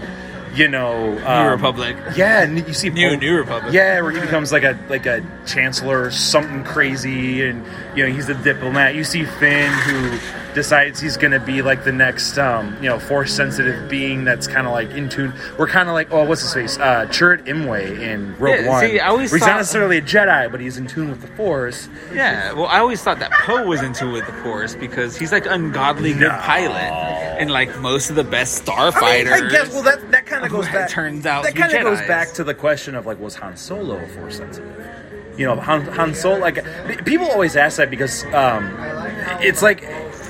you 0.55 0.69
know, 0.69 1.15
New 1.15 1.25
um, 1.25 1.51
Republic. 1.51 1.97
Yeah, 2.17 2.43
and 2.43 2.57
you 2.67 2.75
see 2.75 2.91
New 2.91 3.11
Poe- 3.11 3.17
New 3.17 3.37
Republic. 3.37 3.73
Yeah, 3.73 4.01
where 4.01 4.11
he 4.11 4.21
becomes 4.21 4.53
like 4.53 4.65
a 4.65 4.79
like 4.89 5.07
a 5.07 5.25
chancellor 5.47 6.03
or 6.03 6.11
something 6.11 6.65
crazy, 6.65 7.43
and 7.43 7.65
you 7.97 8.07
know 8.07 8.13
he's 8.13 8.29
a 8.29 8.35
diplomat. 8.35 8.95
You 8.95 9.05
see 9.05 9.25
Finn 9.25 9.73
who 9.73 10.19
decides 10.55 11.01
he's 11.01 11.17
going 11.17 11.33
to 11.33 11.41
be 11.41 11.63
like 11.63 11.85
the 11.85 11.93
next, 11.93 12.39
um, 12.39 12.77
you 12.83 12.89
know, 12.89 12.99
force 12.99 13.33
sensitive 13.33 13.89
being 13.89 14.25
that's 14.25 14.47
kind 14.47 14.67
of 14.67 14.73
like 14.73 14.91
in 14.91 15.09
tune. 15.09 15.33
We're 15.59 15.69
kind 15.69 15.89
of 15.89 15.95
like, 15.95 16.13
oh, 16.13 16.25
what's 16.25 16.43
his 16.43 16.53
face? 16.55 16.79
Uh, 16.79 17.07
Chirrut 17.07 17.47
Imwe 17.47 17.99
in 18.01 18.37
Rogue 18.39 18.61
Yeah, 18.61 18.69
One. 18.69 18.81
see, 18.81 19.01
I 19.01 19.09
always 19.09 19.31
where 19.31 19.39
he's 19.39 19.47
not 19.47 19.57
necessarily 19.57 19.99
a 19.99 20.03
Jedi, 20.03 20.51
but 20.51 20.61
he's 20.61 20.79
in 20.79 20.87
tune 20.87 21.11
with 21.11 21.21
the 21.21 21.29
Force. 21.29 21.89
Yeah, 22.13 22.53
well, 22.53 22.67
I 22.67 22.79
always 22.79 23.03
thought 23.03 23.19
that 23.21 23.33
Poe 23.33 23.67
was 23.67 23.83
in 23.83 23.93
tune 23.93 24.13
with 24.13 24.27
the 24.27 24.33
Force 24.35 24.75
because 24.75 25.17
he's 25.17 25.33
like 25.33 25.47
ungodly 25.47 26.13
good 26.13 26.31
pilot, 26.31 26.77
and 27.41 27.51
like 27.51 27.79
most 27.81 28.11
of 28.11 28.17
the 28.17 28.25
best 28.25 28.65
starfighters. 28.65 29.33
I, 29.33 29.41
mean, 29.41 29.47
I 29.47 29.51
guess. 29.51 29.73
Well, 29.73 29.83
that 29.83 30.11
that 30.11 30.27
kind 30.27 30.45
of 30.45 30.51
goes 30.51 30.67
back. 30.67 30.91
turns 30.91 31.27
out 31.27 31.45
that 31.45 31.55
to 31.55 31.59
kind 31.59 31.73
of 31.75 31.83
goes 31.83 31.99
back 32.07 32.33
to 32.35 32.45
the 32.45 32.55
question 32.55 32.95
of 32.95 33.07
like, 33.07 33.19
was 33.19 33.35
Han 33.37 33.57
Solo 33.57 33.97
a 33.97 34.09
force 34.09 34.37
sensitive? 34.37 34.87
You 35.37 35.47
know, 35.47 35.57
Han, 35.57 35.87
Han 35.87 36.15
Solo. 36.15 36.39
Like, 36.39 36.63
people 37.07 37.27
always 37.31 37.57
ask 37.57 37.79
that 37.79 37.91
because 37.91 38.25
um, 38.35 38.77
it's 39.41 39.63
like 39.63 39.83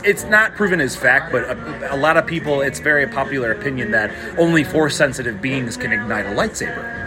it's 0.04 0.24
not 0.24 0.54
proven 0.54 0.80
as 0.80 0.96
fact, 0.96 1.32
but 1.32 1.44
a, 1.44 1.94
a 1.94 1.96
lot 1.96 2.16
of 2.16 2.26
people, 2.26 2.60
it's 2.60 2.80
very 2.80 3.06
popular 3.06 3.52
opinion 3.52 3.90
that 3.92 4.10
only 4.38 4.64
force 4.64 4.96
sensitive 4.96 5.40
beings 5.40 5.76
can 5.76 5.92
ignite 5.92 6.26
a 6.26 6.30
lightsaber 6.30 7.00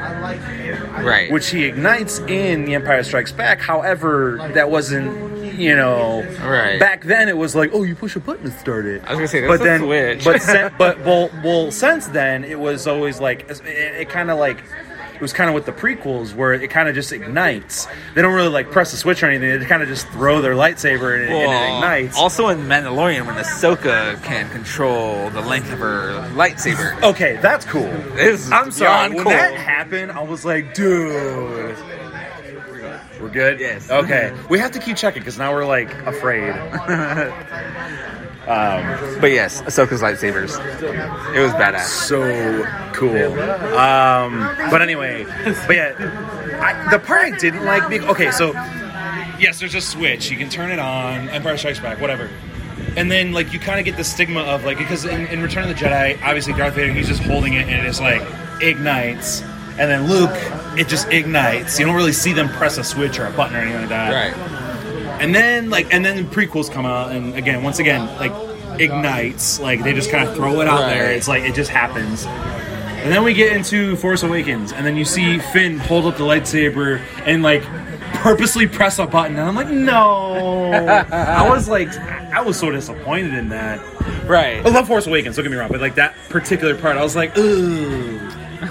right? 1.04 1.32
which 1.32 1.50
he 1.50 1.66
ignites 1.66 2.20
in 2.20 2.66
The 2.66 2.76
Empire 2.76 3.04
Strikes 3.04 3.32
Back. 3.32 3.60
However, 3.60 4.38
that 4.54 4.70
wasn't, 4.70 5.44
you 5.56 5.76
know, 5.76 6.24
Right. 6.42 6.80
back 6.80 7.04
then 7.04 7.30
it 7.30 7.38
was 7.38 7.56
like, 7.56 7.72
oh, 7.74 7.84
you 7.84 7.96
push 7.96 8.16
a 8.16 8.20
button 8.20 8.46
to 8.50 8.58
start 8.60 8.86
it. 8.86 9.02
I 9.06 9.12
was 9.12 9.18
gonna 9.18 9.28
say, 9.28 9.42
but 9.48 9.60
that's 9.60 9.62
a 9.62 9.64
then, 9.64 9.80
switch. 9.82 10.24
but 10.26 10.42
sen- 10.42 10.74
but 10.78 11.00
well, 11.06 11.30
well, 11.44 11.72
since 11.72 12.08
then 12.08 12.44
it 12.44 12.60
was 12.60 12.88
always 12.88 13.20
like 13.20 13.50
it, 13.50 13.62
it 13.66 14.10
kind 14.10 14.30
of 14.32 14.38
like. 14.40 14.64
It 15.16 15.22
was 15.22 15.34
kind 15.34 15.50
of 15.50 15.54
with 15.56 15.66
the 15.66 15.72
prequels 15.72 16.36
where 16.36 16.54
it 16.54 16.70
kind 16.70 16.88
of 16.90 16.94
just 16.96 17.12
ignites. 17.12 17.88
They 18.14 18.22
don't 18.22 18.34
really 18.34 18.50
like 18.50 18.70
press 18.70 18.92
the 18.92 18.98
switch 18.98 19.24
or 19.24 19.28
anything. 19.28 19.60
They 19.60 19.66
kind 19.66 19.82
of 19.82 19.88
just 19.88 20.08
throw 20.10 20.42
their 20.42 20.54
lightsaber 20.56 21.16
and, 21.16 21.24
it- 21.24 21.30
and 21.32 21.52
it 21.52 21.76
ignites. 21.76 22.18
Also 22.18 22.50
in 22.50 22.60
Mandalorian, 22.68 23.26
when 23.26 23.36
Ahsoka 23.36 24.22
can 24.24 24.50
control 24.50 25.30
the 25.30 25.42
length 25.42 25.72
of 25.72 25.80
her 25.80 26.10
lightsaber. 26.36 27.02
Okay, 27.04 27.38
that's 27.42 27.66
cool. 27.66 27.90
I'm 28.54 28.72
sorry. 28.72 29.10
beyond 29.10 29.14
When 29.16 29.24
cool. 29.24 29.32
that 29.32 29.54
happened, 29.56 30.12
I 30.12 30.22
was 30.24 30.44
like, 30.46 30.74
dude. 30.74 31.76
We're 33.22 33.30
good? 33.30 33.60
Yes. 33.62 33.90
Okay. 33.90 34.34
We 34.50 34.60
have 34.60 34.72
to 34.74 34.80
keep 34.80 34.98
checking 34.98 35.22
because 35.22 35.38
now 35.38 35.54
we're 35.54 35.66
like 35.66 35.92
afraid. 36.06 36.54
But 38.46 39.32
yes, 39.32 39.62
Ahsoka's 39.64 40.02
lightsabers. 40.02 40.60
It 41.36 41.40
was 41.40 41.52
badass. 41.54 41.86
So 41.86 42.22
cool. 42.94 43.34
Um, 43.78 44.48
but 44.70 44.82
anyway, 44.82 45.26
but 45.68 45.76
yeah, 45.76 45.94
I, 46.62 46.90
the 46.92 47.00
part 47.00 47.26
I 47.26 47.38
didn't 47.38 47.66
like, 47.66 47.90
being, 47.90 48.04
okay, 48.06 48.32
so 48.32 48.54
yes, 49.40 49.60
there's 49.60 49.76
a 49.76 49.82
switch. 49.82 50.30
You 50.30 50.38
can 50.38 50.50
turn 50.50 50.72
it 50.72 50.80
on, 50.80 51.30
Empire 51.30 51.58
Strikes 51.58 51.80
Back, 51.80 52.00
whatever. 52.00 52.30
And 52.98 53.12
then, 53.12 53.34
like, 53.34 53.52
you 53.52 53.60
kind 53.60 53.80
of 53.80 53.86
get 53.86 53.98
the 53.98 54.04
stigma 54.04 54.42
of, 54.42 54.64
like, 54.64 54.78
because 54.78 55.04
in, 55.04 55.28
in 55.28 55.42
Return 55.42 55.64
of 55.64 55.70
the 55.70 55.76
Jedi, 55.76 56.22
obviously 56.22 56.54
Darth 56.54 56.76
Vader, 56.76 56.94
he's 56.94 57.08
just 57.10 57.22
holding 57.24 57.54
it 57.54 57.68
and 57.68 57.86
it 57.86 57.86
is 57.86 58.00
like, 58.00 58.22
ignites. 58.62 59.42
And 59.78 59.92
then 59.92 60.08
Luke, 60.08 60.32
it 60.78 60.88
just 60.88 61.10
ignites. 61.10 61.78
You 61.78 61.86
don't 61.86 61.96
really 61.96 62.14
see 62.14 62.32
them 62.32 62.48
press 62.48 62.78
a 62.78 62.84
switch 62.86 63.20
or 63.20 63.26
a 63.26 63.32
button 63.32 63.58
or 63.58 63.60
anything 63.60 63.82
like 63.82 63.90
that. 63.90 64.34
Right. 64.34 64.75
And 65.22 65.34
then 65.34 65.70
like 65.70 65.94
and 65.94 66.06
then 66.06 66.18
the 66.18 66.24
prequels 66.24 66.72
come 66.72 66.86
out 66.86 67.12
and 67.12 67.36
again 67.36 67.64
once 67.64 67.80
again 67.80 68.06
like 68.18 68.32
ignites 68.80 69.60
like 69.60 69.84
they 69.84 69.94
just 69.94 70.12
kind 70.12 70.28
of 70.28 70.36
throw 70.36 70.62
it 70.62 70.68
out 70.68 70.82
there. 70.82 71.12
It's 71.12 71.28
like 71.28 71.44
it 71.44 71.56
just 71.56 71.70
happens. 71.72 72.26
And 72.26 73.12
then 73.14 73.24
we 73.24 73.34
get 73.34 73.56
into 73.56 73.96
Force 73.98 74.24
Awakens 74.24 74.74
and 74.74 74.86
then 74.86 74.96
you 74.96 75.06
see 75.06 75.38
Finn 75.38 75.78
hold 75.78 76.06
up 76.06 76.18
the 76.18 76.24
lightsaber 76.24 77.00
and 77.26 77.44
like 77.44 77.64
purposely 78.16 78.68
press 78.68 78.98
a 78.98 79.06
button 79.06 79.38
and 79.38 79.48
I'm 79.48 79.56
like 79.56 79.70
no. 79.70 80.72
I 81.12 81.48
was 81.48 81.68
like 81.70 81.90
I 81.98 82.42
was 82.42 82.60
so 82.60 82.72
disappointed 82.72 83.34
in 83.34 83.50
that. 83.50 83.80
Right. 84.26 84.66
I 84.66 84.70
love 84.70 84.88
Force 84.88 85.08
Awakens, 85.08 85.36
don't 85.36 85.44
get 85.46 85.52
me 85.52 85.58
wrong, 85.58 85.70
but 85.72 85.82
like 85.82 85.96
that 85.96 86.16
particular 86.30 86.76
part 86.76 86.98
I 86.98 87.04
was 87.04 87.16
like 87.16 87.38
ooh. 87.38 88.20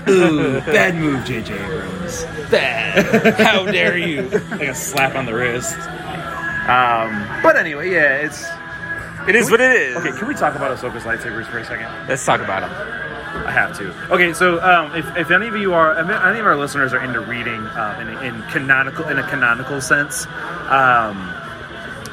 Ooh, 0.09 0.61
bad 0.66 0.96
move, 0.96 1.24
JJ 1.24 1.50
Abrams. 1.64 2.24
Bad. 2.50 3.35
How 3.40 3.64
dare 3.64 3.96
you? 3.96 4.22
Like 4.50 4.68
a 4.68 4.74
slap 4.74 5.14
on 5.14 5.26
the 5.26 5.35
wrist. 5.35 5.76
Um, 6.68 7.42
but 7.42 7.57
anyway, 7.57 7.90
yeah, 7.90 8.16
it's 8.24 8.44
It 9.29 9.37
is 9.37 9.50
what 9.50 9.61
it 9.61 9.72
is. 9.72 9.96
Okay, 9.96 10.12
can 10.18 10.29
we 10.29 10.35
talk 10.35 10.55
about 10.55 10.77
Ahsoka's 10.77 11.05
lightsabers 11.05 11.46
for 11.46 11.59
a 11.59 11.64
second? 11.64 11.87
Let's 12.09 12.24
talk 12.24 12.40
about 12.40 12.61
them. 12.62 12.72
I 13.46 13.50
have 13.50 13.77
to. 13.79 14.12
Okay, 14.12 14.33
so 14.33 14.62
um, 14.62 14.94
if, 14.94 15.16
if 15.16 15.31
any 15.31 15.48
of 15.48 15.57
you 15.57 15.74
are, 15.74 15.92
if 15.92 16.09
any 16.09 16.38
of 16.38 16.46
our 16.46 16.57
listeners 16.57 16.92
are 16.92 17.03
into 17.03 17.20
reading 17.20 17.66
um, 17.66 18.00
in, 18.00 18.35
in 18.35 18.42
canonical 18.50 19.09
in 19.09 19.18
a 19.18 19.29
canonical 19.29 19.81
sense, 19.81 20.27
um, 20.68 21.16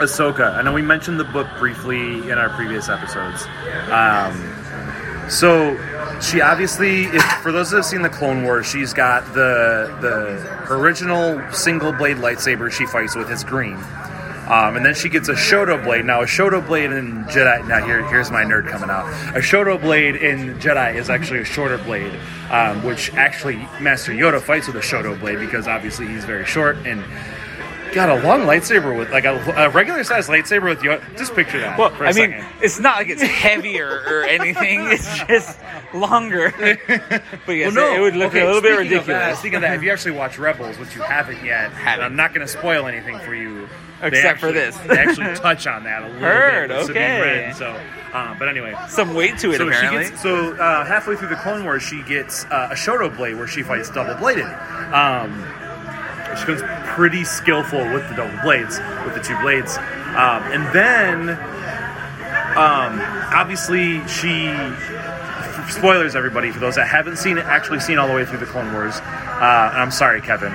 Ahsoka. 0.02 0.56
I 0.56 0.62
know 0.64 0.74
we 0.74 0.82
mentioned 0.82 1.20
the 1.20 1.26
book 1.26 1.48
briefly 1.60 2.30
in 2.30 2.38
our 2.38 2.50
previous 2.50 2.90
episodes. 2.90 3.46
Um, 3.92 5.30
so 5.30 5.78
she 6.22 6.42
obviously, 6.42 7.04
if, 7.06 7.24
for 7.44 7.52
those 7.52 7.70
that 7.70 7.78
have 7.78 7.86
seen 7.86 8.02
the 8.02 8.10
Clone 8.10 8.44
Wars, 8.44 8.66
she's 8.66 8.94
got 8.94 9.24
the 9.34 9.96
the 10.02 10.74
original 10.74 11.40
single 11.52 11.94
blade 11.94 12.18
lightsaber 12.18 12.72
she 12.72 12.86
fights 12.88 13.16
with 13.16 13.30
is 13.30 13.44
green. 13.44 13.78
Um, 14.50 14.76
and 14.76 14.86
then 14.86 14.96
she 14.96 15.08
gets 15.08 15.30
a 15.30 15.34
Shoto 15.34 15.82
blade. 15.84 16.04
Now, 16.06 16.22
a 16.22 16.26
Shoto 16.26 16.66
blade 16.66 16.92
in 16.92 17.24
Jedi. 17.26 17.66
Now, 17.68 17.86
here, 17.86 18.06
here's 18.10 18.32
my 18.32 18.44
nerd 18.44 18.68
coming 18.68 18.90
out. 18.90 19.08
A 19.36 19.40
Shoto 19.40 19.80
blade 19.80 20.16
in 20.16 20.56
Jedi 20.60 20.96
is 20.96 21.10
actually 21.10 21.40
a 21.40 21.46
shorter 21.46 21.78
blade, 21.78 22.12
um, 22.50 22.84
which 22.84 23.14
actually 23.14 23.58
Master 23.80 24.12
Yoda 24.12 24.42
fights 24.42 24.68
with 24.68 24.76
a 24.76 24.80
Shoto 24.80 25.18
blade 25.20 25.40
because 25.40 25.68
obviously 25.68 26.08
he's 26.08 26.26
very 26.26 26.46
short 26.46 26.76
and 26.86 27.04
got 27.94 28.10
a 28.10 28.26
long 28.26 28.42
lightsaber 28.42 28.98
with 28.98 29.12
like 29.12 29.26
a, 29.26 29.36
a 29.58 29.70
regular 29.70 30.04
sized 30.04 30.30
lightsaber 30.30 30.70
with 30.70 30.80
Yoda. 30.80 31.02
Just 31.18 31.34
picture 31.36 31.60
that. 31.60 31.78
Well, 31.78 31.90
for 31.92 32.06
a 32.06 32.10
I 32.10 32.14
mean, 32.14 32.32
second. 32.32 32.48
it's 32.64 32.80
not 32.80 32.96
like 32.98 33.10
it's 33.10 33.22
heavier 33.22 34.02
or 34.08 34.24
anything. 34.24 34.82
It's 34.88 35.24
just 35.28 35.60
longer. 35.94 36.52
But 37.46 37.54
yes, 37.54 37.76
it 37.76 38.00
would 38.02 38.16
look 38.16 38.30
Okay, 38.30 38.42
a 38.42 38.46
little 38.46 38.62
bit 38.62 38.76
speaking 38.78 38.98
of 38.98 39.06
that- 39.06 39.14
ridiculous. 39.14 39.40
speaking 39.40 39.56
of 39.58 39.62
that, 39.62 39.76
if 39.76 39.84
you 39.84 39.92
actually 39.92 40.12
watch 40.18 40.38
Rebels, 40.38 40.78
which 40.78 40.96
you 40.96 41.02
haven't 41.02 41.44
yet, 41.44 41.72
Haven't. 41.72 42.06
I'm 42.06 42.16
not 42.16 42.34
going 42.34 42.46
to 42.46 42.52
spoil 42.52 42.88
anything 42.88 43.20
for 43.20 43.34
you. 43.36 43.68
Except 44.02 44.40
for 44.40 44.52
this. 44.52 44.76
they 44.78 44.98
actually 44.98 45.36
touch 45.36 45.68
on 45.68 45.84
that 45.84 46.02
a 46.04 46.06
little 46.08 46.20
Heard, 46.22 46.70
bit. 46.70 46.78
with 46.80 46.90
okay. 46.92 47.54
So, 47.56 47.80
um, 48.14 48.38
but 48.40 48.48
anyway, 48.50 48.76
Some 48.90 49.14
weight 49.14 49.38
to 49.40 49.52
it, 49.52 49.58
so 49.58 49.68
apparently. 49.68 50.06
she 50.06 50.10
gets 50.12 50.22
so 50.22 50.54
uh, 50.56 50.86
halfway 50.86 51.16
through 51.16 51.30
the 51.30 51.36
Clone 51.38 51.64
Wars, 51.64 51.84
she 51.84 52.02
gets 52.04 52.46
uh, 52.46 52.70
a 52.72 52.76
Shoto 52.76 53.16
blade 53.16 53.36
where 53.36 53.48
she 53.48 53.64
fights 53.64 53.90
double 53.90 54.16
bladed. 54.16 54.46
Um, 54.94 55.32
she 56.38 56.46
becomes 56.46 56.62
pretty 56.90 57.24
skillful 57.24 57.80
with 57.94 58.08
the 58.10 58.16
double 58.16 58.38
blades, 58.42 58.80
with 59.06 59.16
the 59.16 59.22
two 59.22 59.38
blades, 59.42 59.78
um, 59.78 60.44
and 60.52 60.64
then 60.74 61.30
um, 62.58 63.00
obviously 63.34 64.06
she. 64.08 64.52
Spoilers, 65.70 66.16
everybody, 66.16 66.52
for 66.52 66.60
those 66.60 66.76
that 66.76 66.88
haven't 66.88 67.18
seen 67.18 67.38
it, 67.38 67.46
actually 67.46 67.80
seen 67.80 67.98
all 67.98 68.08
the 68.08 68.14
way 68.14 68.26
through 68.26 68.40
the 68.40 68.46
Clone 68.46 68.74
Wars. 68.74 68.96
Uh, 68.98 69.70
and 69.72 69.82
I'm 69.82 69.92
sorry, 69.92 70.20
Kevin. 70.20 70.52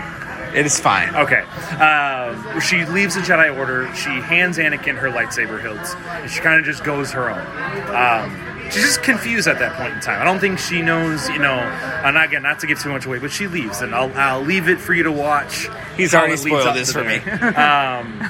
It 0.56 0.66
is 0.66 0.80
fine. 0.80 1.14
Okay. 1.14 1.40
Um, 1.80 2.60
she 2.60 2.84
leaves 2.86 3.14
the 3.14 3.20
Jedi 3.20 3.56
Order. 3.56 3.92
She 3.94 4.10
hands 4.10 4.58
Anakin 4.58 4.96
her 4.96 5.08
lightsaber 5.10 5.60
hilts, 5.60 5.94
and 5.94 6.30
she 6.30 6.40
kind 6.40 6.58
of 6.58 6.64
just 6.64 6.82
goes 6.84 7.12
her 7.12 7.30
own. 7.30 7.46
Um, 7.94 8.70
she's 8.70 8.82
just 8.82 9.02
confused 9.02 9.46
at 9.48 9.58
that 9.58 9.76
point 9.76 9.94
in 9.94 10.00
time. 10.00 10.20
I 10.20 10.24
don't 10.24 10.38
think 10.40 10.58
she 10.58 10.82
knows, 10.82 11.28
you 11.28 11.38
know. 11.38 11.54
And 11.54 12.16
again, 12.16 12.42
not 12.42 12.60
to 12.60 12.66
give 12.66 12.80
too 12.80 12.88
much 12.90 13.06
away, 13.06 13.18
but 13.18 13.30
she 13.30 13.46
leaves, 13.46 13.80
and 13.82 13.94
I'll, 13.94 14.12
I'll 14.16 14.42
leave 14.42 14.68
it 14.68 14.80
for 14.80 14.94
you 14.94 15.02
to 15.04 15.12
watch. 15.12 15.68
He's 15.96 16.14
already 16.14 16.36
spoiled 16.36 16.74
this 16.74 16.92
for 16.92 17.04
me. 17.04 17.16
um, 17.30 18.22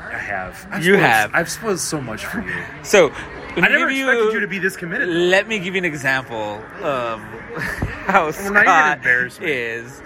I 0.00 0.18
have. 0.18 0.66
I've 0.70 0.84
You 0.84 0.94
spoiled- 0.94 1.04
have. 1.06 1.30
I've 1.34 1.50
spoiled 1.50 1.80
so 1.80 2.00
much 2.00 2.24
for 2.26 2.40
you. 2.40 2.54
So, 2.82 3.10
I 3.56 3.60
never 3.68 3.88
expected 3.88 4.32
you 4.32 4.40
to 4.40 4.48
be 4.48 4.58
this 4.58 4.76
committed. 4.76 5.08
Let 5.08 5.46
me 5.48 5.58
give 5.60 5.74
you 5.74 5.78
an 5.78 5.84
example 5.84 6.60
of 6.82 7.20
how 8.06 8.24
you're 8.24 8.32
Scott 8.32 8.64
gonna 8.64 8.96
embarrass 8.96 9.38
me. 9.40 9.50
is. 9.50 10.02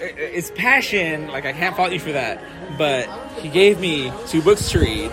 It's 0.00 0.50
passion. 0.50 1.28
Like 1.28 1.44
I 1.44 1.52
can't 1.52 1.76
fault 1.76 1.92
you 1.92 2.00
for 2.00 2.12
that, 2.12 2.42
but 2.78 3.08
he 3.40 3.48
gave 3.48 3.80
me 3.80 4.12
two 4.26 4.42
books 4.42 4.70
to 4.70 4.80
read 4.80 5.10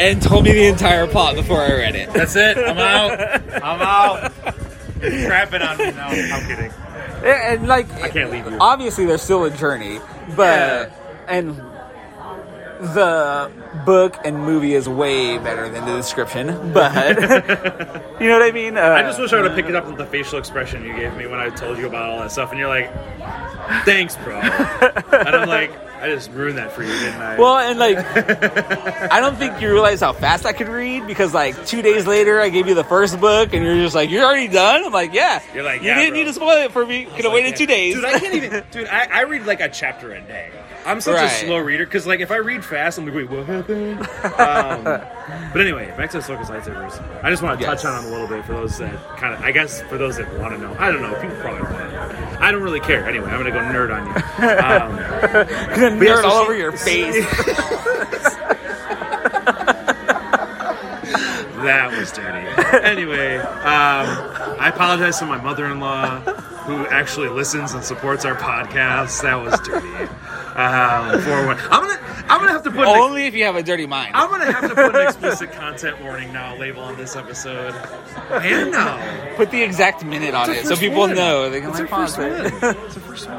and 0.00 0.22
told 0.22 0.44
me 0.44 0.52
the 0.52 0.66
entire 0.66 1.06
plot 1.06 1.34
before 1.34 1.60
I 1.60 1.72
read 1.72 1.94
it. 1.94 2.12
That's 2.12 2.36
it. 2.36 2.56
I'm 2.56 2.78
out. 2.78 3.20
I'm 3.62 3.80
out. 3.80 4.32
Crapping 5.00 5.66
on 5.66 5.78
me 5.78 5.90
now. 5.92 6.08
I'm 6.08 6.46
kidding. 6.46 6.72
And 7.24 7.68
like, 7.68 7.90
I 7.94 8.08
can't 8.08 8.30
leave 8.30 8.46
you. 8.46 8.56
Obviously, 8.60 9.04
there's 9.06 9.22
still 9.22 9.44
a 9.44 9.50
journey, 9.50 10.00
but 10.36 10.92
and 11.28 11.56
the 12.80 13.50
book 13.84 14.16
and 14.24 14.38
movie 14.38 14.74
is 14.74 14.88
way 14.88 15.38
better 15.38 15.68
than 15.68 15.84
the 15.86 15.96
description. 15.96 16.72
But 16.72 16.94
you 18.20 18.28
know 18.28 18.38
what 18.38 18.42
I 18.42 18.50
mean? 18.52 18.76
Uh, 18.76 18.82
I 18.82 19.02
just 19.02 19.18
wish 19.18 19.32
I 19.32 19.36
would 19.36 19.46
have 19.46 19.54
picked 19.56 19.68
it 19.68 19.76
up 19.76 19.86
with 19.86 19.96
the 19.98 20.06
facial 20.06 20.38
expression 20.38 20.84
you 20.84 20.94
gave 20.94 21.14
me 21.16 21.26
when 21.26 21.40
I 21.40 21.50
told 21.50 21.78
you 21.78 21.86
about 21.86 22.08
all 22.10 22.20
that 22.20 22.30
stuff, 22.32 22.50
and 22.50 22.58
you're 22.58 22.68
like, 22.68 22.90
"Thanks, 23.84 24.16
bro," 24.16 24.38
and 24.40 25.28
I'm 25.36 25.48
like, 25.48 25.70
"I 26.00 26.08
just 26.08 26.30
ruined 26.32 26.58
that 26.58 26.72
for 26.72 26.82
you, 26.82 26.88
didn't 26.92 27.20
I?" 27.20 27.38
Well, 27.38 27.58
and 27.58 27.78
like, 27.78 27.98
I 29.12 29.20
don't 29.20 29.36
think 29.36 29.60
you 29.60 29.70
realize 29.70 30.00
how 30.00 30.12
fast 30.12 30.46
I 30.46 30.52
could 30.52 30.68
read 30.68 31.06
because 31.06 31.34
like 31.34 31.66
two 31.66 31.82
days 31.82 32.06
later, 32.06 32.40
I 32.40 32.48
gave 32.48 32.66
you 32.66 32.74
the 32.74 32.84
first 32.84 33.20
book, 33.20 33.52
and 33.52 33.64
you're 33.64 33.76
just 33.76 33.94
like, 33.94 34.10
"You're 34.10 34.24
already 34.24 34.48
done." 34.48 34.84
I'm 34.84 34.92
like, 34.92 35.12
"Yeah." 35.12 35.42
You're 35.54 35.64
like, 35.64 35.82
"You 35.82 35.88
"Yeah, 35.88 35.96
didn't 35.96 36.10
bro." 36.10 36.18
need 36.18 36.24
to 36.26 36.32
spoil 36.34 36.64
it 36.64 36.72
for 36.72 36.84
me. 36.86 37.04
Could 37.04 37.24
have 37.24 37.32
waited 37.32 37.56
two 37.56 37.66
days." 37.66 37.94
Dude, 37.94 38.04
I 38.04 38.18
can't 38.18 38.34
even. 38.34 38.64
Dude, 38.70 38.88
I, 38.88 39.06
I 39.12 39.22
read 39.24 39.46
like 39.46 39.60
a 39.60 39.68
chapter 39.68 40.12
a 40.12 40.20
day. 40.20 40.50
I'm 40.86 41.00
such 41.00 41.16
Right. 41.16 41.24
a 41.26 41.28
slow 41.46 41.58
reader 41.58 41.84
because, 41.84 42.06
like, 42.06 42.20
if 42.20 42.30
I 42.30 42.36
read 42.36 42.64
fast, 42.64 42.98
I'm 42.98 43.04
like, 43.06 43.14
wait, 43.14 43.30
what 43.30 43.46
happened? 43.46 44.00
um, 44.00 44.84
but 45.52 45.60
anyway, 45.60 45.92
back 45.96 46.10
to 46.12 46.18
the 46.20 46.24
Ahsoka's 46.24 46.48
lightsabers. 46.48 47.00
I 47.24 47.30
just 47.30 47.42
want 47.42 47.58
to 47.60 47.66
Yes. 47.66 47.82
touch 47.82 47.92
on 47.92 48.02
them 48.02 48.12
a 48.12 48.14
little 48.16 48.28
bit 48.28 48.44
for 48.46 48.52
those 48.54 48.78
that 48.78 48.94
kind 49.18 49.34
of, 49.34 49.40
I 49.42 49.50
guess, 49.52 49.82
for 49.82 49.98
those 49.98 50.16
that 50.16 50.32
want 50.38 50.54
to 50.54 50.58
know. 50.60 50.74
I 50.78 50.90
don't 50.90 51.02
know. 51.02 51.14
People 51.20 51.36
probably 51.40 51.62
want 51.62 51.76
to 51.78 51.92
know. 51.92 52.36
I 52.40 52.50
don't 52.50 52.62
really 52.62 52.80
care. 52.80 53.06
Anyway, 53.08 53.28
I'm 53.30 53.38
gonna 53.44 53.50
go 53.50 53.58
nerd 53.60 53.94
on 53.94 54.06
you. 54.06 54.12
Um, 54.48 54.96
Gonna 55.80 55.96
But 55.98 56.04
yeah, 56.06 56.14
nerd 56.14 56.22
so 56.22 56.28
all 56.28 56.38
she- 56.40 56.44
over 56.44 56.56
your 56.56 56.72
face. 56.72 57.14
that 61.64 61.90
was 61.96 62.12
dirty. 62.12 62.46
Anyway, 62.84 63.36
um, 63.36 64.06
I 64.58 64.70
apologize 64.74 65.18
to 65.18 65.26
my 65.26 65.40
mother-in-law 65.40 66.20
who 66.20 66.86
actually 66.86 67.28
listens 67.28 67.74
and 67.74 67.82
supports 67.84 68.24
our 68.24 68.34
podcast. 68.36 69.22
That 69.22 69.34
was 69.36 69.58
dirty. 69.60 69.88
Um, 70.60 71.20
for 71.22 71.46
what? 71.46 71.58
I'm 71.72 71.80
gonna, 71.82 72.24
I'm 72.28 72.38
gonna 72.40 72.52
have 72.52 72.62
to 72.64 72.70
put. 72.70 72.80
an- 72.86 73.00
Only 73.00 73.26
if 73.26 73.34
you 73.34 73.44
have 73.44 73.56
a 73.56 73.62
dirty 73.62 73.86
mind. 73.86 74.12
I'm 74.14 74.28
gonna 74.30 74.52
have 74.52 74.68
to 74.68 74.74
put 74.74 74.94
an 74.94 75.02
explicit 75.08 75.52
content 75.52 76.00
warning 76.02 76.32
now 76.32 76.56
label 76.56 76.82
on 76.82 76.96
this 76.96 77.16
episode. 77.16 77.74
And 78.30 78.70
now, 78.72 79.34
Put 79.36 79.50
the 79.50 79.62
exact 79.62 80.04
minute 80.04 80.34
on 80.34 80.50
it 80.50 80.66
so 80.66 80.76
people 80.76 80.98
one. 81.00 81.14
know 81.14 81.48
they 81.50 81.60
can 81.60 81.70
it's 81.70 81.80
like 81.80 81.88
pause 81.90 82.18
one. 82.18 82.26
it. 82.32 82.44
It's 82.46 82.60
the 82.94 83.00
first 83.00 83.26
one. 83.28 83.36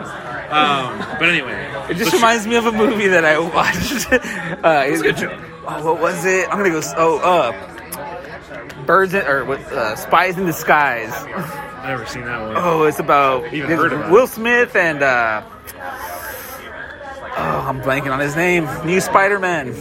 Um, 0.51 0.97
but 1.19 1.30
anyway, 1.30 1.72
It 1.89 1.95
just 1.97 2.11
reminds 2.13 2.45
me 2.47 2.55
of 2.55 2.65
a 2.65 2.72
movie 2.72 3.07
that 3.07 3.24
I 3.24 3.38
watched. 3.39 4.11
uh, 4.65 4.84
It's 4.88 4.99
a 5.01 5.03
good 5.03 5.17
joke. 5.17 5.39
Oh, 5.67 5.93
what 5.93 6.01
was 6.01 6.26
it? 6.26 6.49
I'm 6.49 6.57
gonna 6.57 6.72
go. 6.72 6.80
s- 6.80 6.93
Oh, 6.97 7.19
uh, 7.19 8.84
birds 8.86 9.13
in, 9.13 9.26
or 9.26 9.45
what? 9.45 9.59
Uh, 9.72 9.95
spies 9.95 10.38
in 10.38 10.45
disguise. 10.45 11.11
I've 11.13 11.88
never 11.88 12.05
seen 12.05 12.26
that 12.26 12.41
one. 12.41 12.55
Oh, 12.57 12.84
it's 12.84 12.99
about 12.99 13.53
Even 13.53 13.69
heard 13.69 13.93
it. 13.93 14.11
Will 14.11 14.28
Smith 14.28 14.76
and. 14.76 15.03
Uh, 15.03 15.43
oh, 17.38 17.65
I'm 17.67 17.82
blanking 17.82 18.11
on 18.11 18.19
his 18.19 18.36
name. 18.36 18.67
New 18.86 18.99
Spider-Man. 19.01 19.73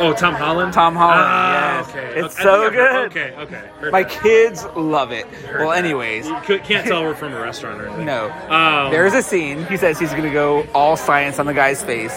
Oh, 0.00 0.12
Tom 0.16 0.34
Holland. 0.34 0.72
Tom 0.72 0.94
Holland, 0.94 1.20
Ah, 1.20 1.78
yes. 1.80 1.88
okay. 1.90 2.20
It's 2.20 2.38
I 2.38 2.42
so 2.44 2.62
heard- 2.62 2.72
good. 2.72 3.06
Okay, 3.10 3.34
okay. 3.36 3.62
Heard 3.80 3.92
My 3.92 4.04
that. 4.04 4.12
kids 4.22 4.64
love 4.76 5.10
it. 5.10 5.26
Well, 5.54 5.72
anyways, 5.72 6.26
You 6.28 6.36
can't 6.60 6.86
tell 6.86 7.02
we're 7.02 7.16
from 7.16 7.32
a 7.34 7.40
restaurant 7.40 7.80
or 7.80 7.86
anything. 7.88 8.06
no. 8.06 8.30
Um, 8.48 8.92
There's 8.92 9.14
a 9.14 9.22
scene. 9.22 9.64
He 9.66 9.76
says 9.76 9.98
he's 9.98 10.10
gonna 10.12 10.32
go 10.32 10.64
all 10.72 10.96
science 10.96 11.38
on 11.40 11.46
the 11.46 11.54
guy's 11.54 11.82
face. 11.82 12.16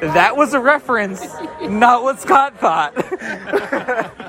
That 0.00 0.36
was 0.36 0.52
a 0.52 0.60
reference, 0.60 1.24
not 1.62 2.02
what 2.02 2.20
Scott 2.20 2.58
thought. 2.58 2.94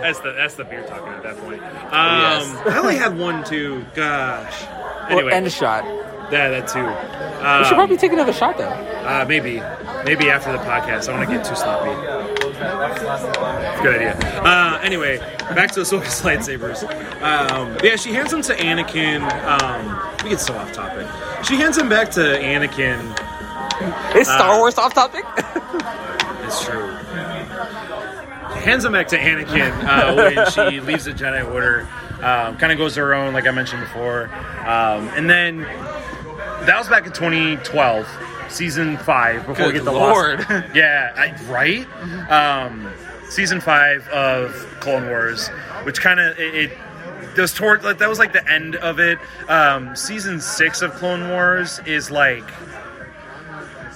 That's 0.00 0.18
the 0.20 0.32
that's 0.32 0.54
the 0.54 0.64
beer 0.64 0.82
talking 0.86 1.08
at 1.12 1.22
that 1.22 1.36
point. 1.36 1.62
Um, 1.62 1.68
Yes. 1.92 2.56
I 2.66 2.78
only 2.78 2.96
had 2.96 3.18
one 3.18 3.44
too. 3.44 3.84
Gosh. 3.94 4.62
Well, 4.62 5.10
Anyway, 5.18 5.32
end 5.32 5.52
shot. 5.52 5.84
Yeah, 6.32 6.48
that 6.50 6.68
too. 6.68 6.82
We 6.84 7.64
should 7.64 7.72
Um, 7.72 7.74
probably 7.74 7.96
take 7.96 8.12
another 8.12 8.32
shot 8.32 8.58
though. 8.58 8.68
uh, 8.68 9.24
maybe, 9.28 9.60
maybe 10.04 10.30
after 10.30 10.52
the 10.52 10.58
podcast. 10.58 11.08
I 11.08 11.16
want 11.16 11.28
to 11.28 11.34
get 11.36 11.44
too 11.44 11.54
sloppy. 11.56 11.90
Good 13.82 13.94
idea. 13.96 14.16
Uh, 14.42 14.78
anyway, 14.82 15.18
back 15.54 15.70
to 15.72 15.80
the 15.80 15.86
Ahsoka's 15.86 16.20
lightsabers. 16.22 16.82
Um, 17.22 17.76
yeah, 17.82 17.96
she 17.96 18.12
hands 18.12 18.30
them 18.30 18.42
to 18.42 18.54
Anakin. 18.56 19.22
Um, 19.44 20.10
we 20.22 20.30
get 20.30 20.40
so 20.40 20.54
off 20.54 20.72
topic. 20.72 21.06
She 21.44 21.56
hands 21.56 21.76
them 21.76 21.88
back 21.88 22.10
to 22.12 22.20
Anakin. 22.20 23.00
Is 24.14 24.26
Star 24.28 24.54
uh, 24.56 24.58
Wars 24.58 24.76
off 24.78 24.94
topic? 24.94 25.24
It's 26.50 26.64
true. 26.64 26.88
Hands 28.64 28.82
them 28.82 28.92
back 28.92 29.06
to 29.08 29.16
Anakin 29.18 29.70
uh, 29.84 30.14
when 30.16 30.50
she 30.72 30.80
leaves 30.80 31.04
the 31.04 31.12
Jedi 31.12 31.48
Order. 31.52 31.86
Um, 32.22 32.56
kind 32.58 32.72
of 32.72 32.76
goes 32.78 32.96
her 32.96 33.14
own, 33.14 33.32
like 33.32 33.46
I 33.46 33.52
mentioned 33.52 33.82
before. 33.82 34.24
Um, 34.66 35.08
and 35.14 35.30
then 35.30 35.64
that 36.66 36.78
was 36.78 36.88
back 36.88 37.06
in 37.06 37.12
2012, 37.12 38.08
season 38.48 38.96
five. 38.98 39.46
Before 39.46 39.66
we 39.66 39.72
get 39.72 39.84
the 39.84 39.92
Lord. 39.92 40.40
Lost. 40.48 40.66
Yeah, 40.74 41.12
I, 41.16 41.50
right. 41.50 42.30
Um, 42.30 42.92
season 43.28 43.60
five 43.60 44.06
of 44.08 44.52
Clone 44.80 45.08
Wars, 45.08 45.48
which 45.84 46.00
kind 46.00 46.20
of 46.20 46.38
it. 46.38 46.54
it 46.54 46.78
those 47.36 47.54
toward 47.54 47.84
like 47.84 47.98
that 47.98 48.08
was 48.08 48.18
like 48.18 48.32
the 48.32 48.50
end 48.50 48.74
of 48.76 48.98
it. 48.98 49.18
Um, 49.48 49.94
season 49.94 50.40
six 50.40 50.82
of 50.82 50.92
Clone 50.94 51.28
Wars 51.28 51.80
is 51.86 52.10
like 52.10 52.44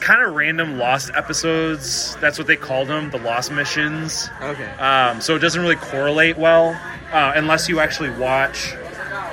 kind 0.00 0.22
of 0.22 0.34
random 0.34 0.78
lost 0.78 1.10
episodes. 1.14 2.16
That's 2.16 2.38
what 2.38 2.46
they 2.46 2.56
called 2.56 2.88
them, 2.88 3.10
the 3.10 3.18
lost 3.18 3.50
missions. 3.50 4.30
okay. 4.40 4.70
Um, 4.74 5.20
so 5.20 5.34
it 5.34 5.40
doesn't 5.40 5.60
really 5.60 5.76
correlate 5.76 6.36
well 6.36 6.78
uh, 7.12 7.32
unless 7.34 7.68
you 7.68 7.80
actually 7.80 8.10
watch 8.10 8.74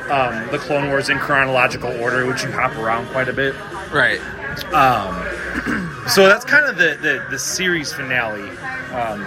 um, 0.09 0.49
the 0.51 0.57
Clone 0.57 0.89
Wars 0.89 1.09
in 1.09 1.17
chronological 1.19 1.91
order, 2.01 2.25
which 2.25 2.43
you 2.43 2.51
hop 2.51 2.75
around 2.77 3.07
quite 3.07 3.27
a 3.29 3.33
bit. 3.33 3.55
Right. 3.91 4.19
Um, 4.73 5.87
So 6.07 6.27
that's 6.27 6.43
kind 6.43 6.65
of 6.65 6.77
the, 6.77 6.97
the, 7.01 7.25
the 7.29 7.39
series 7.39 7.93
finale 7.93 8.49
um, 8.89 9.21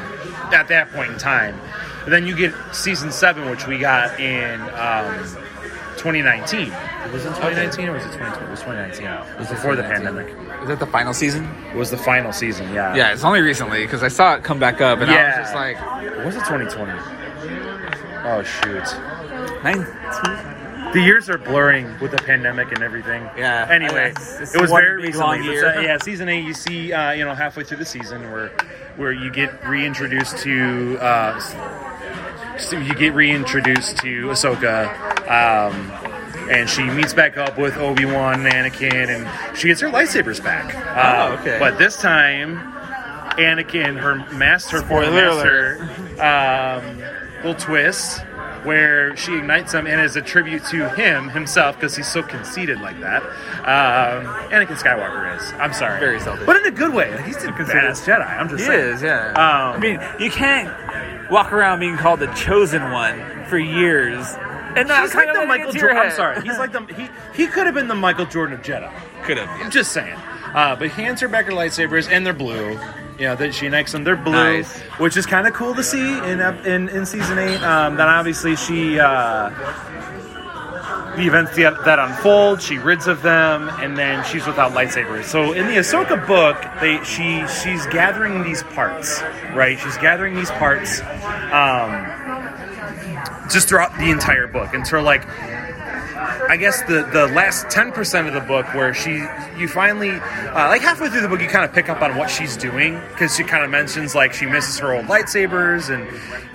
at 0.52 0.66
that 0.68 0.90
point 0.90 1.12
in 1.12 1.18
time. 1.18 1.58
But 2.02 2.10
then 2.10 2.26
you 2.26 2.36
get 2.36 2.52
season 2.74 3.12
seven, 3.12 3.48
which 3.48 3.66
we 3.66 3.78
got 3.78 4.18
in 4.20 4.60
um, 4.60 5.14
2019. 5.96 6.70
Was 7.12 7.24
it 7.24 7.28
2019 7.28 7.88
or 7.88 7.92
was 7.92 8.04
it 8.04 8.12
2020? 8.12 8.46
It 8.46 8.50
was 8.50 8.60
2019. 8.60 9.06
It 9.06 9.38
was 9.38 9.48
before 9.48 9.76
the 9.76 9.84
pandemic. 9.84 10.26
Is 10.62 10.68
that 10.68 10.80
the 10.80 10.86
final 10.86 11.14
season? 11.14 11.44
It 11.72 11.76
was 11.76 11.90
the 11.90 11.96
final 11.96 12.32
season, 12.32 12.70
yeah. 12.74 12.94
Yeah, 12.94 13.12
it's 13.12 13.24
only 13.24 13.40
recently 13.40 13.84
because 13.86 14.02
I 14.02 14.08
saw 14.08 14.34
it 14.34 14.42
come 14.44 14.58
back 14.58 14.80
up 14.80 14.98
and 14.98 15.10
I 15.10 15.28
was 15.28 15.36
just 15.36 15.54
like, 15.54 15.76
Was 16.24 16.34
it 16.34 16.40
2020? 16.40 16.92
Oh, 18.26 18.42
shoot. 18.42 19.62
19. 19.62 20.53
The 20.94 21.00
years 21.00 21.28
are 21.28 21.38
blurring 21.38 21.92
with 22.00 22.12
the 22.12 22.16
pandemic 22.18 22.70
and 22.72 22.82
everything. 22.82 23.28
Yeah. 23.36 23.66
Anyway, 23.70 24.10
It's- 24.10 24.40
it's 24.40 24.54
it 24.54 24.60
was 24.60 24.70
very 24.70 25.02
recently. 25.02 25.20
long 25.40 25.42
year. 25.44 25.66
uh, 25.76 25.80
yeah, 25.80 25.98
season 25.98 26.28
eight. 26.28 26.44
You 26.44 26.54
see, 26.54 26.92
uh, 26.92 27.10
you 27.12 27.24
know, 27.24 27.34
halfway 27.34 27.64
through 27.64 27.78
the 27.78 27.84
season 27.84 28.30
where 28.32 28.50
where 28.96 29.10
you 29.12 29.28
get 29.30 29.50
reintroduced 29.66 30.38
to. 30.38 30.96
Uh, 31.00 31.38
so 32.58 32.76
you 32.78 32.94
get 32.94 33.12
reintroduced 33.12 33.96
to 33.98 34.26
Ahsoka, 34.28 34.86
um, 35.28 35.90
and 36.48 36.70
she 36.70 36.84
meets 36.84 37.12
back 37.12 37.36
up 37.36 37.58
with 37.58 37.76
Obi 37.76 38.04
Wan 38.04 38.46
and 38.46 38.54
Anakin, 38.54 39.08
and 39.08 39.58
she 39.58 39.66
gets 39.66 39.80
her 39.80 39.88
lightsabers 39.88 40.42
back. 40.42 40.74
Uh, 40.76 41.30
Oh, 41.30 41.40
okay. 41.40 41.56
But 41.58 41.76
this 41.78 41.96
time, 41.96 42.58
Anakin, 43.36 43.98
her 43.98 44.14
master, 44.36 44.78
Spoiler 44.78 45.10
master, 45.10 45.88
um, 46.22 46.98
little 47.38 47.54
twist 47.60 48.22
where 48.64 49.16
she 49.16 49.36
ignites 49.36 49.72
them, 49.72 49.86
and 49.86 50.00
as 50.00 50.16
a 50.16 50.22
tribute 50.22 50.64
to 50.66 50.88
him 50.90 51.28
himself, 51.28 51.76
because 51.76 51.94
he's 51.96 52.10
so 52.10 52.22
conceited 52.22 52.80
like 52.80 52.98
that. 53.00 53.22
Um, 53.60 54.26
Anakin 54.50 54.76
Skywalker 54.76 55.36
is. 55.36 55.52
I'm 55.58 55.72
sorry, 55.72 56.00
Very 56.00 56.20
selfish. 56.20 56.46
but 56.46 56.56
in 56.56 56.66
a 56.66 56.70
good 56.70 56.92
way. 56.94 57.10
He's 57.24 57.36
a 57.44 57.48
badass 57.48 58.04
Jedi. 58.06 58.26
I'm 58.26 58.48
just 58.48 58.60
He 58.62 58.66
saying. 58.66 58.94
is, 58.94 59.02
yeah. 59.02 59.28
Um, 59.30 59.76
I 59.76 59.78
mean, 59.78 60.00
you 60.18 60.30
can't 60.30 61.30
walk 61.30 61.52
around 61.52 61.80
being 61.80 61.96
called 61.96 62.20
the 62.20 62.26
chosen 62.34 62.82
one 62.90 63.44
for 63.46 63.58
years. 63.58 64.26
And 64.76 64.88
not 64.88 65.02
He's 65.02 65.14
like 65.14 65.32
the 65.32 65.46
Michael 65.46 65.72
Jordan. 65.72 65.96
I'm 65.98 66.10
sorry. 66.10 66.42
He's 66.42 66.58
like 66.58 66.72
the 66.72 66.80
he 66.94 67.08
he 67.34 67.46
could 67.46 67.66
have 67.66 67.74
been 67.76 67.86
the 67.88 67.94
Michael 67.94 68.26
Jordan 68.26 68.58
of 68.58 68.62
Jedi. 68.64 68.92
Could 69.22 69.36
have. 69.38 69.48
I'm 69.60 69.70
just 69.70 69.92
saying. 69.92 70.16
Uh, 70.52 70.74
but 70.76 70.88
he 70.90 71.02
hands 71.02 71.20
her 71.20 71.28
back 71.28 71.46
her 71.46 71.52
lightsabers, 71.52 72.08
and 72.10 72.26
they're 72.26 72.32
blue. 72.32 72.78
You 73.18 73.26
know, 73.26 73.36
that 73.36 73.54
she 73.54 73.66
ignites 73.66 73.92
them. 73.92 74.02
They're 74.04 74.16
blue, 74.16 74.32
Nice. 74.32 74.76
which 74.98 75.16
is 75.16 75.24
kind 75.24 75.46
of 75.46 75.54
cool 75.54 75.74
to 75.74 75.82
see 75.84 76.18
in 76.18 76.40
in, 76.66 76.88
in 76.88 77.06
season 77.06 77.38
eight. 77.38 77.62
Um, 77.62 77.96
then 77.96 78.08
obviously 78.08 78.56
she. 78.56 78.98
Uh, 78.98 79.50
the 81.16 81.26
events 81.28 81.54
that, 81.54 81.84
that 81.84 82.00
unfold, 82.00 82.60
she 82.60 82.76
rids 82.76 83.06
of 83.06 83.22
them, 83.22 83.68
and 83.80 83.96
then 83.96 84.24
she's 84.24 84.44
without 84.46 84.72
lightsabers. 84.72 85.24
So 85.24 85.52
in 85.52 85.68
the 85.68 85.74
Ahsoka 85.74 86.26
book, 86.26 86.56
they 86.80 87.02
she 87.04 87.46
she's 87.62 87.86
gathering 87.86 88.42
these 88.42 88.64
parts, 88.64 89.22
right? 89.54 89.78
She's 89.78 89.96
gathering 89.98 90.34
these 90.34 90.50
parts, 90.50 91.00
um, 91.52 92.04
just 93.48 93.68
throughout 93.68 93.96
the 93.98 94.10
entire 94.10 94.48
book 94.48 94.74
until 94.74 95.02
like 95.02 95.24
I 96.48 96.56
guess 96.56 96.82
the 96.82 97.08
the 97.12 97.26
last 97.28 97.70
ten 97.70 97.92
percent 97.92 98.28
of 98.28 98.34
the 98.34 98.40
book 98.40 98.66
where 98.74 98.94
she 98.94 99.24
you 99.58 99.68
finally 99.68 100.10
uh, 100.10 100.68
like 100.68 100.82
halfway 100.82 101.08
through 101.08 101.20
the 101.20 101.28
book 101.28 101.40
you 101.40 101.48
kind 101.48 101.64
of 101.64 101.72
pick 101.72 101.88
up 101.88 102.02
on 102.02 102.16
what 102.16 102.28
she's 102.30 102.56
doing 102.56 103.00
because 103.10 103.34
she 103.36 103.44
kind 103.44 103.64
of 103.64 103.70
mentions 103.70 104.14
like 104.14 104.32
she 104.32 104.46
misses 104.46 104.78
her 104.78 104.92
old 104.92 105.06
lightsabers 105.06 105.92
and 105.92 106.06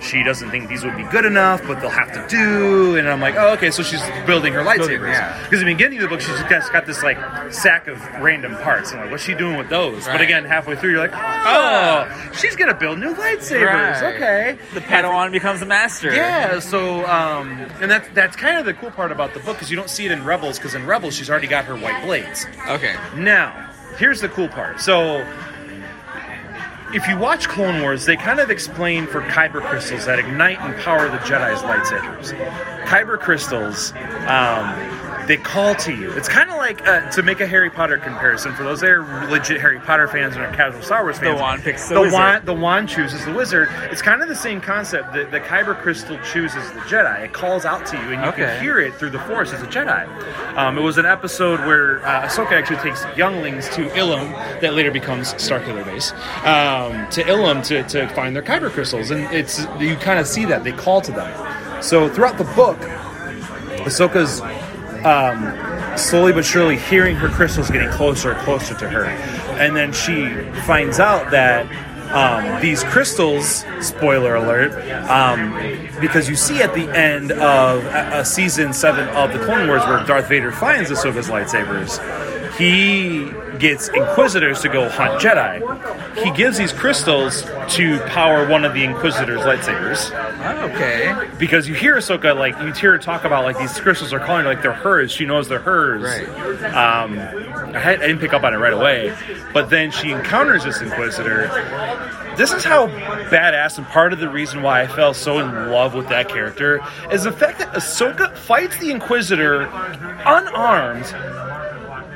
she 0.02 0.22
doesn't 0.22 0.50
think 0.50 0.68
these 0.68 0.84
would 0.84 0.96
be 0.96 1.04
good 1.04 1.24
enough 1.24 1.62
but 1.66 1.80
they'll 1.80 1.90
have 1.90 2.12
to 2.12 2.26
do 2.28 2.96
and 2.96 3.08
I'm 3.08 3.20
like 3.20 3.34
oh 3.36 3.52
okay 3.54 3.70
so 3.70 3.82
she's 3.82 4.02
building 4.26 4.52
her 4.52 4.60
lightsabers. 4.62 5.12
yeah. 5.12 5.42
because 5.44 5.60
at 5.60 5.66
the 5.66 5.72
beginning 5.72 5.98
of 5.98 6.02
the 6.02 6.08
book 6.08 6.20
she's 6.20 6.38
just 6.48 6.72
got 6.72 6.86
this 6.86 7.02
like 7.02 7.18
sack 7.52 7.88
of 7.88 8.00
random 8.20 8.56
parts. 8.56 8.92
And 8.92 9.00
like 9.00 9.10
what's 9.10 9.24
she 9.24 9.34
doing 9.34 9.56
with 9.56 9.68
those? 9.68 10.06
But 10.06 10.20
again 10.20 10.44
halfway 10.44 10.76
through 10.76 10.90
you're 10.90 11.00
like 11.00 11.14
oh 11.14 12.30
she's 12.34 12.56
gonna 12.56 12.74
build 12.74 12.98
new 12.98 13.14
lightsabers. 13.14 14.00
Right. 14.00 14.14
okay. 14.14 14.58
The 14.74 14.80
Padawan 14.80 15.32
becomes 15.32 15.62
a 15.62 15.66
master. 15.66 16.14
yeah, 16.14 16.58
so 16.58 17.06
um, 17.06 17.50
and 17.80 17.90
that's 17.90 18.08
that's 18.14 18.36
kind 18.36 18.58
of 18.58 18.64
the 18.64 18.74
cool 18.74 18.90
part 18.90 19.12
about 19.12 19.34
the 19.34 19.40
book 19.40 19.56
because 19.56 19.70
you 19.70 19.76
don't 19.80 19.88
see 19.88 20.04
it 20.04 20.12
in 20.12 20.24
Rebels 20.24 20.58
because 20.58 20.74
in 20.74 20.86
Rebels 20.86 21.14
she's 21.16 21.30
already 21.30 21.46
got 21.46 21.64
her 21.64 21.74
white 21.74 22.04
blades. 22.04 22.46
Okay. 22.68 22.94
Now, 23.16 23.70
here's 23.96 24.20
the 24.20 24.28
cool 24.28 24.48
part. 24.48 24.78
So, 24.78 25.26
if 26.92 27.08
you 27.08 27.16
watch 27.16 27.48
Clone 27.48 27.80
Wars, 27.80 28.04
they 28.04 28.16
kind 28.16 28.40
of 28.40 28.50
explain 28.50 29.06
for 29.06 29.22
kyber 29.22 29.62
crystals 29.62 30.04
that 30.04 30.18
ignite 30.18 30.60
and 30.60 30.76
power 30.82 31.08
the 31.08 31.16
Jedi's 31.18 31.62
lightsabers. 31.62 32.36
Kyber 32.84 33.18
crystals, 33.18 33.92
um, 34.26 34.76
they 35.30 35.36
call 35.36 35.76
to 35.76 35.94
you. 35.94 36.10
It's 36.14 36.28
kind 36.28 36.50
of 36.50 36.56
like 36.56 36.84
uh, 36.88 37.08
to 37.12 37.22
make 37.22 37.40
a 37.40 37.46
Harry 37.46 37.70
Potter 37.70 37.98
comparison 37.98 38.52
for 38.52 38.64
those 38.64 38.80
that 38.80 38.90
are 38.90 39.30
legit 39.30 39.60
Harry 39.60 39.78
Potter 39.78 40.08
fans 40.08 40.34
and 40.34 40.44
are 40.44 40.52
casual 40.52 40.82
Star 40.82 41.04
Wars 41.04 41.20
fans. 41.20 41.36
The 41.38 41.40
wand 41.42 41.62
picks 41.62 41.88
the 41.88 41.94
the 41.94 42.00
wizard. 42.00 42.12
wand. 42.18 42.46
The 42.46 42.54
wand 42.54 42.88
chooses 42.88 43.24
the 43.24 43.32
wizard. 43.32 43.68
It's 43.92 44.02
kind 44.02 44.22
of 44.22 44.28
the 44.28 44.34
same 44.34 44.60
concept. 44.60 45.12
The, 45.12 45.26
the 45.26 45.38
kyber 45.38 45.76
crystal 45.80 46.18
chooses 46.32 46.68
the 46.72 46.80
Jedi. 46.80 47.20
It 47.26 47.32
calls 47.32 47.64
out 47.64 47.86
to 47.86 47.96
you, 47.96 48.02
and 48.12 48.22
you 48.24 48.28
Okay. 48.30 48.42
can 48.42 48.60
hear 48.62 48.80
it 48.80 48.92
through 48.94 49.10
the 49.10 49.20
Force 49.20 49.52
as 49.52 49.62
a 49.62 49.66
Jedi. 49.66 50.04
Um, 50.56 50.76
it 50.76 50.80
was 50.82 50.98
an 50.98 51.06
episode 51.06 51.60
where 51.60 52.04
uh, 52.04 52.26
Ahsoka 52.26 52.50
actually 52.50 52.78
takes 52.78 53.04
younglings 53.16 53.68
to 53.68 53.82
Ilum, 53.90 54.32
that 54.60 54.74
later 54.74 54.90
becomes 54.90 55.32
Starkiller 55.34 55.84
Base, 55.84 56.10
um, 56.44 57.08
to 57.10 57.22
Ilum 57.22 57.64
to, 57.66 57.84
to 57.84 58.08
find 58.14 58.34
their 58.34 58.42
kyber 58.42 58.68
crystals, 58.68 59.12
and 59.12 59.32
it's 59.32 59.60
you 59.78 59.94
kind 59.94 60.18
of 60.18 60.26
see 60.26 60.44
that 60.46 60.64
they 60.64 60.72
call 60.72 61.00
to 61.02 61.12
them. 61.12 61.82
So 61.84 62.08
throughout 62.08 62.36
the 62.36 62.44
book, 62.56 62.78
Ahsoka's 63.86 64.40
um, 65.04 65.98
slowly 65.98 66.32
but 66.32 66.44
surely 66.44 66.76
hearing 66.76 67.16
her 67.16 67.28
crystals 67.28 67.70
getting 67.70 67.90
closer 67.90 68.32
and 68.32 68.40
closer 68.40 68.74
to 68.74 68.88
her. 68.88 69.04
And 69.04 69.76
then 69.76 69.92
she 69.92 70.28
finds 70.62 70.98
out 70.98 71.30
that 71.30 71.66
um, 72.10 72.60
these 72.60 72.82
crystals, 72.84 73.64
spoiler 73.80 74.34
alert, 74.34 74.72
um, 75.08 75.52
because 76.00 76.28
you 76.28 76.34
see 76.34 76.60
at 76.60 76.74
the 76.74 76.88
end 76.90 77.30
of 77.32 77.84
uh, 77.86 77.88
uh, 77.88 78.24
season 78.24 78.72
seven 78.72 79.08
of 79.10 79.32
the 79.32 79.38
Clone 79.44 79.68
Wars 79.68 79.82
where 79.84 80.04
Darth 80.04 80.28
Vader 80.28 80.50
finds 80.50 80.90
Ahsoka's 80.90 81.28
lightsabers, 81.28 81.98
he 82.60 83.30
gets 83.58 83.88
Inquisitors 83.88 84.60
to 84.60 84.68
go 84.68 84.88
hunt 84.88 85.20
Jedi. 85.20 86.22
He 86.22 86.30
gives 86.32 86.58
these 86.58 86.72
crystals 86.72 87.42
to 87.70 87.98
power 88.06 88.46
one 88.48 88.64
of 88.64 88.74
the 88.74 88.84
Inquisitor's 88.84 89.40
lightsabers 89.40 90.10
Okay. 90.70 91.28
because 91.38 91.66
you 91.68 91.74
hear 91.74 91.96
Ahsoka 91.96 92.36
like 92.36 92.58
you 92.60 92.72
hear 92.72 92.92
her 92.92 92.98
talk 92.98 93.24
about 93.24 93.44
like 93.44 93.58
these 93.58 93.78
crystals 93.80 94.12
are 94.12 94.18
calling 94.20 94.44
her 94.44 94.48
like 94.48 94.62
they're 94.62 94.72
hers. 94.72 95.10
She 95.10 95.24
knows 95.26 95.48
they're 95.48 95.58
hers. 95.58 96.02
Right. 96.02 96.64
Um, 96.74 97.18
I, 97.74 97.78
had, 97.78 98.02
I 98.02 98.06
didn't 98.08 98.18
pick 98.20 98.32
up 98.32 98.44
on 98.44 98.52
it 98.54 98.58
right 98.58 98.72
away, 98.72 99.14
but 99.52 99.70
then 99.70 99.90
she 99.90 100.10
encounters 100.10 100.64
this 100.64 100.80
Inquisitor. 100.80 101.48
This 102.36 102.52
is 102.52 102.64
how 102.64 102.86
badass 103.28 103.76
and 103.78 103.86
part 103.88 104.12
of 104.12 104.18
the 104.20 104.28
reason 104.28 104.62
why 104.62 104.82
I 104.82 104.86
fell 104.86 105.12
so 105.14 105.38
in 105.40 105.70
love 105.70 105.94
with 105.94 106.08
that 106.08 106.28
character 106.28 106.80
is 107.12 107.24
the 107.24 107.32
fact 107.32 107.58
that 107.58 107.72
Ahsoka 107.74 108.34
fights 108.36 108.78
the 108.78 108.90
Inquisitor 108.90 109.62
unarmed 110.24 111.04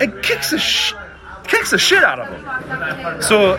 and 0.01 0.23
kicks 0.23 0.51
the 0.51 0.59
sh- 0.59 0.95
kicks 1.45 1.71
the 1.71 1.79
shit 1.79 2.03
out 2.03 2.21
of 2.21 2.29
him. 2.29 3.23
So 3.23 3.57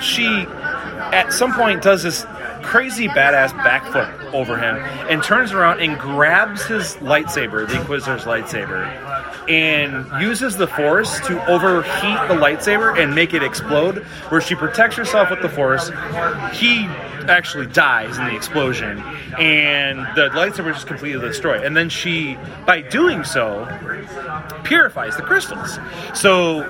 she, 0.00 0.26
at 0.26 1.32
some 1.32 1.52
point, 1.54 1.82
does 1.82 2.02
this 2.02 2.26
crazy 2.62 3.08
badass 3.08 3.50
backflip 3.60 4.32
over 4.34 4.58
him 4.58 4.76
and 5.08 5.22
turns 5.22 5.52
around 5.52 5.80
and 5.80 5.98
grabs 5.98 6.66
his 6.66 6.96
lightsaber, 6.96 7.66
the 7.66 7.80
Inquisitor's 7.80 8.24
lightsaber, 8.24 8.84
and 9.48 10.20
uses 10.20 10.56
the 10.56 10.66
Force 10.66 11.18
to 11.20 11.44
overheat 11.50 12.28
the 12.28 12.34
lightsaber 12.34 13.00
and 13.00 13.14
make 13.14 13.32
it 13.32 13.42
explode. 13.42 13.98
Where 14.28 14.40
she 14.40 14.54
protects 14.54 14.96
herself 14.96 15.30
with 15.30 15.40
the 15.40 15.48
Force, 15.48 15.90
he 16.52 16.86
actually 17.28 17.66
dies 17.66 18.18
in 18.18 18.24
the 18.24 18.34
explosion, 18.34 18.98
and 19.38 20.00
the 20.16 20.30
lightsaber 20.30 20.70
is 20.70 20.76
just 20.76 20.86
completely 20.86 21.20
destroyed. 21.20 21.62
And 21.62 21.76
then 21.76 21.88
she, 21.88 22.38
by 22.66 22.80
doing 22.80 23.24
so, 23.24 23.66
purifies 24.64 25.16
the 25.16 25.22
crystals. 25.22 25.78
So 26.14 26.62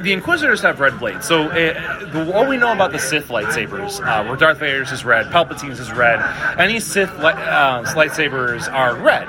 the 0.00 0.12
Inquisitors 0.12 0.60
have 0.62 0.80
red 0.80 0.98
blades. 0.98 1.26
So 1.26 1.44
uh, 1.44 2.04
the, 2.10 2.32
all 2.34 2.46
we 2.48 2.56
know 2.56 2.72
about 2.72 2.92
the 2.92 2.98
Sith 2.98 3.28
lightsabers, 3.28 4.04
uh, 4.04 4.24
where 4.26 4.36
Darth 4.36 4.58
Vader's 4.58 4.92
is 4.92 5.04
red, 5.04 5.26
Palpatine's 5.26 5.80
is 5.80 5.92
red, 5.92 6.20
any 6.58 6.80
Sith 6.80 7.12
li- 7.18 7.26
uh, 7.26 7.84
lightsabers 7.94 8.72
are 8.72 8.96
red. 8.96 9.28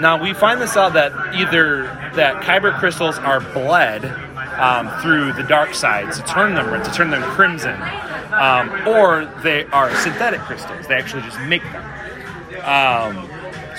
Now 0.00 0.22
we 0.22 0.32
find 0.32 0.60
this 0.60 0.76
out 0.76 0.94
that 0.94 1.12
either 1.34 1.84
that 2.14 2.42
kyber 2.42 2.78
crystals 2.78 3.18
are 3.18 3.40
bled 3.40 4.02
um, 4.58 4.88
through 5.00 5.32
the 5.34 5.42
dark 5.42 5.74
side 5.74 6.12
to 6.12 6.22
turn 6.22 6.54
them 6.54 6.70
red, 6.70 6.84
to 6.84 6.92
turn 6.92 7.10
them 7.10 7.22
crimson, 7.22 7.80
um, 8.32 8.88
or 8.88 9.26
they 9.42 9.64
are 9.66 9.94
synthetic 9.96 10.40
crystals. 10.40 10.86
They 10.86 10.94
actually 10.94 11.22
just 11.22 11.40
make 11.42 11.62
them. 11.62 11.84
Um, 12.64 13.28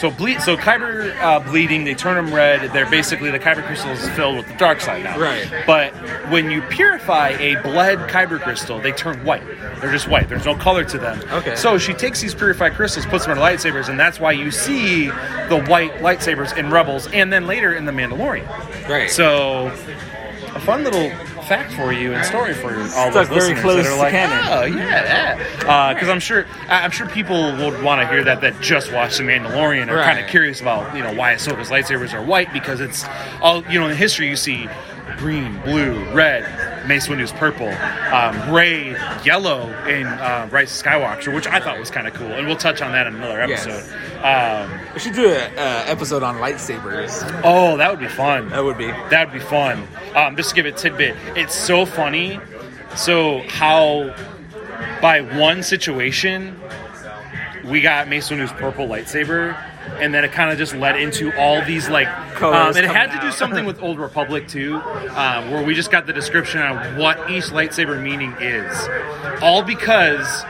so 0.02 0.10
bleed, 0.10 0.42
so 0.42 0.58
kyber 0.58 1.16
uh, 1.22 1.40
bleeding, 1.42 1.84
they 1.84 1.94
turn 1.94 2.16
them 2.16 2.34
red. 2.34 2.74
They're 2.74 2.90
basically 2.90 3.30
the 3.30 3.38
kyber 3.38 3.64
crystal 3.64 3.92
is 3.92 4.10
filled 4.10 4.38
with 4.38 4.48
the 4.48 4.56
dark 4.56 4.82
side 4.82 5.04
now. 5.04 5.20
Right. 5.20 5.48
But 5.68 5.94
when 6.32 6.50
you 6.50 6.64
purify 6.64 7.30
a 7.40 7.62
bled 7.62 8.00
kyber 8.10 8.42
crystal, 8.42 8.80
they 8.80 8.94
turn 8.94 9.24
white. 9.24 9.46
They're 9.80 9.92
just 9.92 10.08
white. 10.08 10.28
There's 10.28 10.46
no 10.46 10.56
color 10.56 10.84
to 10.86 10.98
them. 10.98 11.22
Okay. 11.32 11.56
So 11.56 11.78
she 11.78 11.94
takes 11.94 12.20
these 12.20 12.34
purified 12.34 12.74
crystals, 12.74 13.06
puts 13.06 13.26
them 13.26 13.38
in 13.38 13.44
lightsabers, 13.44 13.90
and 13.90 14.00
that's 14.00 14.20
why 14.20 14.32
you 14.32 14.50
see 14.50 15.06
the 15.06 15.64
white 15.70 15.94
lightsabers 15.98 16.58
in 16.58 16.72
Rebels, 16.72 17.06
and 17.14 17.32
then 17.32 17.46
later 17.46 17.72
in 17.72 17.86
the 17.86 17.92
Mandalorian. 17.92 18.48
Right. 18.90 19.12
So, 19.12 19.72
fun 20.62 20.84
little 20.84 21.10
fact 21.44 21.74
for 21.74 21.92
you 21.92 22.14
and 22.14 22.26
story 22.26 22.54
for 22.54 22.72
you, 22.72 22.82
all 22.82 23.12
Stuck 23.12 23.14
those 23.14 23.28
very 23.28 23.56
listeners 23.56 23.62
close 23.62 23.84
that 23.86 23.94
are 23.94 23.98
like, 23.98 24.12
canon. 24.12 24.48
oh 24.52 24.64
yeah, 24.78 25.04
that. 25.04 25.66
Uh, 25.68 25.94
because 25.94 26.10
I'm 26.10 26.20
sure, 26.20 26.46
I'm 26.70 26.92
sure 26.92 27.08
people 27.08 27.36
would 27.58 27.82
want 27.84 28.02
to 28.02 28.08
hear 28.08 28.24
that 28.24 28.42
that 28.42 28.60
just 28.62 28.92
watched 28.94 29.18
the 29.18 29.24
Mandalorian 29.24 29.90
are 29.90 30.04
kind 30.04 30.20
of 30.20 30.28
curious 30.30 30.62
about 30.62 30.96
you 30.96 31.04
know 31.04 31.14
why 31.14 31.34
Ahsoka's 31.34 31.70
lightsabers 31.70 32.14
are 32.14 32.24
white 32.24 32.52
because 32.54 32.80
it's 32.80 33.06
all 33.42 33.64
you 33.66 33.80
know 33.80 33.88
in 33.88 33.98
history 33.98 34.28
you 34.30 34.36
see 34.36 34.68
green, 35.18 35.60
blue, 35.62 36.04
red. 36.14 36.44
Mace 36.88 37.08
Windu's 37.08 37.32
purple, 37.32 37.70
um, 37.70 38.40
gray, 38.50 38.92
yellow 39.24 39.70
in 39.88 40.08
uh, 40.08 40.48
Rise 40.52 40.72
Skywalker, 40.72 41.34
which 41.34 41.48
I 41.48 41.60
thought 41.60 41.78
was 41.80 41.92
kind 41.92 42.08
of 42.08 42.14
cool, 42.14 42.32
and 42.32 42.48
we'll 42.48 42.56
touch 42.56 42.82
on 42.82 42.92
that 42.94 43.08
in 43.08 43.16
another 43.16 43.46
Yes. 43.48 43.66
episode. 43.68 43.94
Um, 44.24 44.80
we 44.94 45.00
should 45.00 45.14
do 45.14 45.30
an 45.30 45.58
uh, 45.58 45.84
episode 45.88 46.24
on 46.24 46.38
lightsabers. 46.38 47.42
oh, 47.44 47.78
that 47.78 47.90
would 47.92 48.00
be 48.00 48.08
fun. 48.08 48.50
That 48.50 48.64
would 48.64 48.78
be. 48.78 48.88
That 48.88 49.28
would 49.32 49.40
be 49.40 49.46
fun. 49.46 49.88
Um, 50.16 50.36
just 50.36 50.50
to 50.50 50.56
give 50.56 50.66
a 50.66 50.72
tidbit, 50.72 51.16
it's 51.36 51.56
so 51.56 51.86
funny. 51.86 52.40
So 52.96 53.42
how 53.48 54.14
by 55.02 55.22
one 55.22 55.64
situation 55.64 56.60
we 57.64 57.82
got 57.82 58.08
Mace 58.10 58.30
Windu's 58.30 58.52
purple 58.54 58.88
lightsaber, 58.88 59.56
and 60.00 60.14
then 60.14 60.24
it 60.24 60.32
kind 60.32 60.52
of 60.52 60.58
just 60.58 60.76
led 60.76 60.96
into 61.00 61.32
all 61.38 61.64
these 61.66 61.90
like. 61.90 62.08
Um, 62.72 62.76
and 62.78 62.86
it 62.86 62.90
had 62.92 63.12
to 63.12 63.20
do 63.22 63.32
something 63.32 63.66
with 63.66 63.82
Old 63.84 64.00
Republic 64.00 64.48
too, 64.48 64.76
um, 64.76 65.52
where 65.52 65.64
we 65.64 65.76
just 65.76 65.92
got 65.92 66.08
the 66.08 66.14
description 66.14 66.62
on 66.62 66.98
what 66.98 67.30
each 67.30 67.46
lightsaber 67.46 68.02
meaning 68.02 68.34
is, 68.40 68.90
all 69.42 69.62
because 69.62 70.44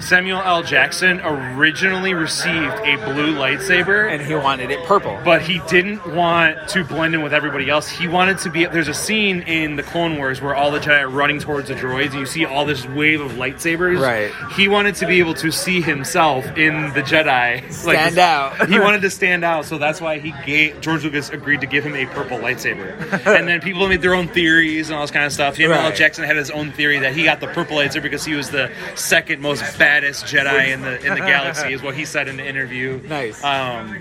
Samuel 0.00 0.40
L. 0.42 0.62
Jackson 0.62 1.20
originally 1.22 2.14
received 2.14 2.74
a 2.84 2.96
blue 2.96 3.34
lightsaber. 3.34 4.10
and 4.10 4.20
he 4.22 4.34
wanted 4.34 4.70
it 4.70 4.84
purple. 4.84 5.18
but 5.24 5.42
he 5.42 5.60
didn't 5.68 6.06
want 6.14 6.68
to 6.70 6.84
blend 6.84 7.14
in 7.14 7.22
with 7.22 7.32
everybody 7.32 7.70
else. 7.70 7.88
He 7.88 8.08
wanted 8.08 8.38
to 8.38 8.50
be. 8.50 8.66
There's 8.66 8.88
a 8.88 8.94
scene 8.94 9.40
in 9.42 9.76
the 9.76 9.82
Clone 9.82 10.16
Wars 10.18 10.40
where 10.40 10.54
all 10.54 10.70
the 10.70 10.80
Jedi 10.80 11.00
are 11.00 11.08
running 11.08 11.38
towards 11.38 11.68
the 11.68 11.74
droids, 11.74 12.10
and 12.10 12.20
you 12.20 12.26
see 12.26 12.44
all 12.44 12.64
this 12.64 12.86
wave 12.86 13.20
of 13.20 13.32
lightsabers. 13.32 14.00
Right. 14.00 14.32
He 14.52 14.68
wanted 14.68 14.96
to 14.96 15.06
be 15.06 15.18
able 15.18 15.34
to 15.34 15.50
see 15.50 15.80
himself 15.80 16.44
in 16.56 16.92
the 16.94 17.02
Jedi. 17.02 17.72
Stand 17.72 18.18
out. 18.18 18.68
he 18.68 18.78
wanted 18.78 19.02
to 19.02 19.10
stand 19.10 19.44
out, 19.44 19.64
so 19.64 19.78
that's 19.78 20.00
why 20.00 20.18
he 20.18 20.34
gave 20.44 20.80
George 20.80 21.04
Lucas 21.04 21.30
agreed 21.30 21.60
to 21.60 21.66
give 21.66 21.84
him 21.84 21.94
a 21.94 22.06
purple 22.06 22.38
lightsaber. 22.38 22.92
and 23.26 23.48
then 23.48 23.60
people 23.60 23.88
made 23.88 24.02
their 24.02 24.14
own 24.14 24.28
theories 24.28 24.88
and 24.90 24.96
all 24.96 25.02
this 25.02 25.10
kind 25.10 25.24
of 25.24 25.32
stuff. 25.32 25.56
Samuel 25.56 25.74
L. 25.78 25.92
Jackson 25.92 26.24
had 26.24 26.36
his 26.36 26.50
own 26.50 26.72
theory 26.72 26.98
that 26.98 27.14
he 27.14 27.24
got 27.24 27.40
the 27.40 27.46
purple 27.48 27.76
lightsaber 27.76 28.02
because 28.02 28.24
he 28.24 28.34
was 28.34 28.50
the 28.50 28.70
second 28.96 29.40
most 29.40 29.62
baddest 29.94 30.24
Jedi 30.26 30.72
in 30.72 30.80
the 30.82 30.96
in 31.06 31.14
the 31.14 31.20
galaxy, 31.34 31.72
is 31.72 31.82
what 31.82 31.94
he 31.94 32.04
said 32.04 32.26
in 32.28 32.36
the 32.36 32.46
interview. 32.46 33.00
Nice. 33.06 33.42
Um, 33.44 34.00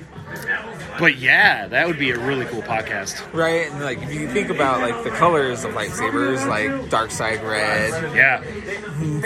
but 0.99 1.17
yeah, 1.17 1.67
that 1.67 1.85
would 1.87 1.99
be 1.99 2.09
a 2.11 2.19
really 2.19 2.45
cool 2.45 2.61
podcast. 2.63 3.21
right? 3.33 3.69
And 3.71 3.81
like 3.81 4.01
if 4.01 4.11
you 4.13 4.27
think 4.29 4.49
about 4.49 4.79
like 4.81 5.03
the 5.03 5.11
colors 5.11 5.63
of 5.63 5.73
lightsabers, 5.73 6.47
like 6.47 6.89
dark 6.89 7.11
side 7.11 7.43
red, 7.43 7.91
Yeah, 8.15 8.41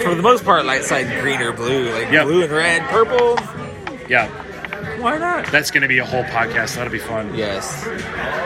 for 0.03 0.15
the 0.15 0.21
most 0.21 0.43
part, 0.43 0.65
light 0.65 0.83
side 0.83 1.07
green 1.21 1.41
or 1.41 1.53
blue, 1.53 1.89
like 1.93 2.11
Yep. 2.11 2.25
blue 2.25 2.43
and 2.43 2.51
red, 2.51 2.81
purple. 2.89 3.37
yeah. 4.09 4.29
Why 4.99 5.17
not? 5.17 5.51
That's 5.51 5.71
going 5.71 5.81
to 5.83 5.87
be 5.87 5.97
a 5.99 6.05
whole 6.05 6.23
podcast. 6.25 6.75
That'll 6.75 6.91
be 6.91 6.99
fun. 6.99 7.35
Yes. 7.35 7.83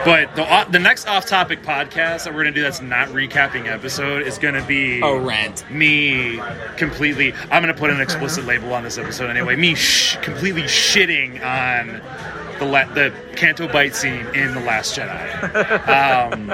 But 0.06 0.36
the 0.36 0.68
the 0.72 0.80
next 0.80 1.08
off-topic 1.08 1.62
podcast 1.64 2.26
that 2.26 2.34
we're 2.34 2.44
going 2.44 2.54
to 2.54 2.60
do 2.60 2.62
that's 2.62 2.82
not 2.82 3.08
recapping 3.10 3.68
episode 3.68 4.24
is 4.28 4.38
going 4.38 4.56
to 4.56 4.64
be 4.66 5.00
a 5.02 5.20
rant. 5.20 5.70
me 5.72 6.42
completely. 6.78 7.34
I'm 7.52 7.64
going 7.64 7.74
to 7.74 7.80
put 7.80 7.90
an 7.90 8.02
explicit 8.02 8.46
label 8.46 8.74
on 8.74 8.84
this 8.84 8.98
episode 8.98 9.30
anyway. 9.30 9.56
Me 9.56 9.76
sh- 9.76 10.18
completely 10.18 10.64
shitting 10.64 11.44
on 11.44 12.02
the 12.60 12.66
la- 12.66 12.92
the 12.94 13.14
Canto 13.36 13.68
Bight 13.72 13.96
scene 13.96 14.26
in 14.36 14.54
the 14.54 14.62
Last 14.62 14.98
Jedi. 14.98 16.32
Um, 16.32 16.50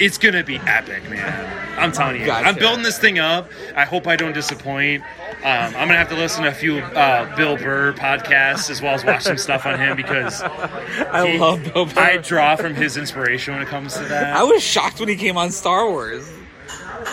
it's 0.00 0.18
gonna 0.18 0.44
be 0.44 0.56
epic, 0.58 1.08
man. 1.10 1.78
I'm 1.78 1.92
telling 1.92 2.20
you. 2.20 2.26
Gotcha. 2.26 2.46
I'm 2.48 2.54
building 2.56 2.82
this 2.82 2.98
thing 2.98 3.18
up. 3.18 3.50
I 3.74 3.84
hope 3.84 4.06
I 4.06 4.16
don't 4.16 4.32
disappoint. 4.32 5.02
Um, 5.02 5.42
I'm 5.44 5.72
gonna 5.88 5.96
have 5.98 6.08
to 6.08 6.16
listen 6.16 6.42
to 6.44 6.48
a 6.48 6.54
few 6.54 6.78
uh, 6.78 7.36
Bill 7.36 7.56
Burr 7.56 7.92
podcasts 7.92 8.70
as 8.70 8.80
well 8.80 8.94
as 8.94 9.04
watch 9.04 9.22
some 9.22 9.36
stuff 9.38 9.66
on 9.66 9.78
him 9.78 9.96
because 9.96 10.40
I 10.42 11.32
he- 11.32 11.38
love 11.38 11.62
Bill 11.72 11.86
Burr. 11.86 12.00
I 12.00 12.16
draw 12.16 12.56
from 12.56 12.74
his 12.74 12.96
inspiration 12.96 13.54
when 13.54 13.62
it 13.62 13.68
comes 13.68 13.94
to 13.94 14.04
that. 14.04 14.34
I 14.36 14.42
was 14.42 14.62
shocked 14.62 14.98
when 15.00 15.08
he 15.08 15.16
came 15.16 15.36
on 15.36 15.50
Star 15.50 15.88
Wars. 15.88 16.28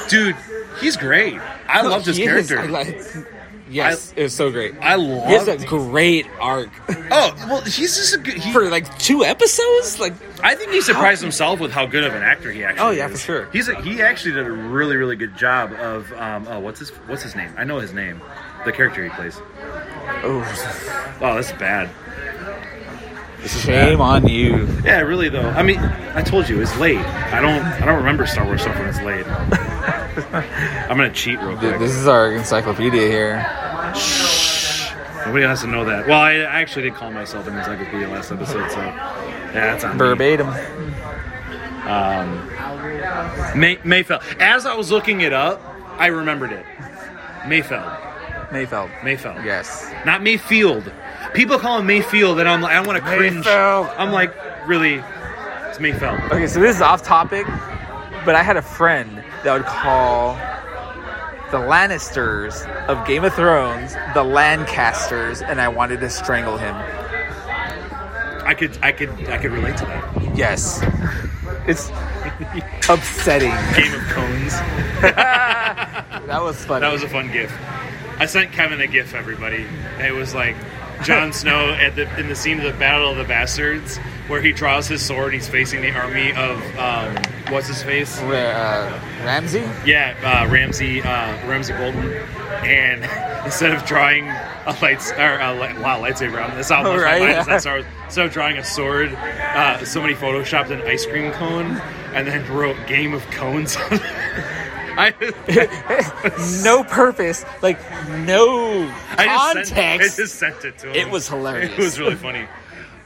Dude, 0.10 0.36
he's 0.80 0.96
great. 0.98 1.40
I 1.68 1.82
loved 1.82 2.06
his 2.06 2.18
is- 2.18 2.26
character. 2.26 2.60
I 2.60 2.66
like- 2.68 3.02
yes, 3.74 4.14
it 4.16 4.24
was 4.24 4.34
so 4.34 4.52
great. 4.52 4.76
I 4.82 4.96
love. 4.96 5.28
He 5.28 5.34
has 5.34 5.48
a 5.48 5.58
great 5.66 6.28
arc 6.40 6.70
Oh 7.16 7.34
well, 7.48 7.62
he's 7.62 7.96
just 7.96 8.16
a 8.16 8.18
good. 8.18 8.36
He, 8.36 8.52
for 8.52 8.70
like 8.70 8.98
two 8.98 9.24
episodes. 9.24 10.00
Like 10.00 10.14
I 10.44 10.56
think 10.56 10.72
he 10.72 10.82
surprised 10.82 11.22
himself 11.22 11.60
with 11.60 11.72
how 11.72 11.86
good 11.86 12.04
of 12.04 12.14
an 12.14 12.24
actor 12.24 12.52
he 12.52 12.64
actually. 12.64 12.86
Oh, 12.88 12.90
yeah, 12.92 13.08
is. 13.08 13.12
for 13.14 13.18
sure. 13.26 13.50
He's 13.52 13.68
a, 13.68 13.80
he 13.82 14.02
actually 14.02 14.34
did 14.34 14.48
a 14.48 14.52
really 14.52 14.96
really 14.96 15.16
good 15.16 15.38
job 15.38 15.74
of 15.74 16.12
um 16.14 16.48
oh 16.50 16.60
what's 16.60 16.80
his 16.80 16.90
what's 17.08 17.24
his 17.24 17.36
name? 17.36 17.54
I 17.58 17.64
know 17.64 17.80
his 17.80 17.94
name, 17.94 18.22
the 18.66 18.72
character 18.72 19.04
he 19.04 19.10
plays. 19.12 19.38
oh, 20.24 21.18
Oh, 21.22 21.36
that's 21.36 21.52
bad. 21.54 21.90
Shame 23.48 23.98
bad. 23.98 24.24
on 24.24 24.28
you. 24.28 24.68
Yeah, 24.84 25.02
really 25.02 25.30
though. 25.30 25.50
I 25.50 25.64
mean, 25.64 25.80
I 25.80 26.22
told 26.22 26.48
you 26.50 26.62
it's 26.62 26.76
late. 26.78 26.98
I 26.98 27.42
don't 27.42 27.62
I 27.64 27.86
don't 27.86 27.98
remember 27.98 28.26
Star 28.26 28.46
Wars 28.46 28.62
stuff 28.62 28.78
when 28.78 28.88
it's 28.90 29.02
late. 29.02 29.26
I'm 30.90 30.98
gonna 30.98 31.12
cheat 31.12 31.40
real 31.40 31.58
quick. 31.58 31.80
This 31.80 31.96
is 31.96 32.08
our 32.08 32.32
encyclopedia 32.32 33.08
here. 33.08 33.46
Shh. 33.96 34.92
Nobody 35.26 35.46
has 35.46 35.62
to 35.62 35.68
know 35.68 35.86
that. 35.86 36.08
Well, 36.08 36.20
I 36.20 36.36
actually 36.36 36.84
did 36.84 36.96
call 36.96 37.12
myself 37.12 37.48
an 37.48 37.58
encyclopedia 37.58 38.08
last 38.10 38.32
episode, 38.32 38.70
so 38.72 38.82
yeah, 38.82 39.52
that's 39.54 39.84
on 39.84 39.94
me. 39.94 39.98
Verbatim. 39.98 40.48
Um, 41.88 42.48
May, 43.60 43.76
Mayfeld. 43.78 44.22
As 44.40 44.66
I 44.66 44.76
was 44.76 44.92
looking 44.92 45.22
it 45.22 45.34
up, 45.34 45.62
I 45.98 46.08
remembered 46.08 46.52
it. 46.52 46.66
Mayfeld. 47.44 48.00
Mayfeld. 48.50 48.90
Mayfeld. 49.00 49.44
Yes. 49.44 49.92
Not 50.06 50.22
Mayfield. 50.24 50.92
People 51.34 51.58
call 51.60 51.80
him 51.80 51.88
Mayfield, 51.88 52.40
and 52.40 52.48
I'm 52.48 52.62
like, 52.62 52.74
I 52.76 52.82
want 52.82 52.98
to 52.98 53.04
cringe. 53.04 53.46
Mayfeld. 53.46 53.94
I'm 53.98 54.12
like, 54.12 54.34
really? 54.68 54.96
It's 55.68 55.80
Mayfeld. 55.80 56.24
Okay, 56.32 56.48
so 56.48 56.60
this 56.60 56.76
is 56.76 56.82
off 56.82 57.04
topic, 57.04 57.46
but 58.26 58.36
I 58.36 58.44
had 58.44 58.58
a 58.58 58.62
friend 58.62 59.24
that 59.44 59.54
would 59.54 59.66
call 59.66 60.36
the 61.52 61.60
Lannisters 61.60 62.66
of 62.88 63.06
Game 63.08 63.24
of 63.24 63.34
Thrones 63.34 63.94
the 64.14 64.24
Lancasters, 64.24 65.42
and 65.42 65.60
I 65.60 65.68
wanted 65.70 66.00
to 66.02 66.10
strangle 66.10 66.58
him. 66.58 66.76
I 68.46 68.56
could, 68.58 68.78
I 68.82 68.92
could, 68.92 69.10
I 69.30 69.38
could 69.38 69.52
relate 69.52 69.78
to 69.78 69.86
that. 69.86 70.36
Yes. 70.38 70.82
It's 71.66 71.90
upsetting. 72.90 73.52
Game 73.76 73.94
of 73.94 74.02
Cones. 74.10 74.54
That 76.28 76.42
was 76.42 76.64
funny. 76.64 76.80
That 76.82 76.92
was 76.92 77.04
a 77.04 77.10
fun 77.10 77.32
GIF. 77.32 77.54
I 78.18 78.26
sent 78.26 78.54
Kevin 78.54 78.80
a 78.80 78.88
GIF. 78.88 79.14
Everybody. 79.14 79.68
It 80.00 80.14
was 80.14 80.34
like 80.34 80.56
Jon 81.04 81.34
Snow 81.34 81.72
at 81.74 81.96
the 81.96 82.20
in 82.20 82.28
the 82.30 82.36
scene 82.36 82.60
of 82.60 82.66
the 82.72 82.78
Battle 82.80 83.10
of 83.12 83.18
the 83.18 83.24
Bastards, 83.24 83.98
where 84.28 84.42
he 84.42 84.52
draws 84.52 84.88
his 84.88 85.06
sword. 85.06 85.34
He's 85.34 85.48
facing 85.48 85.82
the 85.82 85.92
army 85.92 86.32
of 86.32 86.58
um, 86.80 87.16
what's 87.54 87.68
his 87.68 87.84
face? 87.84 88.20
uh, 88.20 89.00
Ramsay? 89.24 89.64
Yeah, 89.86 90.16
uh, 90.24 90.50
Ramsay, 90.52 91.02
uh, 91.02 91.48
Ramsay 91.48 91.74
Bolton, 91.74 92.14
and 92.66 93.04
instead 93.46 93.74
of 93.74 93.86
drawing 93.86 94.28
a 94.66 94.76
lights 94.82 95.12
or 95.12 95.40
a 95.40 95.54
light, 95.54 95.78
wow 95.82 96.02
lightsaber, 96.02 96.42
on 96.44 96.56
this 96.56 96.72
album, 96.72 96.94
Oh, 96.94 96.98
right, 96.98 97.20
my 97.22 97.34
mind 97.34 97.48
yeah. 97.48 97.56
is 97.56 97.62
Star 97.64 97.74
Wars. 97.76 97.86
instead 98.06 98.26
of 98.28 98.32
drawing 98.34 98.58
a 98.58 98.64
sword, 98.64 99.14
uh, 99.14 99.84
somebody 99.84 100.14
photoshopped 100.16 100.70
an 100.72 100.82
ice 100.84 101.06
cream 101.06 101.32
cone 101.34 101.82
and 102.14 102.28
then 102.28 102.50
wrote 102.54 102.78
"Game 102.88 103.14
of 103.14 103.30
Cones." 103.32 103.76
on 103.76 103.94
it. 103.94 104.02
I, 104.98 106.60
No 106.64 106.84
purpose, 106.84 107.46
like 107.62 107.80
no 108.26 108.92
I 109.18 109.26
just, 109.26 109.74
context. 109.74 109.74
sent, 109.76 110.02
I 110.02 110.06
just 110.06 110.36
sent 110.36 110.66
it 110.66 110.78
to 110.80 110.90
him. 110.90 110.96
It 110.96 111.10
was 111.12 111.28
hilarious. 111.28 111.72
It 111.78 111.80
was 111.84 112.00
really 112.00 112.16
funny. 112.16 112.46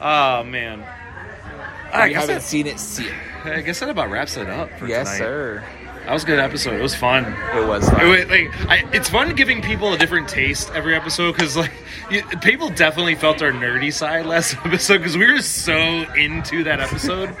Oh 0.00 0.44
man. 0.44 0.84
I 1.92 2.10
haven't 2.12 2.28
that, 2.28 2.42
seen 2.42 2.66
it, 2.66 2.78
see 2.78 3.06
it. 3.06 3.12
I 3.44 3.60
guess 3.62 3.80
that 3.80 3.88
about 3.88 4.10
wraps 4.10 4.36
it 4.36 4.48
up 4.50 4.70
for 4.78 4.86
Yes, 4.86 5.06
tonight. 5.06 5.18
sir. 5.18 5.64
That 6.04 6.12
was 6.14 6.22
a 6.22 6.26
good 6.26 6.38
episode. 6.38 6.74
It 6.74 6.82
was 6.82 6.94
fun. 6.94 7.24
It 7.54 7.66
was 7.66 7.88
fun. 7.88 8.00
It 8.00 8.08
was, 8.08 8.26
like, 8.30 8.68
I, 8.70 8.88
it's 8.94 9.10
fun 9.10 9.34
giving 9.34 9.60
people 9.60 9.92
a 9.92 9.98
different 9.98 10.26
taste 10.28 10.70
every 10.74 10.94
episode 10.94 11.32
because 11.32 11.56
like 11.56 11.70
you, 12.10 12.22
people 12.40 12.70
definitely 12.70 13.14
felt 13.14 13.42
our 13.42 13.52
nerdy 13.52 13.92
side 13.92 14.24
last 14.26 14.56
episode 14.64 14.98
because 14.98 15.16
we 15.16 15.30
were 15.30 15.40
so 15.40 15.76
into 16.14 16.64
that 16.64 16.80
episode. 16.80 17.34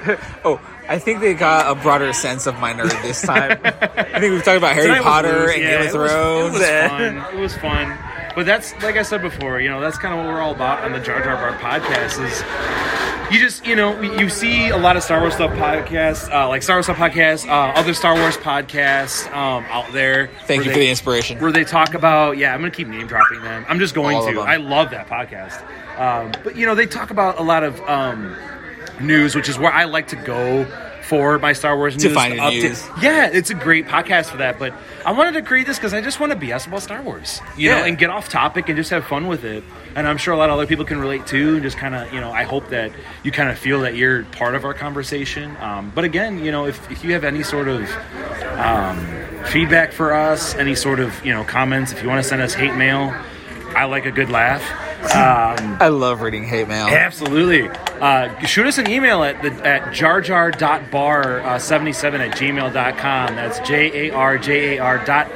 Oh, 0.44 0.60
I 0.88 0.98
think 0.98 1.20
they 1.20 1.34
got 1.34 1.70
a 1.70 1.80
broader 1.80 2.12
sense 2.12 2.46
of 2.46 2.58
my 2.58 2.72
nerd 2.72 2.90
this 3.02 3.20
time. 3.22 3.58
I 3.62 4.18
think 4.20 4.32
we've 4.32 4.42
talked 4.42 4.56
about 4.56 4.74
Harry 4.74 4.88
Tonight 4.88 5.02
Potter 5.02 5.40
loose. 5.40 5.52
and 5.54 5.62
Yeah, 5.62 5.70
Game 5.70 5.88
of 5.88 5.94
it 5.94 5.98
was- 5.98 6.10
Thrones. 6.12 6.54
It 6.56 6.60
was, 6.60 6.90
fun. 6.90 7.34
It 7.34 7.40
was 7.40 7.56
fun. 7.58 7.98
But 8.34 8.46
that's 8.46 8.72
like 8.82 8.96
I 8.96 9.02
said 9.02 9.20
before. 9.20 9.60
You 9.60 9.68
know, 9.68 9.80
that's 9.80 9.98
kind 9.98 10.14
of 10.18 10.24
what 10.24 10.32
we're 10.32 10.40
all 10.40 10.54
about 10.54 10.84
on 10.84 10.92
the 10.92 11.00
Jar 11.00 11.22
Jar 11.22 11.34
Bar 11.36 11.58
podcast. 11.58 12.24
Is 12.24 13.34
you 13.34 13.40
just 13.40 13.66
you 13.66 13.74
know 13.74 14.00
you 14.00 14.28
see 14.28 14.68
a 14.68 14.76
lot 14.76 14.96
of 14.96 15.02
Star 15.02 15.20
Wars 15.20 15.34
stuff 15.34 15.50
podcasts, 15.52 16.32
uh, 16.32 16.46
like 16.48 16.62
Star 16.62 16.76
Wars 16.76 16.86
stuff 16.86 16.98
podcasts, 16.98 17.48
uh, 17.48 17.72
other 17.76 17.94
Star 17.94 18.14
Wars 18.14 18.36
podcasts 18.36 19.26
um, 19.34 19.64
out 19.70 19.92
there. 19.92 20.30
Thank 20.46 20.60
you 20.62 20.68
they- 20.70 20.74
for 20.74 20.78
the 20.78 20.88
inspiration. 20.88 21.40
where 21.40 21.50
they 21.50 21.64
talk 21.64 21.94
about 21.94 22.36
yeah 22.38 22.54
i'm 22.54 22.60
gonna 22.60 22.70
keep 22.70 22.86
name 22.86 23.06
dropping 23.08 23.42
them 23.42 23.64
i'm 23.68 23.78
just 23.80 23.94
going 23.94 24.16
All 24.16 24.24
to 24.32 24.40
i 24.40 24.56
love 24.56 24.90
that 24.90 25.08
podcast 25.08 25.60
um, 25.98 26.30
but 26.44 26.54
you 26.56 26.64
know 26.64 26.74
they 26.76 26.86
talk 26.86 27.10
about 27.10 27.38
a 27.40 27.42
lot 27.42 27.64
of 27.64 27.80
um, 27.88 28.36
news 29.00 29.34
which 29.34 29.48
is 29.48 29.58
where 29.58 29.72
i 29.72 29.84
like 29.84 30.08
to 30.08 30.16
go 30.16 30.64
for 31.02 31.38
my 31.38 31.54
star 31.54 31.76
wars 31.76 31.96
news 31.96 32.14
update. 32.14 32.62
news. 32.62 32.86
yeah 33.00 33.30
it's 33.32 33.48
a 33.48 33.54
great 33.54 33.86
podcast 33.86 34.26
for 34.26 34.36
that 34.36 34.58
but 34.58 34.74
i 35.06 35.12
wanted 35.12 35.32
to 35.32 35.42
create 35.42 35.66
this 35.66 35.78
because 35.78 35.94
i 35.94 36.00
just 36.00 36.20
want 36.20 36.30
to 36.32 36.38
bs 36.38 36.66
about 36.66 36.82
star 36.82 37.00
wars 37.02 37.40
you 37.56 37.70
know 37.70 37.82
and 37.84 37.96
get 37.96 38.10
off 38.10 38.28
topic 38.28 38.68
and 38.68 38.76
just 38.76 38.90
have 38.90 39.06
fun 39.06 39.26
with 39.26 39.42
it 39.44 39.64
and 39.94 40.06
i'm 40.06 40.18
sure 40.18 40.34
a 40.34 40.36
lot 40.36 40.50
of 40.50 40.54
other 40.54 40.66
people 40.66 40.84
can 40.84 41.00
relate 41.00 41.26
too 41.26 41.54
and 41.54 41.62
just 41.62 41.78
kind 41.78 41.94
of 41.94 42.12
you 42.12 42.20
know 42.20 42.30
i 42.30 42.42
hope 42.42 42.68
that 42.68 42.92
you 43.22 43.32
kind 43.32 43.48
of 43.48 43.58
feel 43.58 43.80
that 43.80 43.96
you're 43.96 44.24
part 44.24 44.54
of 44.54 44.64
our 44.66 44.74
conversation 44.74 45.56
um, 45.60 45.90
but 45.94 46.04
again 46.04 46.44
you 46.44 46.52
know 46.52 46.66
if, 46.66 46.90
if 46.90 47.02
you 47.02 47.12
have 47.14 47.24
any 47.24 47.42
sort 47.42 47.68
of 47.68 47.88
um, 48.58 48.98
feedback 49.46 49.92
for 49.92 50.12
us, 50.12 50.54
any 50.54 50.74
sort 50.74 51.00
of 51.00 51.24
you 51.24 51.32
know 51.32 51.44
comments. 51.44 51.92
If 51.92 52.02
you 52.02 52.08
want 52.08 52.22
to 52.22 52.28
send 52.28 52.42
us 52.42 52.54
hate 52.54 52.74
mail, 52.74 53.14
I 53.76 53.84
like 53.84 54.06
a 54.06 54.10
good 54.10 54.30
laugh. 54.30 54.62
Um, 55.14 55.76
I 55.80 55.88
love 55.88 56.22
reading 56.22 56.44
hate 56.44 56.66
mail. 56.68 56.86
absolutely. 56.88 57.68
Uh, 58.00 58.36
shoot 58.46 58.66
us 58.66 58.78
an 58.78 58.88
email 58.90 59.22
at 59.22 59.40
the 59.42 59.50
at 59.66 59.92
jarjar.bar77 59.94 62.18
at 62.18 62.36
gmail.com. 62.36 63.36
That's 63.36 63.60
J 63.68 64.08
A 64.08 64.14
R 64.14 64.38
J 64.38 64.76
A 64.76 64.82
R 64.82 65.04
dot 65.04 65.30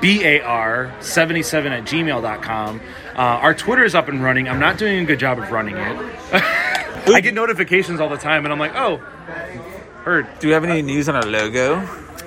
B 0.00 0.24
A 0.24 0.40
R 0.40 0.94
77 1.00 1.72
at 1.72 1.84
gmail.com. 1.84 2.80
Uh, 3.14 3.18
our 3.20 3.54
Twitter 3.54 3.84
is 3.84 3.94
up 3.94 4.08
and 4.08 4.22
running. 4.22 4.48
I'm 4.48 4.60
not 4.60 4.78
doing 4.78 5.00
a 5.00 5.04
good 5.04 5.18
job 5.18 5.38
of 5.38 5.50
running 5.50 5.76
it. 5.76 5.96
I 7.08 7.20
get 7.20 7.34
notifications 7.34 8.00
all 8.00 8.08
the 8.08 8.16
time, 8.16 8.44
and 8.44 8.52
I'm 8.52 8.58
like, 8.60 8.74
oh, 8.76 8.98
heard. 10.04 10.26
Do 10.40 10.46
we 10.48 10.52
have 10.52 10.64
any 10.64 10.82
news 10.82 11.08
on 11.08 11.16
our 11.16 11.22
logo? 11.22 11.84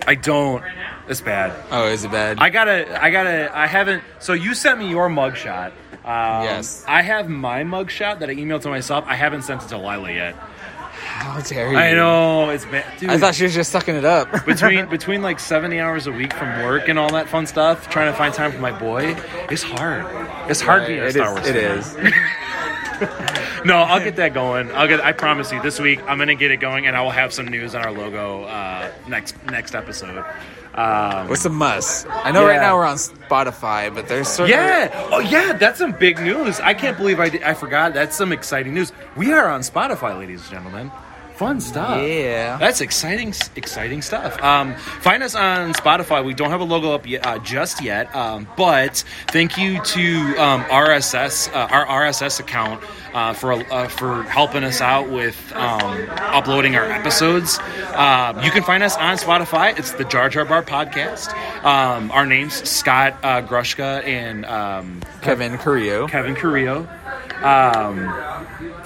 I 0.08 0.16
don't. 0.16 0.64
It's 1.12 1.22
bad. 1.22 1.54
Oh, 1.72 1.88
is 1.88 2.06
it 2.06 2.12
bad? 2.12 2.40
I 2.40 2.50
gotta, 2.50 3.04
I 3.04 3.12
gotta, 3.12 3.52
I 3.56 3.68
haven't. 3.68 4.02
So 4.20 4.34
you 4.34 4.54
sent 4.56 4.80
me 4.80 4.90
your 4.90 5.10
mugshot. 5.10 5.68
Um, 6.06 6.44
Yes. 6.46 6.84
I 6.88 7.02
have 7.04 7.30
my 7.30 7.64
mugshot 7.64 8.20
that 8.20 8.30
I 8.30 8.36
emailed 8.36 8.62
to 8.62 8.70
myself. 8.70 9.04
I 9.08 9.16
haven't 9.16 9.44
sent 9.44 9.62
it 9.62 9.68
to 9.68 9.78
Lila 9.78 10.12
yet. 10.12 10.36
How 10.36 11.40
dare 11.42 11.72
you? 11.72 11.78
I 11.78 11.94
know 11.94 12.50
it's 12.50 12.66
bad. 12.66 12.86
Dude, 12.98 13.10
I 13.10 13.18
thought 13.18 13.36
she 13.36 13.44
was 13.44 13.54
just 13.54 13.72
sucking 13.72 13.96
it 13.96 14.06
up. 14.06 14.46
between 14.46 14.88
between 14.90 15.22
like 15.22 15.40
seventy 15.40 15.80
hours 15.80 16.08
a 16.08 16.12
week 16.12 16.34
from 16.34 16.48
work 16.64 16.88
and 16.88 16.98
all 16.98 17.12
that 17.12 17.28
fun 17.30 17.46
stuff, 17.46 17.90
trying 17.90 18.12
to 18.12 18.18
find 18.18 18.34
time 18.34 18.52
for 18.52 18.60
my 18.60 18.72
boy, 18.72 19.16
it's 19.50 19.62
hard. 19.64 20.06
It's 20.50 20.62
hard 20.62 20.88
being 20.88 21.00
a 21.00 21.04
It 21.06 21.12
Star 21.14 21.38
is- 21.38 21.44
Wars. 21.44 21.48
It 21.48 22.00
fan. 22.00 22.12
is. 22.14 22.22
No, 23.66 23.76
I'll 23.78 24.04
get 24.04 24.16
that 24.16 24.34
going. 24.34 24.72
I'll 24.72 24.88
get. 24.88 25.02
I 25.02 25.12
promise 25.12 25.52
you, 25.52 25.62
this 25.62 25.80
week 25.80 26.00
I'm 26.08 26.18
gonna 26.18 26.34
get 26.36 26.50
it 26.50 26.58
going, 26.58 26.88
and 26.88 26.96
I 26.98 27.02
will 27.04 27.12
have 27.12 27.32
some 27.32 27.48
news 27.48 27.76
on 27.76 27.84
our 27.84 27.92
logo 27.92 28.44
uh, 28.46 28.92
next 29.08 29.36
next 29.46 29.76
episode. 29.76 30.24
Um, 30.74 31.28
What's 31.28 31.44
a 31.46 31.50
must? 31.50 32.08
I 32.10 32.32
know 32.32 32.46
right 32.46 32.62
now 32.62 32.78
we're 32.78 32.86
on 32.86 32.96
Spotify, 32.98 33.94
but 33.94 34.08
there's 34.08 34.28
certain. 34.28 34.52
yeah. 34.52 35.10
Oh, 35.12 35.20
yeah. 35.20 35.54
That's 35.54 35.80
some 35.80 35.92
big 35.92 36.20
news. 36.20 36.60
I 36.62 36.74
can't 36.74 36.98
believe 36.98 37.20
I, 37.20 37.30
did, 37.30 37.44
I 37.44 37.54
forgot. 37.54 37.94
That's 37.94 38.16
some 38.16 38.32
exciting 38.32 38.74
news. 38.74 38.94
We 39.18 39.34
are 39.34 39.50
on 39.50 39.62
Spotify, 39.62 40.18
ladies 40.18 40.42
and 40.42 40.52
gentlemen. 40.52 40.92
Fun 41.42 41.60
stuff. 41.60 42.00
Yeah. 42.00 42.58
That's 42.58 42.82
exciting, 42.82 43.34
exciting 43.56 44.04
stuff. 44.04 44.40
Um, 44.44 44.76
find 44.76 45.24
us 45.24 45.34
on 45.34 45.74
Spotify. 45.74 46.24
We 46.24 46.36
don't 46.36 46.52
have 46.52 46.62
a 46.62 46.66
logo 46.66 46.94
up 46.94 47.08
yet, 47.08 47.26
uh, 47.26 47.40
just 47.40 47.82
yet, 47.82 48.16
um, 48.16 48.48
but 48.56 49.04
thank 49.30 49.58
you 49.58 49.82
to 49.82 50.18
um, 50.38 50.64
RSS, 50.66 51.52
uh, 51.52 51.68
our 51.72 51.88
RSS 51.88 52.40
account, 52.40 52.84
uh, 53.16 53.34
for 53.34 53.54
uh, 53.54 53.88
for 53.88 54.22
helping 54.22 54.64
us 54.64 54.82
out 54.82 55.10
with 55.10 55.52
um, 55.56 56.08
uploading 56.12 56.76
our 56.76 56.86
episodes. 56.86 57.58
Um, 57.96 58.44
you 58.44 58.52
can 58.52 58.62
find 58.62 58.84
us 58.84 58.96
on 58.96 59.18
Spotify. 59.18 59.76
It's 59.80 59.94
the 59.94 60.06
Jar 60.06 60.30
Jar 60.30 60.46
Bar 60.46 60.62
podcast. 60.62 61.34
Um, 61.66 62.12
our 62.12 62.28
names 62.28 62.70
Scott 62.70 63.18
uh, 63.24 63.42
Grushka 63.42 64.06
and 64.06 64.46
um, 64.46 65.02
Kevin 65.24 65.58
Carrillo. 65.58 66.08
Kevin 66.08 66.36
Carrillo. 66.36 66.88
Um, 67.44 68.14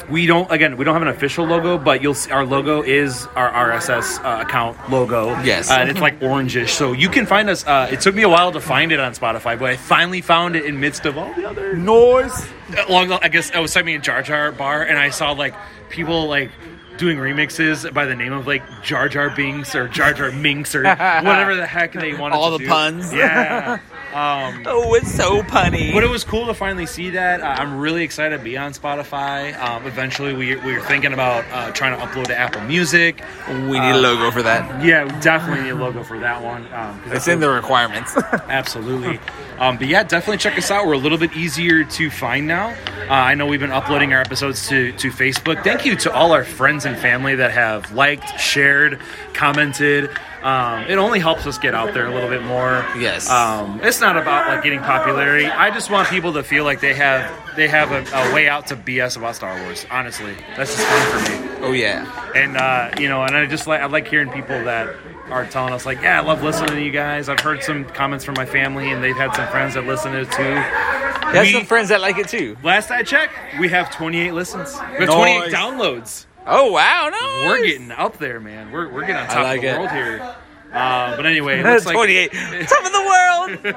we 0.09 0.28
don't 0.28 0.49
again. 0.51 0.78
We 0.78 0.86
don't 0.86 0.93
have 0.93 1.01
an 1.01 1.07
official 1.07 1.45
logo, 1.45 1.78
but 1.78 2.01
you'll 2.01 2.13
see 2.13 2.32
our 2.32 2.45
logo 2.45 2.82
is 2.84 3.26
our 3.36 3.51
RSS 3.51 4.23
uh, 4.23 4.41
account 4.43 4.78
logo. 4.89 5.30
Yes. 5.41 5.69
uh, 5.71 5.76
and 5.76 5.89
it's 5.89 5.99
like 5.99 6.19
orangish. 6.19 6.69
So 6.69 6.93
you 6.93 7.09
can 7.09 7.26
find 7.26 7.49
us. 7.49 7.65
Uh, 7.65 7.89
it 7.91 8.01
took 8.01 8.13
me 8.15 8.21
a 8.21 8.30
while 8.30 8.51
to 8.51 8.61
find 8.61 8.91
it 8.91 8.99
on 8.99 9.13
Spotify, 9.13 9.57
but 9.59 9.69
I 9.69 9.76
finally 9.78 10.21
found 10.21 10.55
it 10.55 10.65
in 10.65 10.80
midst 10.80 11.05
of 11.05 11.17
all 11.17 11.34
the 11.34 11.45
other 11.49 11.76
Noise. 11.76 12.47
Along, 12.88 13.09
the- 13.09 13.23
I 13.23 13.28
guess 13.30 13.51
I 13.51 13.59
was 13.59 13.73
typing 13.73 13.95
in 13.95 14.01
Jar 14.01 14.21
Jar 14.21 14.51
Bar, 14.51 14.84
and 14.84 14.97
I 14.97 15.09
saw 15.09 15.32
like 15.32 15.53
people 15.89 16.28
like 16.28 16.51
doing 16.97 17.17
remixes 17.17 17.91
by 17.93 18.05
the 18.05 18.15
name 18.15 18.32
of 18.32 18.47
like 18.47 18.63
Jar 18.84 19.09
Jar 19.09 19.30
Binks 19.30 19.76
or 19.76 19.88
Jar 19.89 20.13
Jar 20.13 20.32
Minks 20.32 20.76
or 20.76 20.84
whatever 20.84 21.55
the 21.55 21.65
heck 21.65 21.91
they 21.93 22.13
wanted. 22.13 22.36
All 22.36 22.51
to 22.51 22.57
the 22.59 22.63
do. 22.63 22.69
puns. 22.69 23.11
Yeah. 23.11 23.80
Um, 24.16 24.63
Oh, 24.68 24.93
it's 24.95 25.11
so 25.13 25.41
punny. 25.43 25.93
but 25.93 26.03
it 26.03 26.09
was 26.09 26.24
cool 26.24 26.45
to 26.47 26.53
finally 26.53 26.86
see 26.86 27.09
that. 27.11 27.41
Uh, 27.41 27.45
I'm 27.61 27.78
really 27.78 28.03
excited 28.03 28.38
to 28.38 28.43
be 28.43 28.57
on 28.57 28.72
Spotify. 28.74 29.57
Um, 29.59 29.86
eventually, 29.86 30.34
we, 30.34 30.55
we 30.55 30.74
were 30.74 30.82
thinking 30.82 31.13
about 31.13 31.43
uh, 31.51 31.72
trying 31.72 31.97
to 31.99 32.05
upload 32.05 32.26
to 32.28 32.38
Apple 32.38 32.61
Music. 32.61 33.22
we 33.49 33.80
need 33.80 33.91
a 33.91 33.97
logo 33.97 34.32
for 34.32 34.41
that. 34.41 34.84
Yeah, 34.84 35.03
we 35.03 35.20
definitely 35.20 35.63
need 35.66 35.72
a 35.72 35.76
logo 35.76 36.03
for 36.03 36.18
that 36.20 36.41
one. 36.41 36.72
Um, 36.74 37.01
It's 37.07 37.28
in 37.28 37.39
the 37.41 37.49
requirements. 37.49 38.16
Absolutely. 38.47 39.20
Um, 39.59 39.78
but 39.78 39.88
yeah, 39.88 40.03
definitely 40.03 40.38
check 40.38 40.57
us 40.57 40.72
out. 40.72 40.86
We're 40.86 40.93
a 40.93 40.97
little 40.97 41.18
bit 41.18 41.34
easier 41.36 41.84
to 41.84 42.09
find 42.09 42.47
now. 42.47 42.70
Uh, 43.09 43.13
I 43.13 43.36
know 43.36 43.45
we've 43.45 43.59
been 43.59 43.72
uploading 43.72 44.13
our 44.13 44.20
episodes 44.22 44.68
to, 44.70 44.91
to 44.93 45.09
Facebook. 45.11 45.63
Thank 45.63 45.86
you 45.86 45.95
to 45.97 46.13
all 46.13 46.32
our 46.32 46.43
friends 46.43 46.86
and 46.86 46.97
family 46.97 47.36
that 47.36 47.51
have 47.51 47.91
liked, 47.93 48.39
shared, 48.39 48.99
commented. 49.34 50.09
Um, 50.46 50.84
it 50.88 50.98
only 50.98 51.20
helps 51.20 51.48
us 51.48 51.58
get 51.58 51.74
out 51.74 51.93
there 51.93 52.06
a 52.06 52.14
little 52.14 52.30
bit 52.30 52.43
more. 52.43 52.86
Yes. 52.98 53.30
Um, 53.30 53.80
it's 53.82 54.00
not 54.00 54.16
about 54.16 54.48
like 54.48 54.64
getting 54.64 54.80
popularity. 54.80 55.48
I 55.48 55.72
just 55.72 55.89
want 55.89 56.08
people 56.10 56.34
to 56.34 56.43
feel 56.43 56.64
like 56.64 56.82
they 56.82 56.93
have 56.93 57.56
they 57.56 57.68
have 57.68 57.91
a, 57.91 58.06
a 58.16 58.34
way 58.34 58.48
out 58.48 58.68
to 58.68 58.76
BS 58.76 59.18
about 59.18 59.36
Star 59.36 59.60
Wars. 59.64 59.86
Honestly, 59.89 60.36
that's 60.56 60.76
just 60.76 60.88
fun 60.88 61.24
for 61.24 61.32
me 61.32 61.46
oh 61.66 61.72
yeah. 61.72 62.32
and 62.36 62.58
uh, 62.58 62.91
you 63.00 63.10
know, 63.10 63.24
and 63.24 63.36
I 63.36 63.46
just 63.46 63.68
like 63.68 63.82
I 63.82 63.86
like 63.88 64.08
hearing 64.08 64.30
people 64.30 64.64
that 64.66 64.96
are 65.30 65.46
telling 65.48 65.74
us 65.74 65.86
like, 65.86 66.02
yeah, 66.02 66.22
I 66.22 66.24
love 66.24 66.43
listening 66.43 66.72
to 66.72 66.82
you 66.82 66.91
guys. 66.91 67.30
I've 67.30 67.39
heard 67.39 67.64
some 67.64 67.86
comments 67.86 68.24
from 68.24 68.36
my 68.36 68.46
family, 68.46 68.91
and 68.91 69.04
they've 69.04 69.16
had 69.16 69.36
some 69.36 69.48
friends 69.50 69.74
that 69.74 69.86
listen 69.86 70.12
to 70.14 70.22
it 70.22 70.32
too. 70.32 71.39
We- 71.39 71.52
some 71.52 71.66
friends 71.66 71.89
that 71.89 72.02
like 72.02 72.18
it 72.18 72.28
too. 72.28 72.56
Last 72.64 72.91
I 72.91 73.04
checked, 73.04 73.34
we 73.60 73.68
have 73.70 73.91
28 73.91 74.34
listens. 74.34 74.74
We 74.74 75.06
have 75.06 75.10
Nice. 75.10 75.52
28 75.52 75.54
downloads. 75.54 76.26
Oh 76.48 76.72
wow, 76.72 77.10
no. 77.12 77.48
We're 77.50 77.64
getting 77.64 77.91
up 77.91 78.18
there, 78.18 78.39
man. 78.39 78.72
We're, 78.72 78.88
we're 78.89 79.02
getting 79.02 79.16
on 79.18 79.28
top 79.28 79.43
like 79.43 79.58
of 79.58 79.62
the 79.64 79.68
it. 79.70 79.78
world 79.80 79.91
here. 79.91 80.36
Uh, 80.72 81.16
but 81.16 81.26
anyway, 81.26 81.60
it 81.60 81.66
looks 81.66 81.86
like 81.86 81.96
28. 81.96 82.32
Top 82.68 82.86
of 82.86 82.91
the 82.91 83.00
world. 83.00 83.76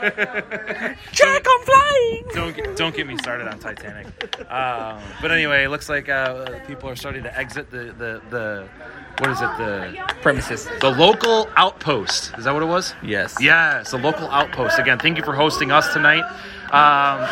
Jack, 1.13 1.47
I'm 1.49 1.65
flying. 1.65 2.25
don't 2.35 2.57
get, 2.57 2.77
don't 2.77 2.95
get 2.97 3.07
me 3.07 3.17
started 3.19 3.47
on 3.47 3.59
Titanic. 3.59 4.07
Um, 4.51 5.01
but 5.23 5.31
anyway, 5.31 5.65
it 5.65 5.69
looks 5.69 5.89
like 5.89 6.09
uh, 6.09 6.59
people 6.67 6.89
are 6.89 6.97
starting 6.97 7.23
to 7.23 7.39
exit 7.39 7.71
the, 7.71 7.95
the, 7.97 8.21
the 8.31 8.69
what 9.19 9.31
is 9.31 9.41
it 9.41 9.51
the 9.59 10.05
Premises. 10.23 10.69
the 10.81 10.91
local 10.91 11.49
outpost. 11.57 12.33
Is 12.37 12.45
that 12.45 12.53
what 12.55 12.63
it 12.63 12.67
was? 12.67 12.95
Yes. 13.03 13.37
Yes, 13.41 13.93
a 13.93 13.97
local 13.97 14.29
outpost. 14.31 14.79
Again, 14.79 14.99
thank 14.99 15.17
you 15.19 15.25
for 15.25 15.35
hosting 15.35 15.71
us 15.71 15.93
tonight. 15.93 16.25
Um, 16.71 16.75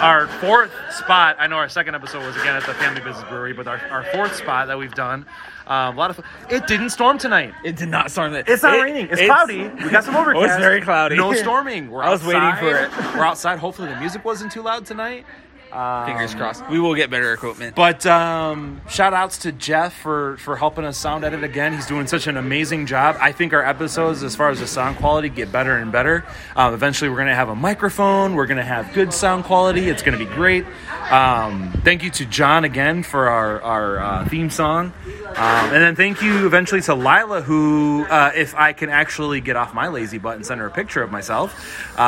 our 0.01 0.27
fourth 0.41 0.73
spot, 0.93 1.37
I 1.39 1.47
know 1.47 1.57
our 1.57 1.69
second 1.69 1.95
episode 1.95 2.25
was 2.25 2.35
again 2.37 2.57
at 2.57 2.65
the 2.65 2.73
Family 2.75 3.03
Business 3.03 3.29
Brewery, 3.29 3.53
but 3.53 3.67
our, 3.67 3.79
our 3.91 4.03
fourth 4.05 4.35
spot 4.35 4.67
that 4.69 4.79
we've 4.79 4.95
done, 4.95 5.27
um, 5.67 5.95
a 5.95 5.99
lot 5.99 6.11
of. 6.11 6.25
It 6.49 6.67
didn't 6.67 6.91
storm 6.91 7.19
tonight. 7.19 7.53
It 7.65 7.77
did 7.77 7.89
not 7.91 8.11
storm. 8.11 8.35
It, 8.35 8.49
It's 8.49 8.63
not 8.63 8.79
it- 8.79 8.83
raining. 8.83 9.09
It's, 9.11 9.21
cloudy. 9.23 9.69
We 9.69 9.91
got 9.91 10.05
some 10.05 10.17
overcast. 10.17 10.37
Oh, 10.43 10.45
it's 10.45 10.57
very 10.63 10.81
cloudy. 10.81 11.17
No 11.17 11.33
storming. 11.35 11.91
We're 11.91 12.03
I 12.03 12.11
was 12.11 12.25
waiting 12.25 12.55
for 12.57 12.69
it. 12.77 12.91
We're 13.15 13.25
outside. 13.27 13.59
Hopefully 13.59 13.89
the 13.89 13.97
music 14.01 14.25
wasn't 14.25 14.53
too 14.53 14.63
loud 14.63 14.87
tonight. 14.87 15.27
Um, 15.73 16.07
Fingers 16.07 16.35
crossed. 16.35 16.69
We 16.71 16.79
will 16.79 16.95
get 16.95 17.11
better 17.11 17.33
equipment. 17.33 17.75
But 17.75 18.07
um, 18.07 18.81
shout 18.89 19.13
outs 19.13 19.39
to 19.39 19.53
Jeff 19.53 19.95
for, 19.95 20.37
for 20.39 20.57
helping 20.57 20.85
us 20.85 20.97
sound 20.97 21.25
edit 21.25 21.43
again. 21.43 21.75
He's 21.75 21.87
doing 21.87 22.07
such 22.07 22.27
an 22.27 22.37
amazing 22.37 22.87
job. 22.87 23.17
I 23.21 23.33
think 23.33 23.53
our 23.53 23.65
episodes, 23.65 24.23
as 24.23 24.37
far 24.37 24.51
as 24.51 24.61
the 24.61 24.67
sound 24.67 24.97
quality, 24.97 25.29
get 25.29 25.51
better 25.51 25.77
and 25.77 25.91
better. 25.91 26.25
Um, 26.55 26.73
eventually, 26.73 27.11
we're 27.11 27.17
going 27.17 27.29
to 27.29 27.35
have 27.35 27.49
a 27.49 27.57
microphone. 27.57 28.35
We're 28.37 28.47
going 28.47 28.59
to 28.59 28.63
have 28.63 28.93
good 28.95 29.13
sound 29.13 29.45
quality. 29.45 29.89
It's 29.89 30.03
going 30.03 30.19
to 30.19 30.25
be 30.25 30.33
great. 30.33 30.65
Um, 31.11 31.73
thank 31.85 32.03
you 32.03 32.11
to 32.11 32.27
John 32.27 32.65
again 32.65 33.03
for 33.03 33.29
our, 33.29 33.61
our 33.63 33.99
uh, 33.99 34.29
theme 34.29 34.51
song. 34.51 34.93
Um, 35.27 35.35
and 35.37 35.83
then 35.83 35.97
thank 35.97 36.23
you 36.23 36.47
eventually 36.47 36.81
to 36.83 36.95
Lila, 36.95 37.43
who, 37.43 38.07
uh, 38.09 38.33
if 38.35 38.55
I 38.55 38.73
can 38.73 38.89
actually 38.89 39.41
get 39.41 39.57
off 39.57 39.75
my 39.75 39.89
lazy 39.89 40.19
butt 40.19 40.37
and 40.37 40.47
send 40.47 40.61
her 40.61 40.67
a 40.67 40.71
picture 40.71 41.03
of 41.03 41.11
myself. 41.11 41.99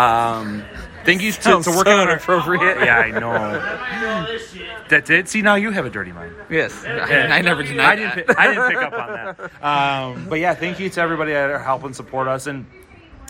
Thank 1.08 1.22
you 1.22 1.32
to, 1.32 1.42
Sounds 1.42 1.64
to 1.64 1.70
working 1.70 1.84
so 1.92 1.98
on 2.00 2.06
our 2.08 2.12
inappropriate. 2.12 2.78
Yeah, 2.84 2.98
I 2.98 3.10
know. 3.10 4.28
That's 4.90 5.08
it. 5.08 5.28
See, 5.28 5.40
now 5.40 5.54
you 5.54 5.70
have 5.70 5.86
a 5.86 5.90
dirty 5.90 6.12
mind. 6.12 6.34
yes. 6.50 6.84
I, 6.84 7.28
I 7.28 7.40
never 7.40 7.62
denied 7.62 7.84
I 7.84 7.96
didn't. 7.96 8.16
that. 8.16 8.26
Pick, 8.26 8.38
I 8.38 8.46
didn't 8.46 8.68
pick 8.68 8.76
up 8.76 8.92
on 8.92 9.12
that. 9.12 9.64
Um, 9.64 10.28
but 10.28 10.38
yeah, 10.38 10.54
thank 10.54 10.78
you 10.78 10.90
to 10.90 11.00
everybody 11.00 11.32
that 11.32 11.50
are 11.50 11.58
helping 11.58 11.94
support 11.94 12.28
us. 12.28 12.46
And 12.46 12.66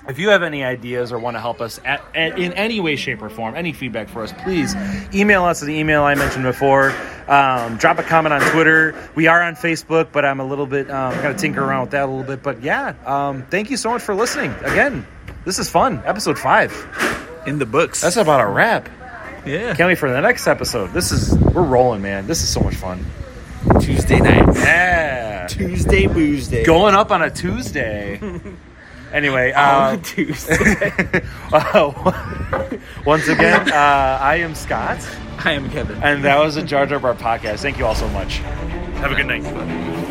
if 0.08 0.18
you 0.18 0.30
have 0.30 0.42
any 0.42 0.64
ideas 0.64 1.12
or 1.12 1.20
want 1.20 1.36
to 1.36 1.40
help 1.40 1.60
us 1.60 1.80
at, 1.84 2.02
at, 2.16 2.38
in 2.38 2.52
any 2.54 2.80
way, 2.80 2.96
shape, 2.96 3.22
or 3.22 3.28
form, 3.28 3.54
any 3.54 3.72
feedback 3.72 4.08
for 4.08 4.22
us, 4.22 4.32
please 4.42 4.74
email 5.14 5.44
us 5.44 5.62
at 5.62 5.66
the 5.66 5.74
email 5.74 6.02
I 6.02 6.16
mentioned 6.16 6.44
before. 6.44 6.90
Um, 7.28 7.76
drop 7.76 7.98
a 7.98 8.02
comment 8.02 8.32
on 8.32 8.40
Twitter. 8.52 8.94
We 9.14 9.26
are 9.28 9.42
on 9.42 9.54
Facebook, 9.54 10.10
but 10.10 10.24
I'm 10.24 10.40
a 10.40 10.44
little 10.44 10.66
bit 10.66 10.90
um, 10.90 11.14
got 11.22 11.28
to 11.28 11.34
tinker 11.34 11.62
around 11.62 11.82
with 11.82 11.90
that 11.90 12.04
a 12.04 12.10
little 12.10 12.24
bit. 12.24 12.42
But 12.42 12.62
yeah, 12.62 12.94
um, 13.06 13.44
thank 13.50 13.70
you 13.70 13.76
so 13.76 13.90
much 13.90 14.02
for 14.02 14.14
listening. 14.14 14.52
Again, 14.62 15.06
this 15.44 15.58
is 15.58 15.70
fun. 15.70 16.02
Episode 16.04 16.38
five. 16.38 17.27
In 17.48 17.58
the 17.58 17.66
books. 17.66 18.00
That's 18.02 18.16
about 18.16 18.40
a 18.40 18.46
wrap. 18.46 18.88
yeah. 19.46 19.74
Can't 19.74 19.88
wait 19.88 19.98
for 19.98 20.10
the 20.10 20.20
next 20.20 20.46
episode. 20.46 20.92
This 20.92 21.10
is 21.12 21.34
we're 21.34 21.62
rolling, 21.62 22.02
man. 22.02 22.26
This 22.26 22.42
is 22.42 22.48
so 22.48 22.60
much 22.60 22.74
fun. 22.74 23.04
Tuesday 23.80 24.20
night. 24.20 24.54
Yeah. 24.56 25.46
Tuesday 25.48 26.06
booze 26.06 26.48
day. 26.48 26.62
going 26.64 26.94
up 26.94 27.10
on 27.10 27.22
a 27.22 27.30
Tuesday. 27.30 28.20
anyway, 29.12 29.52
uh, 29.56 29.92
on 29.92 30.02
Tuesday. 30.02 30.92
uh, 31.52 32.72
once 33.06 33.28
again, 33.28 33.72
uh, 33.72 34.18
I 34.20 34.36
am 34.36 34.54
Scott, 34.54 34.98
I 35.38 35.52
am 35.52 35.70
Kevin. 35.70 36.02
and 36.02 36.24
that 36.24 36.38
was 36.38 36.56
a 36.56 36.62
Jar 36.62 36.84
Jar 36.86 36.98
Bar 36.98 37.14
podcast. 37.14 37.60
Thank 37.60 37.78
you 37.78 37.86
all 37.86 37.94
so 37.94 38.08
much. 38.10 38.36
Have 38.98 39.10
a 39.10 39.14
good 39.14 39.26
night. 39.26 40.06